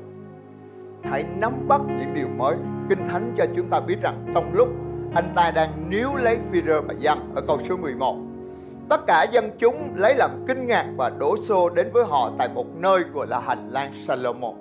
Hãy 1.03 1.25
nắm 1.41 1.53
bắt 1.69 1.81
những 1.87 2.15
điều 2.15 2.29
mới. 2.29 2.57
Kinh 2.89 3.09
Thánh 3.09 3.35
cho 3.37 3.47
chúng 3.57 3.69
ta 3.71 3.81
biết 3.81 4.03
rằng 4.03 4.27
trong 4.35 4.55
lúc 4.55 4.69
anh 5.15 5.25
ta 5.35 5.53
đang 5.55 5.91
níu 5.91 6.17
lấy 6.17 6.39
phi 6.53 6.61
và 6.61 6.95
Giăng 6.99 7.35
ở 7.35 7.43
câu 7.47 7.59
số 7.69 7.77
11 7.77 8.17
Tất 8.91 9.07
cả 9.07 9.23
dân 9.23 9.51
chúng 9.59 9.93
lấy 9.97 10.15
làm 10.15 10.31
kinh 10.49 10.67
ngạc 10.67 10.87
và 10.97 11.11
đổ 11.11 11.37
xô 11.49 11.71
đến 11.71 11.91
với 11.93 12.05
họ 12.05 12.31
tại 12.39 12.49
một 12.55 12.67
nơi 12.75 13.01
gọi 13.13 13.27
là 13.27 13.41
hành 13.41 13.71
lang 13.71 13.93
Salomon. 14.07 14.55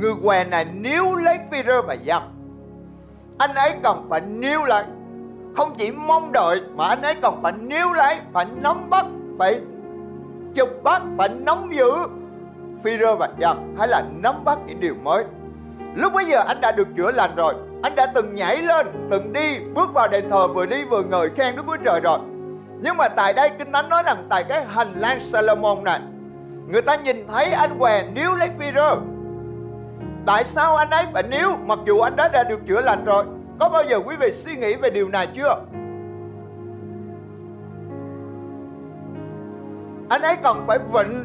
Người 0.00 0.12
què 0.22 0.44
này 0.44 0.66
níu 0.74 1.16
lấy 1.16 1.38
Phi-rơ 1.50 1.82
và 1.82 1.94
dân. 1.94 2.22
Anh 3.38 3.54
ấy 3.54 3.72
cần 3.82 4.06
phải 4.10 4.20
níu 4.20 4.64
lại. 4.64 4.84
Không 5.56 5.74
chỉ 5.78 5.90
mong 5.90 6.32
đợi 6.32 6.60
mà 6.74 6.88
anh 6.88 7.02
ấy 7.02 7.14
còn 7.22 7.42
phải 7.42 7.52
níu 7.52 7.92
lấy, 7.92 8.16
phải 8.32 8.46
nắm 8.62 8.90
bắt, 8.90 9.06
phải 9.38 9.60
chụp 10.54 10.68
bắt, 10.82 11.02
phải 11.18 11.28
nắm 11.28 11.58
giữ 11.76 11.90
Phi-rơ 12.84 13.16
và 13.16 13.28
dân 13.38 13.74
hay 13.78 13.88
là 13.88 14.02
nắm 14.22 14.44
bắt 14.44 14.58
những 14.66 14.80
điều 14.80 14.94
mới 15.02 15.24
Lúc 15.94 16.12
bấy 16.12 16.24
giờ 16.24 16.44
anh 16.46 16.60
đã 16.60 16.72
được 16.72 16.88
chữa 16.96 17.10
lành 17.10 17.36
rồi 17.36 17.54
Anh 17.82 17.94
đã 17.94 18.06
từng 18.06 18.34
nhảy 18.34 18.56
lên, 18.56 18.86
từng 19.10 19.32
đi 19.32 19.58
Bước 19.74 19.94
vào 19.94 20.08
đền 20.08 20.30
thờ 20.30 20.48
vừa 20.48 20.66
đi 20.66 20.84
vừa 20.84 21.02
ngợi 21.02 21.28
khen 21.36 21.56
Đức 21.56 21.62
Chúa 21.66 21.76
Trời 21.84 22.00
rồi 22.00 22.18
nhưng 22.82 22.96
mà 22.96 23.08
tại 23.08 23.32
đây 23.32 23.50
Kinh 23.58 23.72
Thánh 23.72 23.88
nói 23.88 24.02
rằng 24.02 24.26
Tại 24.28 24.44
cái 24.44 24.64
hành 24.64 24.88
lang 24.94 25.20
Salomon 25.20 25.84
này 25.84 26.00
Người 26.68 26.82
ta 26.82 26.96
nhìn 26.96 27.26
thấy 27.28 27.52
anh 27.52 27.78
què 27.78 28.02
níu 28.14 28.34
lấy 28.34 28.48
phi 28.58 28.66
rơ 28.74 28.96
Tại 30.26 30.44
sao 30.44 30.76
anh 30.76 30.90
ấy 30.90 31.04
phải 31.12 31.22
níu 31.22 31.56
Mặc 31.56 31.78
dù 31.86 32.00
anh 32.00 32.16
đã, 32.16 32.28
đã 32.28 32.44
được 32.44 32.60
chữa 32.68 32.80
lành 32.80 33.04
rồi 33.04 33.24
Có 33.58 33.68
bao 33.68 33.84
giờ 33.84 34.00
quý 34.06 34.16
vị 34.16 34.32
suy 34.32 34.56
nghĩ 34.56 34.74
về 34.74 34.90
điều 34.90 35.08
này 35.08 35.26
chưa 35.34 35.56
Anh 40.08 40.22
ấy 40.22 40.36
còn 40.42 40.66
phải 40.66 40.78
vịnh 40.92 41.24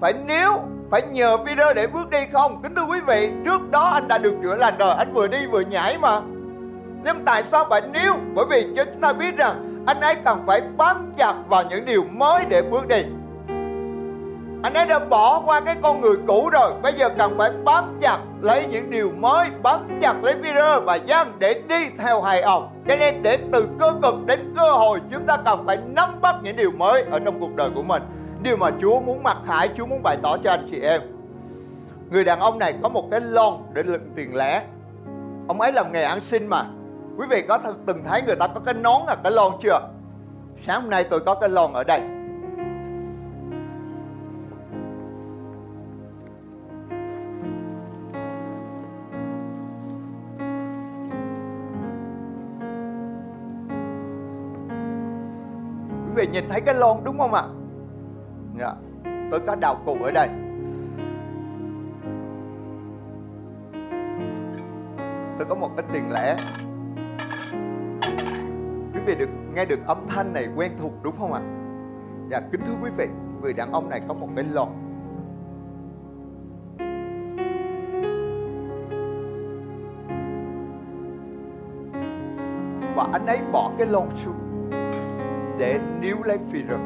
Phải 0.00 0.12
níu 0.12 0.52
phải 0.90 1.02
nhờ 1.02 1.36
Peter 1.46 1.76
để 1.76 1.86
bước 1.86 2.10
đi 2.10 2.18
không? 2.32 2.62
Kính 2.62 2.74
thưa 2.74 2.84
quý 2.84 3.00
vị, 3.06 3.30
trước 3.44 3.70
đó 3.70 3.84
anh 3.84 4.08
đã 4.08 4.18
được 4.18 4.34
chữa 4.42 4.56
lành 4.56 4.78
rồi, 4.78 4.94
anh 4.94 5.12
vừa 5.12 5.26
đi 5.26 5.46
vừa 5.46 5.60
nhảy 5.60 5.98
mà. 5.98 6.20
Nhưng 7.04 7.24
tại 7.24 7.42
sao 7.42 7.66
phải 7.70 7.80
níu? 7.80 8.12
Bởi 8.34 8.44
vì 8.50 8.66
chúng 8.76 9.00
ta 9.00 9.12
biết 9.12 9.36
rằng 9.36 9.69
anh 9.86 10.00
ấy 10.00 10.14
cần 10.24 10.38
phải 10.46 10.60
bám 10.76 11.12
chặt 11.16 11.34
vào 11.48 11.62
những 11.70 11.84
điều 11.84 12.04
mới 12.04 12.44
để 12.48 12.62
bước 12.62 12.88
đi. 12.88 13.04
anh 14.62 14.74
ấy 14.74 14.86
đã 14.86 14.98
bỏ 14.98 15.42
qua 15.46 15.60
cái 15.60 15.76
con 15.82 16.00
người 16.00 16.16
cũ 16.26 16.50
rồi, 16.52 16.72
bây 16.82 16.92
giờ 16.92 17.08
cần 17.18 17.34
phải 17.38 17.50
bám 17.64 17.98
chặt 18.00 18.18
lấy 18.40 18.66
những 18.70 18.90
điều 18.90 19.10
mới, 19.10 19.48
bám 19.62 19.98
chặt 20.00 20.14
lấy 20.22 20.34
Peter 20.34 20.82
và 20.84 20.94
Giăng 20.94 21.32
để 21.38 21.62
đi 21.68 21.88
theo 21.98 22.22
hai 22.22 22.40
ông. 22.40 22.68
Cho 22.88 22.96
nên 22.96 23.22
để 23.22 23.38
từ 23.52 23.68
cơ 23.78 23.92
cực 24.02 24.14
đến 24.26 24.54
cơ 24.56 24.72
hội, 24.72 25.00
chúng 25.12 25.26
ta 25.26 25.36
cần 25.44 25.66
phải 25.66 25.78
nắm 25.94 26.20
bắt 26.20 26.36
những 26.42 26.56
điều 26.56 26.70
mới 26.70 27.02
ở 27.10 27.18
trong 27.18 27.40
cuộc 27.40 27.56
đời 27.56 27.70
của 27.74 27.82
mình. 27.82 28.02
Điều 28.42 28.56
mà 28.56 28.70
Chúa 28.80 29.00
muốn 29.00 29.22
mặc 29.22 29.36
khải, 29.46 29.68
Chúa 29.76 29.86
muốn 29.86 30.02
bày 30.02 30.16
tỏ 30.22 30.36
cho 30.44 30.50
anh 30.50 30.66
chị 30.70 30.80
em. 30.80 31.00
Người 32.10 32.24
đàn 32.24 32.40
ông 32.40 32.58
này 32.58 32.74
có 32.82 32.88
một 32.88 33.08
cái 33.10 33.20
lon 33.20 33.54
để 33.72 33.82
đựng 33.82 34.12
tiền 34.16 34.36
lẻ. 34.36 34.62
Ông 35.48 35.60
ấy 35.60 35.72
làm 35.72 35.92
nghề 35.92 36.02
ăn 36.02 36.20
xin 36.20 36.46
mà 36.46 36.64
quý 37.20 37.26
vị 37.30 37.42
có 37.48 37.58
từng 37.86 38.04
thấy 38.04 38.22
người 38.22 38.36
ta 38.36 38.46
có 38.46 38.60
cái 38.60 38.74
nón 38.74 39.02
là 39.06 39.16
cái 39.24 39.32
lon 39.32 39.52
chưa? 39.60 39.88
Sáng 40.62 40.82
hôm 40.82 40.90
nay 40.90 41.04
tôi 41.10 41.20
có 41.20 41.34
cái 41.34 41.48
lon 41.48 41.72
ở 41.72 41.84
đây. 41.84 42.00
Quý 56.06 56.14
vị 56.14 56.26
nhìn 56.32 56.44
thấy 56.48 56.60
cái 56.60 56.74
lon 56.74 56.96
đúng 57.04 57.18
không 57.18 57.34
ạ? 57.34 57.44
Dạ. 58.58 58.74
tôi 59.30 59.40
có 59.46 59.56
đào 59.60 59.82
cụ 59.86 59.96
ở 60.04 60.10
đây. 60.10 60.28
Tôi 65.38 65.46
có 65.48 65.54
một 65.54 65.70
cái 65.76 65.86
tiền 65.92 66.12
lẻ 66.12 66.36
vị 69.10 69.16
được, 69.18 69.30
nghe 69.54 69.64
được 69.64 69.78
âm 69.86 69.98
thanh 70.08 70.32
này 70.32 70.48
quen 70.56 70.72
thuộc, 70.80 70.92
đúng 71.02 71.14
không 71.18 71.32
ạ? 71.32 71.40
Dạ 72.30 72.40
kính 72.52 72.60
thưa 72.66 72.74
quý 72.82 72.90
vị, 72.96 73.06
người 73.42 73.52
đàn 73.52 73.72
ông 73.72 73.88
này 73.88 74.00
có 74.08 74.14
một 74.14 74.28
cái 74.36 74.44
lon 74.52 74.68
và 82.96 83.08
anh 83.12 83.26
ấy 83.26 83.38
bỏ 83.52 83.72
cái 83.78 83.86
lon 83.86 84.08
xuống 84.24 84.70
để 85.58 85.80
níu 86.00 86.16
lấy 86.24 86.38
phi 86.50 86.62
rơ. 86.68 86.76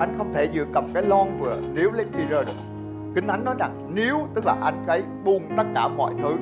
anh 0.00 0.14
không 0.18 0.32
thể 0.34 0.48
vừa 0.54 0.64
cầm 0.72 0.84
cái 0.94 1.02
lon 1.02 1.28
vừa 1.38 1.56
níu 1.74 1.90
lấy 1.92 2.06
phi 2.12 2.22
rơ 2.30 2.44
được. 2.44 2.52
Kinh 3.14 3.28
thánh 3.28 3.44
nói 3.44 3.54
rằng, 3.58 3.94
níu 3.94 4.16
tức 4.34 4.44
là 4.46 4.56
anh 4.62 4.86
ấy 4.86 5.02
buông 5.24 5.42
tất 5.56 5.64
cả 5.74 5.88
mọi 5.88 6.14
thứ, 6.22 6.36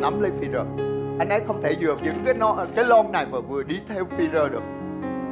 nắm 0.00 0.20
lấy 0.20 0.30
phi 0.30 0.48
rơ 0.52 0.89
anh 1.20 1.28
ấy 1.28 1.40
không 1.46 1.62
thể 1.62 1.76
vừa 1.80 1.96
giữ 2.02 2.12
cái 2.24 2.34
nó 2.34 2.56
cái 2.74 2.84
lon 2.84 3.12
này 3.12 3.26
mà 3.32 3.38
vừa 3.40 3.62
đi 3.62 3.80
theo 3.88 4.04
phi 4.16 4.28
rơ 4.32 4.48
được. 4.48 4.62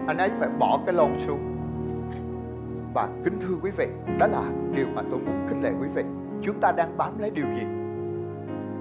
Anh 0.07 0.19
ấy 0.19 0.31
phải 0.41 0.49
bỏ 0.59 0.81
cái 0.87 0.95
lon 0.95 1.11
xuống. 1.27 1.39
Và 2.95 3.09
kính 3.25 3.39
thưa 3.41 3.55
quý 3.63 3.71
vị, 3.77 3.87
đó 4.19 4.27
là 4.27 4.43
điều 4.77 4.87
mà 4.95 5.03
tôi 5.11 5.21
muốn 5.21 5.47
khích 5.49 5.57
lệ 5.63 5.71
quý 5.81 5.89
vị. 5.95 6.03
Chúng 6.43 6.61
ta 6.61 6.73
đang 6.73 6.97
bám 6.97 7.19
lấy 7.19 7.31
điều 7.31 7.45
gì? 7.45 7.67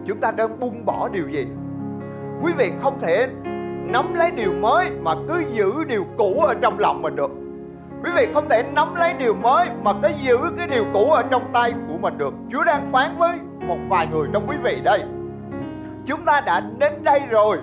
Chúng 0.05 0.19
ta 0.21 0.31
đang 0.31 0.59
buông 0.59 0.85
bỏ 0.85 1.09
điều 1.09 1.29
gì? 1.29 1.47
Quý 2.41 2.53
vị 2.57 2.71
không 2.81 2.99
thể 2.99 3.27
nắm 3.91 4.13
lấy 4.13 4.31
điều 4.31 4.53
mới 4.53 4.89
mà 5.03 5.11
cứ 5.27 5.43
giữ 5.53 5.83
điều 5.87 6.03
cũ 6.17 6.39
ở 6.39 6.53
trong 6.61 6.79
lòng 6.79 7.01
mình 7.01 7.15
được. 7.15 7.31
Quý 8.03 8.11
vị 8.15 8.27
không 8.33 8.49
thể 8.49 8.63
nắm 8.75 8.95
lấy 8.95 9.13
điều 9.13 9.33
mới 9.33 9.67
mà 9.83 9.93
cứ 10.01 10.09
giữ 10.21 10.37
cái 10.57 10.67
điều 10.67 10.85
cũ 10.93 11.11
ở 11.11 11.23
trong 11.23 11.43
tay 11.53 11.73
của 11.87 11.97
mình 11.97 12.17
được. 12.17 12.33
Chúa 12.51 12.63
đang 12.63 12.91
phán 12.91 13.17
với 13.17 13.37
một 13.67 13.77
vài 13.89 14.07
người 14.07 14.27
trong 14.33 14.49
quý 14.49 14.57
vị 14.63 14.81
đây 14.83 15.03
chúng 16.07 16.25
ta 16.25 16.41
đã 16.41 16.61
đến 16.77 16.93
đây 17.03 17.21
rồi. 17.29 17.57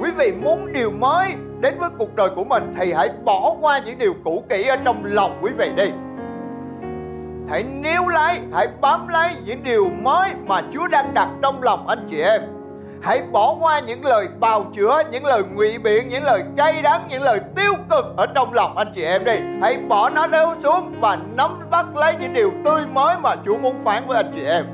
Quý 0.00 0.10
vị 0.10 0.32
muốn 0.42 0.72
điều 0.72 0.90
mới 0.90 1.34
đến 1.60 1.74
với 1.78 1.90
cuộc 1.98 2.16
đời 2.16 2.28
của 2.36 2.44
mình 2.44 2.74
thì 2.78 2.92
hãy 2.92 3.08
bỏ 3.24 3.54
qua 3.60 3.78
những 3.78 3.98
điều 3.98 4.14
cũ 4.24 4.44
kỹ 4.48 4.68
ở 4.68 4.76
trong 4.84 5.04
lòng 5.04 5.38
quý 5.42 5.50
vị 5.58 5.70
đi. 5.76 5.90
Hãy 7.50 7.62
níu 7.62 8.08
lấy, 8.08 8.38
hãy 8.54 8.68
bám 8.80 9.08
lấy 9.08 9.30
những 9.44 9.62
điều 9.62 9.90
mới 10.02 10.30
mà 10.46 10.62
chúa 10.72 10.88
đang 10.88 11.14
đặt 11.14 11.28
trong 11.42 11.62
lòng 11.62 11.88
anh 11.88 12.08
chị 12.10 12.20
em. 12.20 12.42
Hãy 13.02 13.22
bỏ 13.32 13.56
qua 13.60 13.80
những 13.80 14.04
lời 14.04 14.28
bào 14.40 14.64
chữa, 14.74 15.02
những 15.12 15.24
lời 15.24 15.42
ngụy 15.54 15.78
biện, 15.78 16.08
những 16.08 16.24
lời 16.24 16.42
cay 16.56 16.82
đắng, 16.82 17.06
những 17.10 17.22
lời 17.22 17.40
tiêu 17.56 17.72
cực 17.90 18.04
ở 18.16 18.26
trong 18.34 18.52
lòng 18.52 18.76
anh 18.76 18.92
chị 18.94 19.02
em 19.02 19.24
đi. 19.24 19.36
Hãy 19.62 19.76
bỏ 19.88 20.10
nó 20.10 20.26
đâu 20.26 20.54
xuống 20.62 20.94
và 21.00 21.18
nắm 21.36 21.50
bắt 21.70 21.96
lấy 21.96 22.14
những 22.20 22.32
điều 22.32 22.52
tươi 22.64 22.86
mới 22.92 23.16
mà 23.22 23.36
Chúa 23.44 23.58
muốn 23.58 23.84
phán 23.84 24.06
với 24.06 24.16
anh 24.16 24.32
chị 24.34 24.44
em 24.44 24.64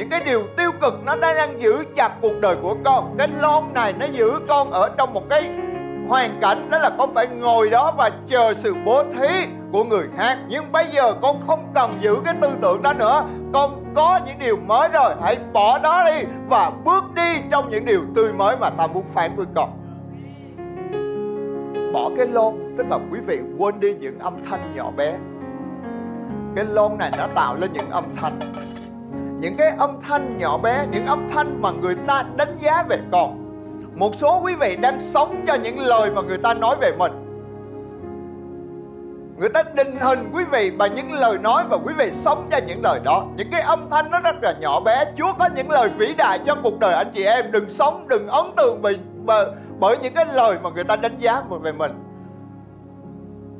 những 0.00 0.08
cái 0.08 0.20
điều 0.24 0.42
tiêu 0.56 0.70
cực 0.80 1.04
nó 1.04 1.16
đang 1.16 1.62
giữ 1.62 1.84
chặt 1.96 2.12
cuộc 2.20 2.40
đời 2.40 2.56
của 2.62 2.76
con. 2.84 3.14
Cái 3.18 3.28
lon 3.40 3.64
này 3.74 3.92
nó 3.92 4.06
giữ 4.06 4.32
con 4.48 4.70
ở 4.70 4.90
trong 4.98 5.14
một 5.14 5.22
cái 5.30 5.50
hoàn 6.08 6.30
cảnh 6.40 6.68
đó 6.70 6.78
là 6.78 6.90
con 6.98 7.14
phải 7.14 7.26
ngồi 7.26 7.70
đó 7.70 7.94
và 7.96 8.10
chờ 8.28 8.54
sự 8.54 8.74
bố 8.84 9.04
thí 9.04 9.46
của 9.72 9.84
người 9.84 10.04
khác. 10.16 10.38
Nhưng 10.48 10.72
bây 10.72 10.86
giờ 10.92 11.14
con 11.22 11.40
không 11.46 11.72
cần 11.74 11.92
giữ 12.00 12.16
cái 12.24 12.34
tư 12.40 12.48
tưởng 12.62 12.82
đó 12.82 12.92
nữa. 12.92 13.24
Con 13.52 13.84
có 13.94 14.20
những 14.26 14.38
điều 14.38 14.56
mới 14.56 14.88
rồi, 14.88 15.14
hãy 15.22 15.36
bỏ 15.52 15.78
đó 15.78 16.04
đi 16.04 16.26
và 16.48 16.72
bước 16.84 17.04
đi 17.14 17.36
trong 17.50 17.70
những 17.70 17.84
điều 17.84 18.00
tươi 18.14 18.32
mới 18.32 18.56
mà 18.56 18.70
ta 18.70 18.86
muốn 18.86 19.04
phán 19.14 19.36
với 19.36 19.46
con. 19.54 19.70
Bỏ 21.92 22.10
cái 22.16 22.26
lon, 22.26 22.54
tức 22.78 22.86
là 22.90 22.98
quý 23.12 23.18
vị 23.26 23.38
quên 23.58 23.80
đi 23.80 23.94
những 23.94 24.18
âm 24.18 24.44
thanh 24.50 24.60
nhỏ 24.76 24.90
bé. 24.96 25.16
Cái 26.56 26.64
lon 26.64 26.98
này 26.98 27.10
nó 27.18 27.26
tạo 27.34 27.54
lên 27.54 27.72
những 27.72 27.90
âm 27.90 28.04
thanh 28.16 28.38
những 29.40 29.56
cái 29.56 29.72
âm 29.78 30.00
thanh 30.00 30.38
nhỏ 30.38 30.58
bé 30.58 30.86
những 30.92 31.06
âm 31.06 31.28
thanh 31.28 31.62
mà 31.62 31.70
người 31.70 31.94
ta 32.06 32.24
đánh 32.36 32.56
giá 32.60 32.82
về 32.82 32.98
con. 33.12 33.36
Một 33.94 34.14
số 34.14 34.40
quý 34.44 34.54
vị 34.54 34.76
đang 34.76 35.00
sống 35.00 35.44
cho 35.46 35.54
những 35.54 35.78
lời 35.78 36.10
mà 36.10 36.22
người 36.22 36.38
ta 36.38 36.54
nói 36.54 36.76
về 36.80 36.92
mình. 36.98 37.12
Người 39.38 39.48
ta 39.48 39.62
định 39.62 39.96
hình 40.00 40.30
quý 40.32 40.44
vị 40.44 40.70
bằng 40.70 40.94
những 40.94 41.12
lời 41.12 41.38
nói 41.38 41.64
và 41.70 41.76
quý 41.76 41.94
vị 41.98 42.10
sống 42.12 42.48
cho 42.50 42.58
những 42.66 42.82
lời 42.82 43.00
đó. 43.04 43.26
Những 43.36 43.50
cái 43.50 43.60
âm 43.60 43.90
thanh 43.90 44.10
nó 44.10 44.20
rất 44.20 44.34
là 44.42 44.54
nhỏ 44.60 44.80
bé. 44.80 45.04
Chúa 45.16 45.32
có 45.38 45.48
những 45.56 45.70
lời 45.70 45.90
vĩ 45.98 46.14
đại 46.18 46.38
cho 46.46 46.54
cuộc 46.62 46.78
đời 46.78 46.94
anh 46.94 47.10
chị 47.12 47.24
em. 47.24 47.52
Đừng 47.52 47.70
sống 47.70 48.08
đừng 48.08 48.26
ấn 48.26 48.44
tượng 48.56 48.82
vì 48.82 48.98
bởi, 49.24 49.46
bởi 49.78 49.96
những 50.02 50.14
cái 50.14 50.26
lời 50.34 50.56
mà 50.62 50.70
người 50.70 50.84
ta 50.84 50.96
đánh 50.96 51.18
giá 51.18 51.42
về 51.62 51.72
mình. 51.72 51.92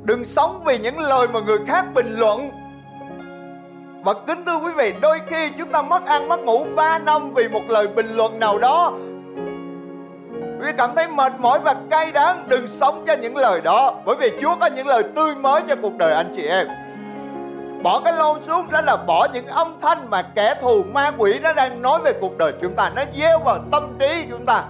Đừng 0.03 0.25
sống 0.25 0.63
vì 0.65 0.79
những 0.79 0.99
lời 0.99 1.29
mà 1.29 1.41
người 1.41 1.59
khác 1.67 1.85
bình 1.95 2.19
luận 2.19 2.51
và 4.03 4.15
kính 4.27 4.45
thưa 4.47 4.59
quý 4.59 4.73
vị, 4.77 4.95
đôi 5.01 5.21
khi 5.27 5.51
chúng 5.59 5.69
ta 5.69 5.83
mất 5.83 6.07
ăn, 6.07 6.29
mất 6.29 6.41
ngủ 6.41 6.67
3 6.77 6.99
năm 6.99 7.35
vì 7.35 7.49
một 7.49 7.63
lời 7.69 7.87
bình 7.87 8.07
luận 8.15 8.41
nào 8.41 8.59
đó. 8.59 8.93
Vì 10.59 10.73
cảm 10.77 10.91
thấy 10.97 11.09
mệt 11.09 11.33
mỏi 11.39 11.59
và 11.59 11.75
cay 11.91 12.13
đắng, 12.13 12.45
Đừng 12.49 12.69
sống 12.69 13.05
cho 13.07 13.13
những 13.13 13.37
lời 13.37 13.61
đó. 13.61 13.95
Bởi 14.05 14.17
vì 14.17 14.33
Chúa 14.41 14.57
có 14.61 14.67
những 14.67 14.87
lời 14.87 15.03
tươi 15.15 15.35
mới 15.35 15.63
cho 15.69 15.77
cuộc 15.83 15.97
đời 15.99 16.15
anh 16.15 16.33
chị 16.37 16.47
em. 16.47 16.69
Bỏ 17.83 18.01
cái 18.05 18.13
lon 18.13 18.45
xuống, 18.45 18.67
đó 18.71 18.81
là 18.81 18.97
bỏ 18.97 19.29
những 19.33 19.47
âm 19.47 19.75
thanh 19.81 20.11
mà 20.11 20.23
kẻ 20.23 20.55
thù, 20.61 20.83
ma 20.93 21.13
quỷ 21.19 21.39
nó 21.43 21.53
đang 21.53 21.83
nói 21.83 21.99
về 22.05 22.13
cuộc 22.21 22.39
đời 22.39 22.53
chúng 22.63 22.75
ta. 22.75 22.91
Nó 22.97 23.03
gieo 23.21 23.39
vào 23.39 23.59
tâm 23.71 23.97
trí 23.99 24.25
chúng 24.31 24.47
ta. 24.47 24.65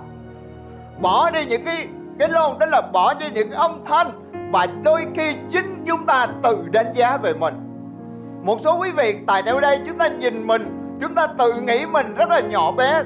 Bỏ 1.00 1.30
đi 1.30 1.44
những 1.46 1.64
cái 1.64 1.86
cái 2.18 2.28
lon 2.28 2.58
đó 2.58 2.66
là 2.66 2.82
bỏ 2.92 3.14
đi 3.14 3.26
những 3.34 3.50
âm 3.50 3.84
thanh 3.84 4.06
Và 4.52 4.66
đôi 4.82 5.06
khi 5.16 5.34
chính 5.50 5.84
chúng 5.86 6.06
ta 6.06 6.26
tự 6.42 6.56
đánh 6.72 6.92
giá 6.94 7.16
về 7.16 7.32
mình. 7.32 7.69
Một 8.42 8.60
số 8.60 8.78
quý 8.78 8.90
vị 8.90 9.16
tại 9.26 9.42
đâu 9.42 9.60
đây 9.60 9.80
chúng 9.86 9.98
ta 9.98 10.08
nhìn 10.08 10.46
mình 10.46 10.76
Chúng 11.00 11.14
ta 11.14 11.26
tự 11.26 11.60
nghĩ 11.60 11.86
mình 11.86 12.14
rất 12.14 12.30
là 12.30 12.40
nhỏ 12.40 12.72
bé. 12.72 13.02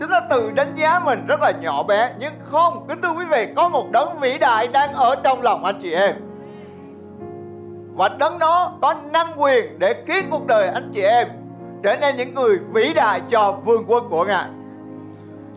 Chúng 0.00 0.10
ta 0.10 0.20
tự 0.30 0.52
đánh 0.54 0.72
giá 0.76 0.98
mình 0.98 1.26
rất 1.26 1.40
là 1.40 1.50
nhỏ 1.50 1.82
bé. 1.82 2.12
Nhưng 2.18 2.32
không, 2.50 2.86
kính 2.88 3.02
thưa 3.02 3.12
quý 3.18 3.24
vị 3.24 3.46
Có 3.56 3.68
một 3.68 3.90
đấng 3.90 4.20
vĩ 4.20 4.38
đại 4.38 4.68
đang 4.68 4.92
ở 4.92 5.16
trong 5.24 5.42
lòng 5.42 5.64
anh 5.64 5.78
chị 5.82 5.92
em. 5.92 6.14
Và 7.94 8.08
đấng 8.08 8.38
đó 8.38 8.72
có 8.82 8.94
năng 9.12 9.32
quyền 9.36 9.78
để 9.78 9.94
khiến 10.06 10.26
cuộc 10.30 10.46
đời 10.46 10.68
anh 10.68 10.90
chị 10.94 11.02
em 11.02 11.28
Trở 11.82 11.96
nên 11.96 12.16
những 12.16 12.34
người 12.34 12.58
vĩ 12.72 12.94
đại 12.94 13.20
cho 13.30 13.52
vương 13.64 13.84
quốc 13.86 14.04
của 14.10 14.24
Ngài. 14.24 14.48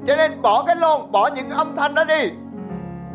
Cho 0.07 0.15
nên 0.15 0.41
bỏ 0.41 0.63
cái 0.63 0.75
lon, 0.75 1.11
bỏ 1.11 1.29
những 1.35 1.49
âm 1.49 1.75
thanh 1.75 1.95
đó 1.95 2.03
đi. 2.03 2.31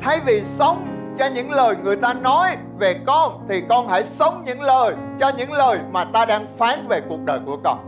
Thay 0.01 0.21
vì 0.27 0.43
sống 0.45 0.94
cho 1.19 1.27
những 1.27 1.51
lời 1.51 1.77
người 1.85 1.97
ta 1.97 2.15
nói 2.15 2.57
về 2.79 3.01
con 3.07 3.45
Thì 3.49 3.63
con 3.69 3.89
hãy 3.89 4.05
sống 4.05 4.43
những 4.47 4.61
lời 4.61 4.95
cho 5.21 5.31
những 5.37 5.53
lời 5.53 5.79
mà 5.93 6.05
ta 6.05 6.25
đang 6.25 6.47
phán 6.57 6.89
về 6.89 7.01
cuộc 7.09 7.21
đời 7.25 7.41
của 7.47 7.59
con. 7.65 7.79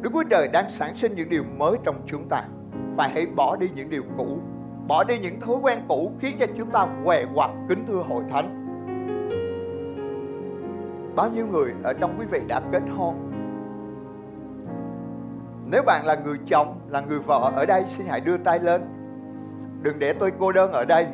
Đức 0.00 0.10
Chúa 0.12 0.24
Trời 0.30 0.48
đang 0.48 0.70
sản 0.70 0.96
sinh 0.96 1.14
những 1.14 1.28
điều 1.28 1.44
mới 1.56 1.76
trong 1.84 1.96
chúng 2.06 2.28
ta. 2.28 2.42
Và 2.96 3.10
hãy 3.14 3.26
bỏ 3.26 3.56
đi 3.56 3.68
những 3.74 3.90
điều 3.90 4.02
cũ 4.16 4.38
Bỏ 4.88 5.04
đi 5.04 5.18
những 5.18 5.40
thói 5.40 5.56
quen 5.56 5.78
cũ 5.88 6.12
khiến 6.20 6.36
cho 6.40 6.46
chúng 6.56 6.70
ta 6.70 6.86
què 7.04 7.24
quặt 7.34 7.50
kính 7.68 7.86
thưa 7.86 8.02
hội 8.08 8.22
thánh. 8.30 8.60
Bao 11.16 11.30
nhiêu 11.30 11.46
người 11.46 11.72
ở 11.82 11.92
trong 11.92 12.14
quý 12.18 12.26
vị 12.30 12.40
đã 12.46 12.60
kết 12.72 12.82
hôn? 12.96 13.14
Nếu 15.66 15.82
bạn 15.86 16.06
là 16.06 16.14
người 16.14 16.38
chồng, 16.46 16.80
là 16.88 17.00
người 17.00 17.18
vợ 17.18 17.52
ở 17.56 17.66
đây 17.66 17.84
xin 17.86 18.06
hãy 18.06 18.20
đưa 18.20 18.36
tay 18.36 18.58
lên. 18.58 18.82
Đừng 19.82 19.98
để 19.98 20.12
tôi 20.12 20.32
cô 20.38 20.52
đơn 20.52 20.72
ở 20.72 20.84
đây. 20.84 21.06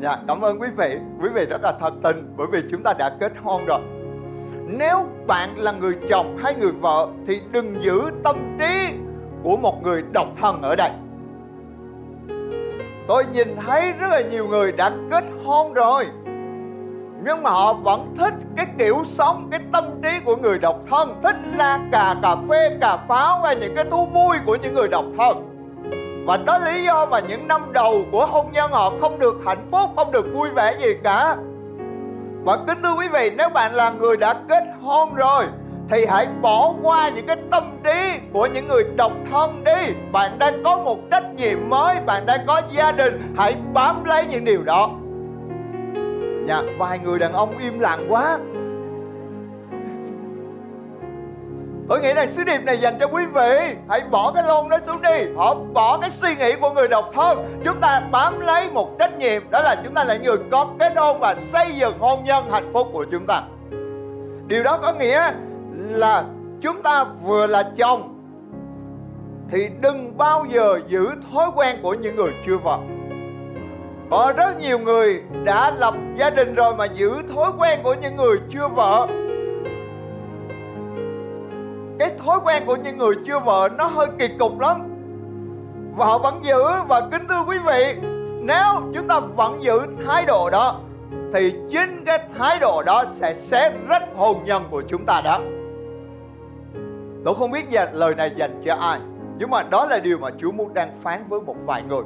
Dạ, 0.00 0.16
cảm 0.28 0.40
ơn 0.40 0.60
quý 0.60 0.68
vị. 0.76 0.98
Quý 1.22 1.28
vị 1.28 1.46
rất 1.50 1.62
là 1.62 1.72
thật 1.80 1.94
tình 2.02 2.34
Bởi 2.36 2.46
vì 2.52 2.62
chúng 2.70 2.82
ta 2.82 2.92
đã 2.92 3.10
kết 3.20 3.32
hôn 3.42 3.64
rồi. 3.64 3.80
Nếu 4.66 5.06
bạn 5.26 5.58
là 5.58 5.72
người 5.72 5.94
chồng 6.08 6.38
hay 6.42 6.54
người 6.54 6.72
vợ 6.72 7.08
thì 7.26 7.40
đừng 7.52 7.84
giữ 7.84 8.00
tâm 8.24 8.58
trí 8.58 8.88
của 9.42 9.56
một 9.56 9.82
người 9.82 10.02
độc 10.12 10.28
thân 10.40 10.62
ở 10.62 10.76
đây. 10.76 10.90
Tôi 13.08 13.24
nhìn 13.32 13.48
thấy 13.66 13.92
rất 13.92 14.08
là 14.10 14.20
nhiều 14.20 14.48
người 14.48 14.72
đã 14.72 14.92
kết 15.10 15.24
hôn 15.44 15.72
rồi 15.72 16.06
nhưng 17.24 17.42
mà 17.42 17.50
họ 17.50 17.72
vẫn 17.72 18.14
thích 18.18 18.34
cái 18.56 18.66
kiểu 18.78 19.02
sống 19.04 19.48
cái 19.50 19.60
tâm 19.72 19.84
trí 20.02 20.10
của 20.24 20.36
người 20.36 20.58
độc 20.58 20.80
thân 20.90 21.20
thích 21.22 21.36
la 21.56 21.80
cà 21.92 22.16
cà 22.22 22.36
phê 22.48 22.76
cà 22.80 22.96
pháo 23.08 23.40
hay 23.40 23.56
những 23.56 23.74
cái 23.74 23.84
thú 23.84 24.06
vui 24.06 24.36
của 24.46 24.56
những 24.62 24.74
người 24.74 24.88
độc 24.88 25.04
thân 25.18 25.47
và 26.28 26.36
đó 26.36 26.58
lý 26.58 26.84
do 26.84 27.06
mà 27.06 27.20
những 27.20 27.48
năm 27.48 27.72
đầu 27.72 28.02
của 28.12 28.26
hôn 28.26 28.46
nhân 28.52 28.70
họ 28.70 28.92
không 29.00 29.18
được 29.18 29.36
hạnh 29.46 29.68
phúc 29.70 29.90
không 29.96 30.12
được 30.12 30.26
vui 30.34 30.50
vẻ 30.50 30.74
gì 30.78 30.94
cả. 31.04 31.36
Và 32.44 32.58
kính 32.66 32.78
thưa 32.82 32.94
quý 32.98 33.08
vị 33.08 33.30
nếu 33.36 33.48
bạn 33.48 33.74
là 33.74 33.90
người 33.90 34.16
đã 34.16 34.34
kết 34.48 34.64
hôn 34.82 35.14
rồi 35.14 35.44
thì 35.90 36.06
hãy 36.06 36.26
bỏ 36.42 36.74
qua 36.82 37.08
những 37.08 37.26
cái 37.26 37.36
tâm 37.50 37.64
trí 37.84 38.18
của 38.32 38.46
những 38.46 38.68
người 38.68 38.84
độc 38.96 39.12
thân 39.30 39.64
đi. 39.64 39.94
Bạn 40.12 40.38
đang 40.38 40.62
có 40.64 40.76
một 40.76 40.98
trách 41.10 41.34
nhiệm 41.34 41.68
mới 41.68 41.96
bạn 42.06 42.26
đang 42.26 42.40
có 42.46 42.62
gia 42.70 42.92
đình 42.92 43.34
hãy 43.36 43.56
bám 43.72 44.04
lấy 44.04 44.26
những 44.26 44.44
điều 44.44 44.62
đó. 44.62 44.90
Dạ, 46.46 46.62
vài 46.78 46.98
người 46.98 47.18
đàn 47.18 47.32
ông 47.32 47.58
im 47.58 47.78
lặng 47.78 48.06
quá. 48.08 48.38
Tôi 51.88 52.00
nghĩ 52.00 52.14
rằng 52.14 52.30
sứ 52.30 52.44
điệp 52.44 52.58
này 52.64 52.78
dành 52.78 52.98
cho 53.00 53.06
quý 53.06 53.24
vị. 53.24 53.74
Hãy 53.88 54.00
bỏ 54.10 54.32
cái 54.32 54.42
lon 54.42 54.68
đó 54.68 54.78
xuống 54.86 55.02
đi. 55.02 55.24
Họ 55.36 55.54
bỏ 55.54 55.98
cái 55.98 56.10
suy 56.10 56.36
nghĩ 56.36 56.54
của 56.60 56.70
người 56.70 56.88
độc 56.88 57.10
thân. 57.14 57.60
Chúng 57.64 57.80
ta 57.80 58.02
bám 58.10 58.40
lấy 58.40 58.70
một 58.70 58.98
trách 58.98 59.18
nhiệm. 59.18 59.50
Đó 59.50 59.60
là 59.60 59.76
chúng 59.84 59.94
ta 59.94 60.04
là 60.04 60.16
người 60.16 60.36
có 60.50 60.68
kết 60.78 60.92
hôn 60.96 61.20
Và 61.20 61.34
xây 61.34 61.74
dựng 61.76 61.98
hôn 61.98 62.24
nhân 62.24 62.50
hạnh 62.50 62.70
phúc 62.72 62.88
của 62.92 63.04
chúng 63.12 63.26
ta. 63.26 63.42
Điều 64.46 64.62
đó 64.62 64.78
có 64.82 64.92
nghĩa 64.92 65.30
là 65.74 66.24
Chúng 66.60 66.82
ta 66.82 67.04
vừa 67.04 67.46
là 67.46 67.70
chồng 67.76 68.14
Thì 69.50 69.68
đừng 69.80 70.18
bao 70.18 70.46
giờ 70.50 70.80
giữ 70.88 71.06
thói 71.32 71.50
quen 71.56 71.76
của 71.82 71.94
những 71.94 72.16
người 72.16 72.30
chưa 72.46 72.56
vợ. 72.56 72.78
Có 74.10 74.32
rất 74.36 74.60
nhiều 74.60 74.78
người 74.78 75.22
đã 75.44 75.70
lập 75.70 75.94
gia 76.16 76.30
đình 76.30 76.54
rồi 76.54 76.74
mà 76.74 76.84
giữ 76.84 77.10
thói 77.34 77.50
quen 77.58 77.80
của 77.82 77.94
những 77.94 78.16
người 78.16 78.38
chưa 78.50 78.68
vợ 78.68 79.06
cái 81.98 82.10
thói 82.18 82.38
quen 82.44 82.62
của 82.66 82.76
những 82.76 82.98
người 82.98 83.14
chưa 83.26 83.38
vợ 83.38 83.68
nó 83.78 83.86
hơi 83.86 84.06
kỳ 84.18 84.28
cục 84.38 84.60
lắm. 84.60 84.82
Và 85.96 86.06
họ 86.06 86.18
vẫn 86.18 86.44
giữ 86.44 86.64
và 86.88 87.08
kính 87.12 87.22
thưa 87.28 87.42
quý 87.46 87.58
vị 87.58 87.94
nếu 88.42 88.64
chúng 88.94 89.08
ta 89.08 89.20
vẫn 89.20 89.62
giữ 89.62 89.80
thái 90.06 90.24
độ 90.24 90.50
đó 90.50 90.80
thì 91.32 91.54
chính 91.70 92.04
cái 92.04 92.18
thái 92.38 92.58
độ 92.60 92.82
đó 92.86 93.04
sẽ 93.14 93.34
xé 93.34 93.72
rách 93.88 94.04
hôn 94.16 94.44
nhân 94.44 94.64
của 94.70 94.82
chúng 94.88 95.04
ta 95.04 95.20
đó. 95.24 95.40
Tôi 97.24 97.34
không 97.34 97.50
biết 97.50 97.70
giờ 97.70 97.86
lời 97.92 98.14
này 98.14 98.30
dành 98.36 98.62
cho 98.64 98.74
ai 98.74 99.00
nhưng 99.38 99.50
mà 99.50 99.62
đó 99.62 99.86
là 99.86 99.98
điều 99.98 100.18
mà 100.18 100.28
Chúa 100.38 100.52
muốn 100.52 100.74
đang 100.74 100.90
phán 101.02 101.24
với 101.28 101.40
một 101.40 101.56
vài 101.66 101.82
người. 101.82 102.02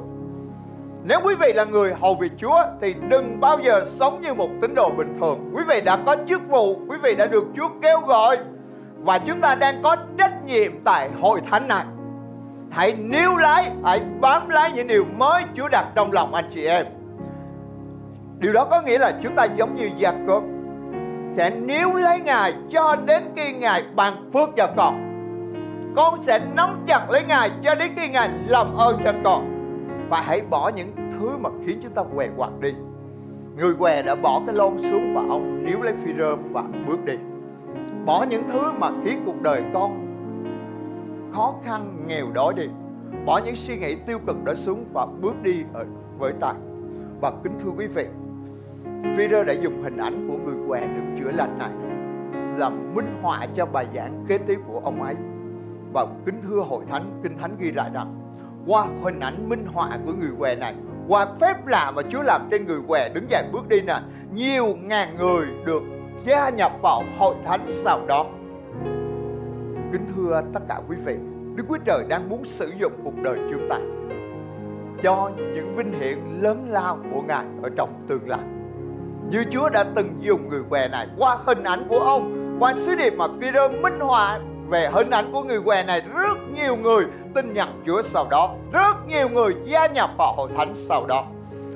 Nếu 1.03 1.19
quý 1.23 1.35
vị 1.35 1.53
là 1.53 1.63
người 1.63 1.93
hầu 1.93 2.15
việc 2.15 2.31
Chúa 2.37 2.63
thì 2.81 2.95
đừng 3.09 3.39
bao 3.39 3.59
giờ 3.63 3.85
sống 3.87 4.21
như 4.21 4.33
một 4.33 4.49
tín 4.61 4.75
đồ 4.75 4.89
bình 4.89 5.15
thường. 5.19 5.51
Quý 5.55 5.63
vị 5.67 5.81
đã 5.81 5.97
có 6.05 6.15
chức 6.27 6.41
vụ, 6.49 6.75
quý 6.87 6.97
vị 7.03 7.15
đã 7.15 7.25
được 7.25 7.43
Chúa 7.55 7.69
kêu 7.81 7.99
gọi 7.99 8.37
và 9.03 9.17
chúng 9.17 9.41
ta 9.41 9.55
đang 9.55 9.83
có 9.83 9.95
trách 10.17 10.45
nhiệm 10.45 10.71
tại 10.83 11.09
hội 11.21 11.41
thánh 11.51 11.67
này. 11.67 11.85
Hãy 12.71 12.93
níu 12.93 13.37
lấy, 13.37 13.65
hãy 13.83 14.01
bám 14.21 14.49
lấy 14.49 14.71
những 14.71 14.87
điều 14.87 15.05
mới 15.17 15.43
Chúa 15.55 15.67
đặt 15.71 15.85
trong 15.95 16.11
lòng 16.11 16.33
anh 16.33 16.45
chị 16.49 16.65
em. 16.65 16.85
Điều 18.39 18.53
đó 18.53 18.67
có 18.71 18.81
nghĩa 18.81 18.97
là 18.97 19.13
chúng 19.23 19.35
ta 19.35 19.43
giống 19.43 19.75
như 19.75 19.89
Gia 19.97 20.13
Cốp 20.27 20.43
sẽ 21.35 21.49
níu 21.49 21.93
lấy 21.93 22.19
Ngài 22.19 22.53
cho 22.71 22.95
đến 23.05 23.23
khi 23.35 23.53
Ngài 23.53 23.83
ban 23.95 24.31
phước 24.33 24.49
cho 24.55 24.67
con. 24.75 25.09
Con 25.95 26.23
sẽ 26.23 26.39
nắm 26.55 26.83
chặt 26.87 27.09
lấy 27.09 27.23
Ngài 27.27 27.51
cho 27.63 27.75
đến 27.75 27.91
khi 27.95 28.09
Ngài 28.09 28.29
làm 28.47 28.73
ơn 28.77 28.99
cho 29.03 29.13
con 29.23 29.49
và 30.09 30.21
hãy 30.21 30.41
bỏ 30.49 30.71
những 30.75 30.91
thứ 30.95 31.37
mà 31.37 31.49
khiến 31.65 31.79
chúng 31.83 31.91
ta 31.91 32.03
què 32.15 32.27
quặt 32.37 32.49
đi 32.59 32.73
người 33.57 33.73
què 33.79 34.01
đã 34.01 34.15
bỏ 34.15 34.41
cái 34.45 34.55
lon 34.55 34.77
xuống 34.81 35.15
và 35.15 35.21
ông 35.29 35.65
níu 35.65 35.81
lấy 35.81 35.93
phi 36.05 36.11
rơ 36.17 36.35
và 36.35 36.63
bước 36.87 37.05
đi 37.05 37.13
bỏ 38.05 38.25
những 38.29 38.43
thứ 38.51 38.71
mà 38.79 38.89
khiến 39.03 39.21
cuộc 39.25 39.41
đời 39.41 39.63
con 39.73 40.07
khó 41.33 41.55
khăn, 41.65 42.05
nghèo 42.07 42.31
đói 42.33 42.53
đi. 42.53 42.67
Bỏ 43.25 43.41
những 43.45 43.55
suy 43.55 43.77
nghĩ 43.77 43.95
tiêu 43.95 44.19
cực 44.27 44.43
đó 44.43 44.53
xuống 44.53 44.85
và 44.93 45.05
bước 45.21 45.43
đi 45.43 45.63
ở 45.73 45.85
với 46.17 46.33
ta. 46.39 46.53
Và 47.21 47.31
kính 47.43 47.53
thưa 47.63 47.69
quý 47.77 47.87
vị 47.87 48.05
Peter 49.17 49.47
đã 49.47 49.53
dùng 49.53 49.83
hình 49.83 49.97
ảnh 49.97 50.27
của 50.27 50.37
người 50.37 50.67
què 50.67 50.87
được 50.87 51.19
chữa 51.19 51.31
lành 51.31 51.57
này 51.57 51.69
làm 52.57 52.95
minh 52.95 53.17
họa 53.21 53.45
cho 53.55 53.65
bài 53.65 53.87
giảng 53.95 54.25
kế 54.27 54.37
tiếp 54.37 54.59
của 54.67 54.79
ông 54.79 55.03
ấy. 55.03 55.15
Và 55.93 56.05
kính 56.25 56.41
thưa 56.41 56.59
hội 56.59 56.85
thánh, 56.89 57.19
kinh 57.23 57.37
thánh 57.37 57.55
ghi 57.59 57.71
lại 57.71 57.89
rằng, 57.93 58.15
qua 58.67 58.85
hình 59.03 59.19
ảnh 59.19 59.49
minh 59.49 59.65
họa 59.73 59.97
của 60.05 60.13
người 60.13 60.31
què 60.39 60.55
này, 60.55 60.75
qua 61.07 61.27
phép 61.41 61.67
lạ 61.67 61.91
mà 61.95 62.01
Chúa 62.09 62.21
làm 62.23 62.47
trên 62.51 62.65
người 62.65 62.79
què 62.87 63.09
đứng 63.13 63.29
dậy 63.29 63.43
bước 63.51 63.69
đi 63.69 63.81
nè, 63.81 63.99
nhiều 64.33 64.65
ngàn 64.81 65.15
người 65.17 65.45
được 65.65 65.83
gia 66.25 66.49
nhập 66.49 66.71
vào 66.81 67.03
hội 67.17 67.35
thánh 67.45 67.65
sau 67.67 68.01
đó. 68.07 68.25
Kính 69.91 70.05
thưa 70.15 70.41
tất 70.53 70.59
cả 70.69 70.81
quý 70.89 70.95
vị 71.05 71.15
Đức 71.55 71.63
Chúa 71.69 71.77
Trời 71.85 72.03
đang 72.07 72.29
muốn 72.29 72.45
sử 72.45 72.71
dụng 72.79 72.91
cuộc 73.03 73.13
đời 73.23 73.39
chúng 73.51 73.67
ta 73.69 73.77
cho 75.03 75.31
những 75.37 75.75
vinh 75.75 75.93
hiển 75.99 76.17
lớn 76.41 76.65
lao 76.69 76.97
của 77.13 77.21
Ngài 77.21 77.45
ở 77.61 77.69
trong 77.75 78.05
tương 78.07 78.29
lai. 78.29 78.39
Như 79.29 79.43
Chúa 79.51 79.69
đã 79.69 79.83
từng 79.95 80.09
dùng 80.21 80.49
người 80.49 80.61
què 80.69 80.87
này 80.87 81.07
qua 81.17 81.37
hình 81.45 81.63
ảnh 81.63 81.85
của 81.89 81.99
ông, 81.99 82.55
qua 82.59 82.73
sứ 82.73 82.95
điệp 82.95 83.13
mà 83.17 83.27
phi 83.41 83.51
minh 83.81 83.99
họa 83.99 84.39
về 84.69 84.89
hình 84.93 85.09
ảnh 85.09 85.31
của 85.31 85.43
người 85.43 85.61
què 85.61 85.83
này 85.83 86.01
rất 86.01 86.37
nhiều 86.55 86.75
người 86.75 87.05
tin 87.35 87.53
nhận 87.53 87.83
Chúa 87.85 88.01
sau 88.01 88.27
đó 88.29 88.55
rất 88.71 89.07
nhiều 89.07 89.29
người 89.29 89.55
gia 89.65 89.87
nhập 89.87 90.09
vào 90.17 90.33
hội 90.37 90.49
thánh 90.57 90.75
sau 90.75 91.05
đó. 91.05 91.25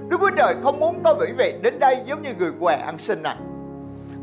Đức 0.10 0.18
Chúa 0.20 0.32
Trời 0.38 0.56
không 0.64 0.80
muốn 0.80 1.04
có 1.04 1.16
quý 1.20 1.28
vị 1.38 1.54
đến 1.62 1.80
đây 1.80 1.98
giống 2.06 2.22
như 2.22 2.30
người 2.40 2.52
què 2.60 2.76
ăn 2.76 2.98
xin 2.98 3.24
này. 3.24 3.38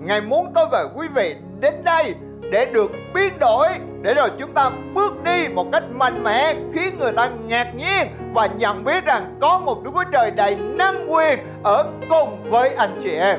Ngài 0.04 0.20
muốn 0.20 0.52
tôi 0.54 0.66
và 0.72 0.88
quý 0.94 1.08
vị 1.08 1.36
đến 1.60 1.74
đây 1.84 2.14
để 2.50 2.66
được 2.72 2.90
biến 3.14 3.32
đổi 3.40 3.68
để 4.02 4.14
rồi 4.14 4.30
chúng 4.38 4.52
ta 4.52 4.70
bước 4.94 5.24
đi 5.24 5.48
một 5.48 5.66
cách 5.72 5.84
mạnh 5.94 6.22
mẽ 6.24 6.54
khiến 6.72 6.98
người 6.98 7.12
ta 7.12 7.30
ngạc 7.48 7.74
nhiên 7.76 8.06
và 8.34 8.46
nhận 8.46 8.84
biết 8.84 9.04
rằng 9.04 9.38
có 9.40 9.60
một 9.60 9.84
Đức 9.84 9.90
Chúa 9.94 10.04
Trời 10.12 10.30
đầy 10.30 10.56
năng 10.56 11.12
quyền 11.12 11.38
ở 11.62 11.92
cùng 12.08 12.50
với 12.50 12.74
anh 12.74 13.00
chị 13.02 13.10
em. 13.10 13.38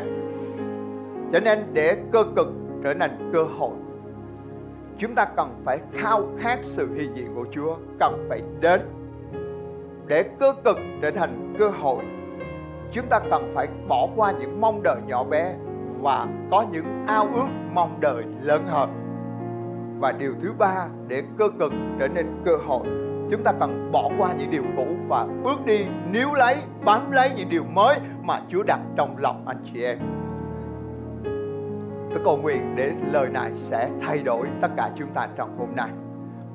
Cho 1.34 1.40
nên 1.40 1.66
để 1.74 1.98
cơ 2.12 2.24
cực 2.36 2.48
trở 2.84 2.94
thành 3.00 3.32
cơ 3.34 3.44
hội 3.44 3.72
chúng 4.98 5.16
ta 5.16 5.26
cần 5.26 5.62
phải 5.66 5.80
khao 5.94 6.28
khát 6.40 6.60
sự 6.62 6.94
hiện 6.96 7.16
diện 7.16 7.36
của 7.36 7.46
Chúa, 7.52 7.76
cần 8.00 8.26
phải 8.30 8.42
đến 8.60 8.82
để 10.08 10.24
cơ 10.40 10.54
cực 10.64 10.78
trở 11.02 11.12
thành 11.12 11.56
cơ 11.60 11.70
hội. 11.70 12.04
Chúng 12.92 13.06
ta 13.10 13.20
cần 13.32 13.52
phải 13.56 13.68
bỏ 13.88 14.08
qua 14.16 14.32
những 14.40 14.62
mong 14.62 14.84
đợi 14.84 14.98
nhỏ 15.08 15.24
bé 15.24 15.56
và 16.06 16.28
có 16.52 16.66
những 16.72 17.06
ao 17.08 17.28
ước 17.34 17.48
mong 17.74 17.98
đợi 18.00 18.24
lớn 18.42 18.66
hơn. 18.68 18.90
Và 20.00 20.12
điều 20.12 20.34
thứ 20.42 20.54
ba 20.58 20.88
để 21.08 21.24
cơ 21.38 21.50
cực 21.60 21.74
trở 22.00 22.08
nên 22.08 22.26
cơ 22.46 22.52
hội, 22.68 22.88
chúng 23.32 23.44
ta 23.44 23.52
cần 23.60 23.90
bỏ 23.92 24.10
qua 24.18 24.34
những 24.34 24.52
điều 24.52 24.64
cũ 24.78 24.86
và 25.08 25.28
bước 25.44 25.66
đi 25.66 25.86
níu 26.12 26.34
lấy, 26.34 26.56
bám 26.86 27.12
lấy 27.12 27.30
những 27.36 27.50
điều 27.50 27.64
mới 27.64 28.00
mà 28.24 28.42
Chúa 28.50 28.64
đặt 28.64 28.80
trong 28.96 29.18
lòng 29.18 29.44
anh 29.48 29.58
chị 29.74 29.84
em. 29.84 30.00
Tôi 32.10 32.20
cầu 32.26 32.38
nguyện 32.38 32.74
để 32.76 32.94
lời 33.12 33.30
này 33.30 33.52
sẽ 33.56 33.90
thay 34.02 34.24
đổi 34.24 34.48
tất 34.62 34.70
cả 34.78 34.90
chúng 34.96 35.10
ta 35.14 35.28
trong 35.36 35.58
hôm 35.58 35.70
nay. 35.76 35.90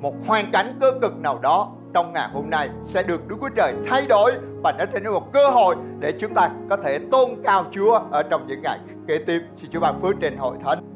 Một 0.01 0.13
hoàn 0.27 0.45
cảnh 0.53 0.77
cơ 0.81 0.91
cực 1.01 1.19
nào 1.19 1.39
đó 1.41 1.71
trong 1.93 2.13
ngày 2.13 2.29
hôm 2.33 2.49
nay 2.49 2.69
sẽ 2.87 3.03
được 3.03 3.27
Đức 3.27 3.37
Chúa 3.41 3.49
Trời 3.55 3.73
thay 3.87 4.05
đổi 4.09 4.31
và 4.63 4.71
nó 4.71 4.85
trở 4.93 4.99
là 4.99 5.11
một 5.11 5.33
cơ 5.33 5.49
hội 5.49 5.75
để 5.99 6.13
chúng 6.19 6.33
ta 6.33 6.49
có 6.69 6.77
thể 6.77 6.99
tôn 7.11 7.29
cao 7.43 7.65
Chúa 7.71 7.99
ở 8.11 8.23
trong 8.23 8.47
những 8.47 8.61
ngày 8.61 8.79
kế 9.07 9.17
tiếp. 9.17 9.41
Xin 9.57 9.71
Chúa 9.71 9.79
ban 9.79 10.01
phước 10.01 10.15
trên 10.21 10.37
hội 10.37 10.57
thánh. 10.65 10.90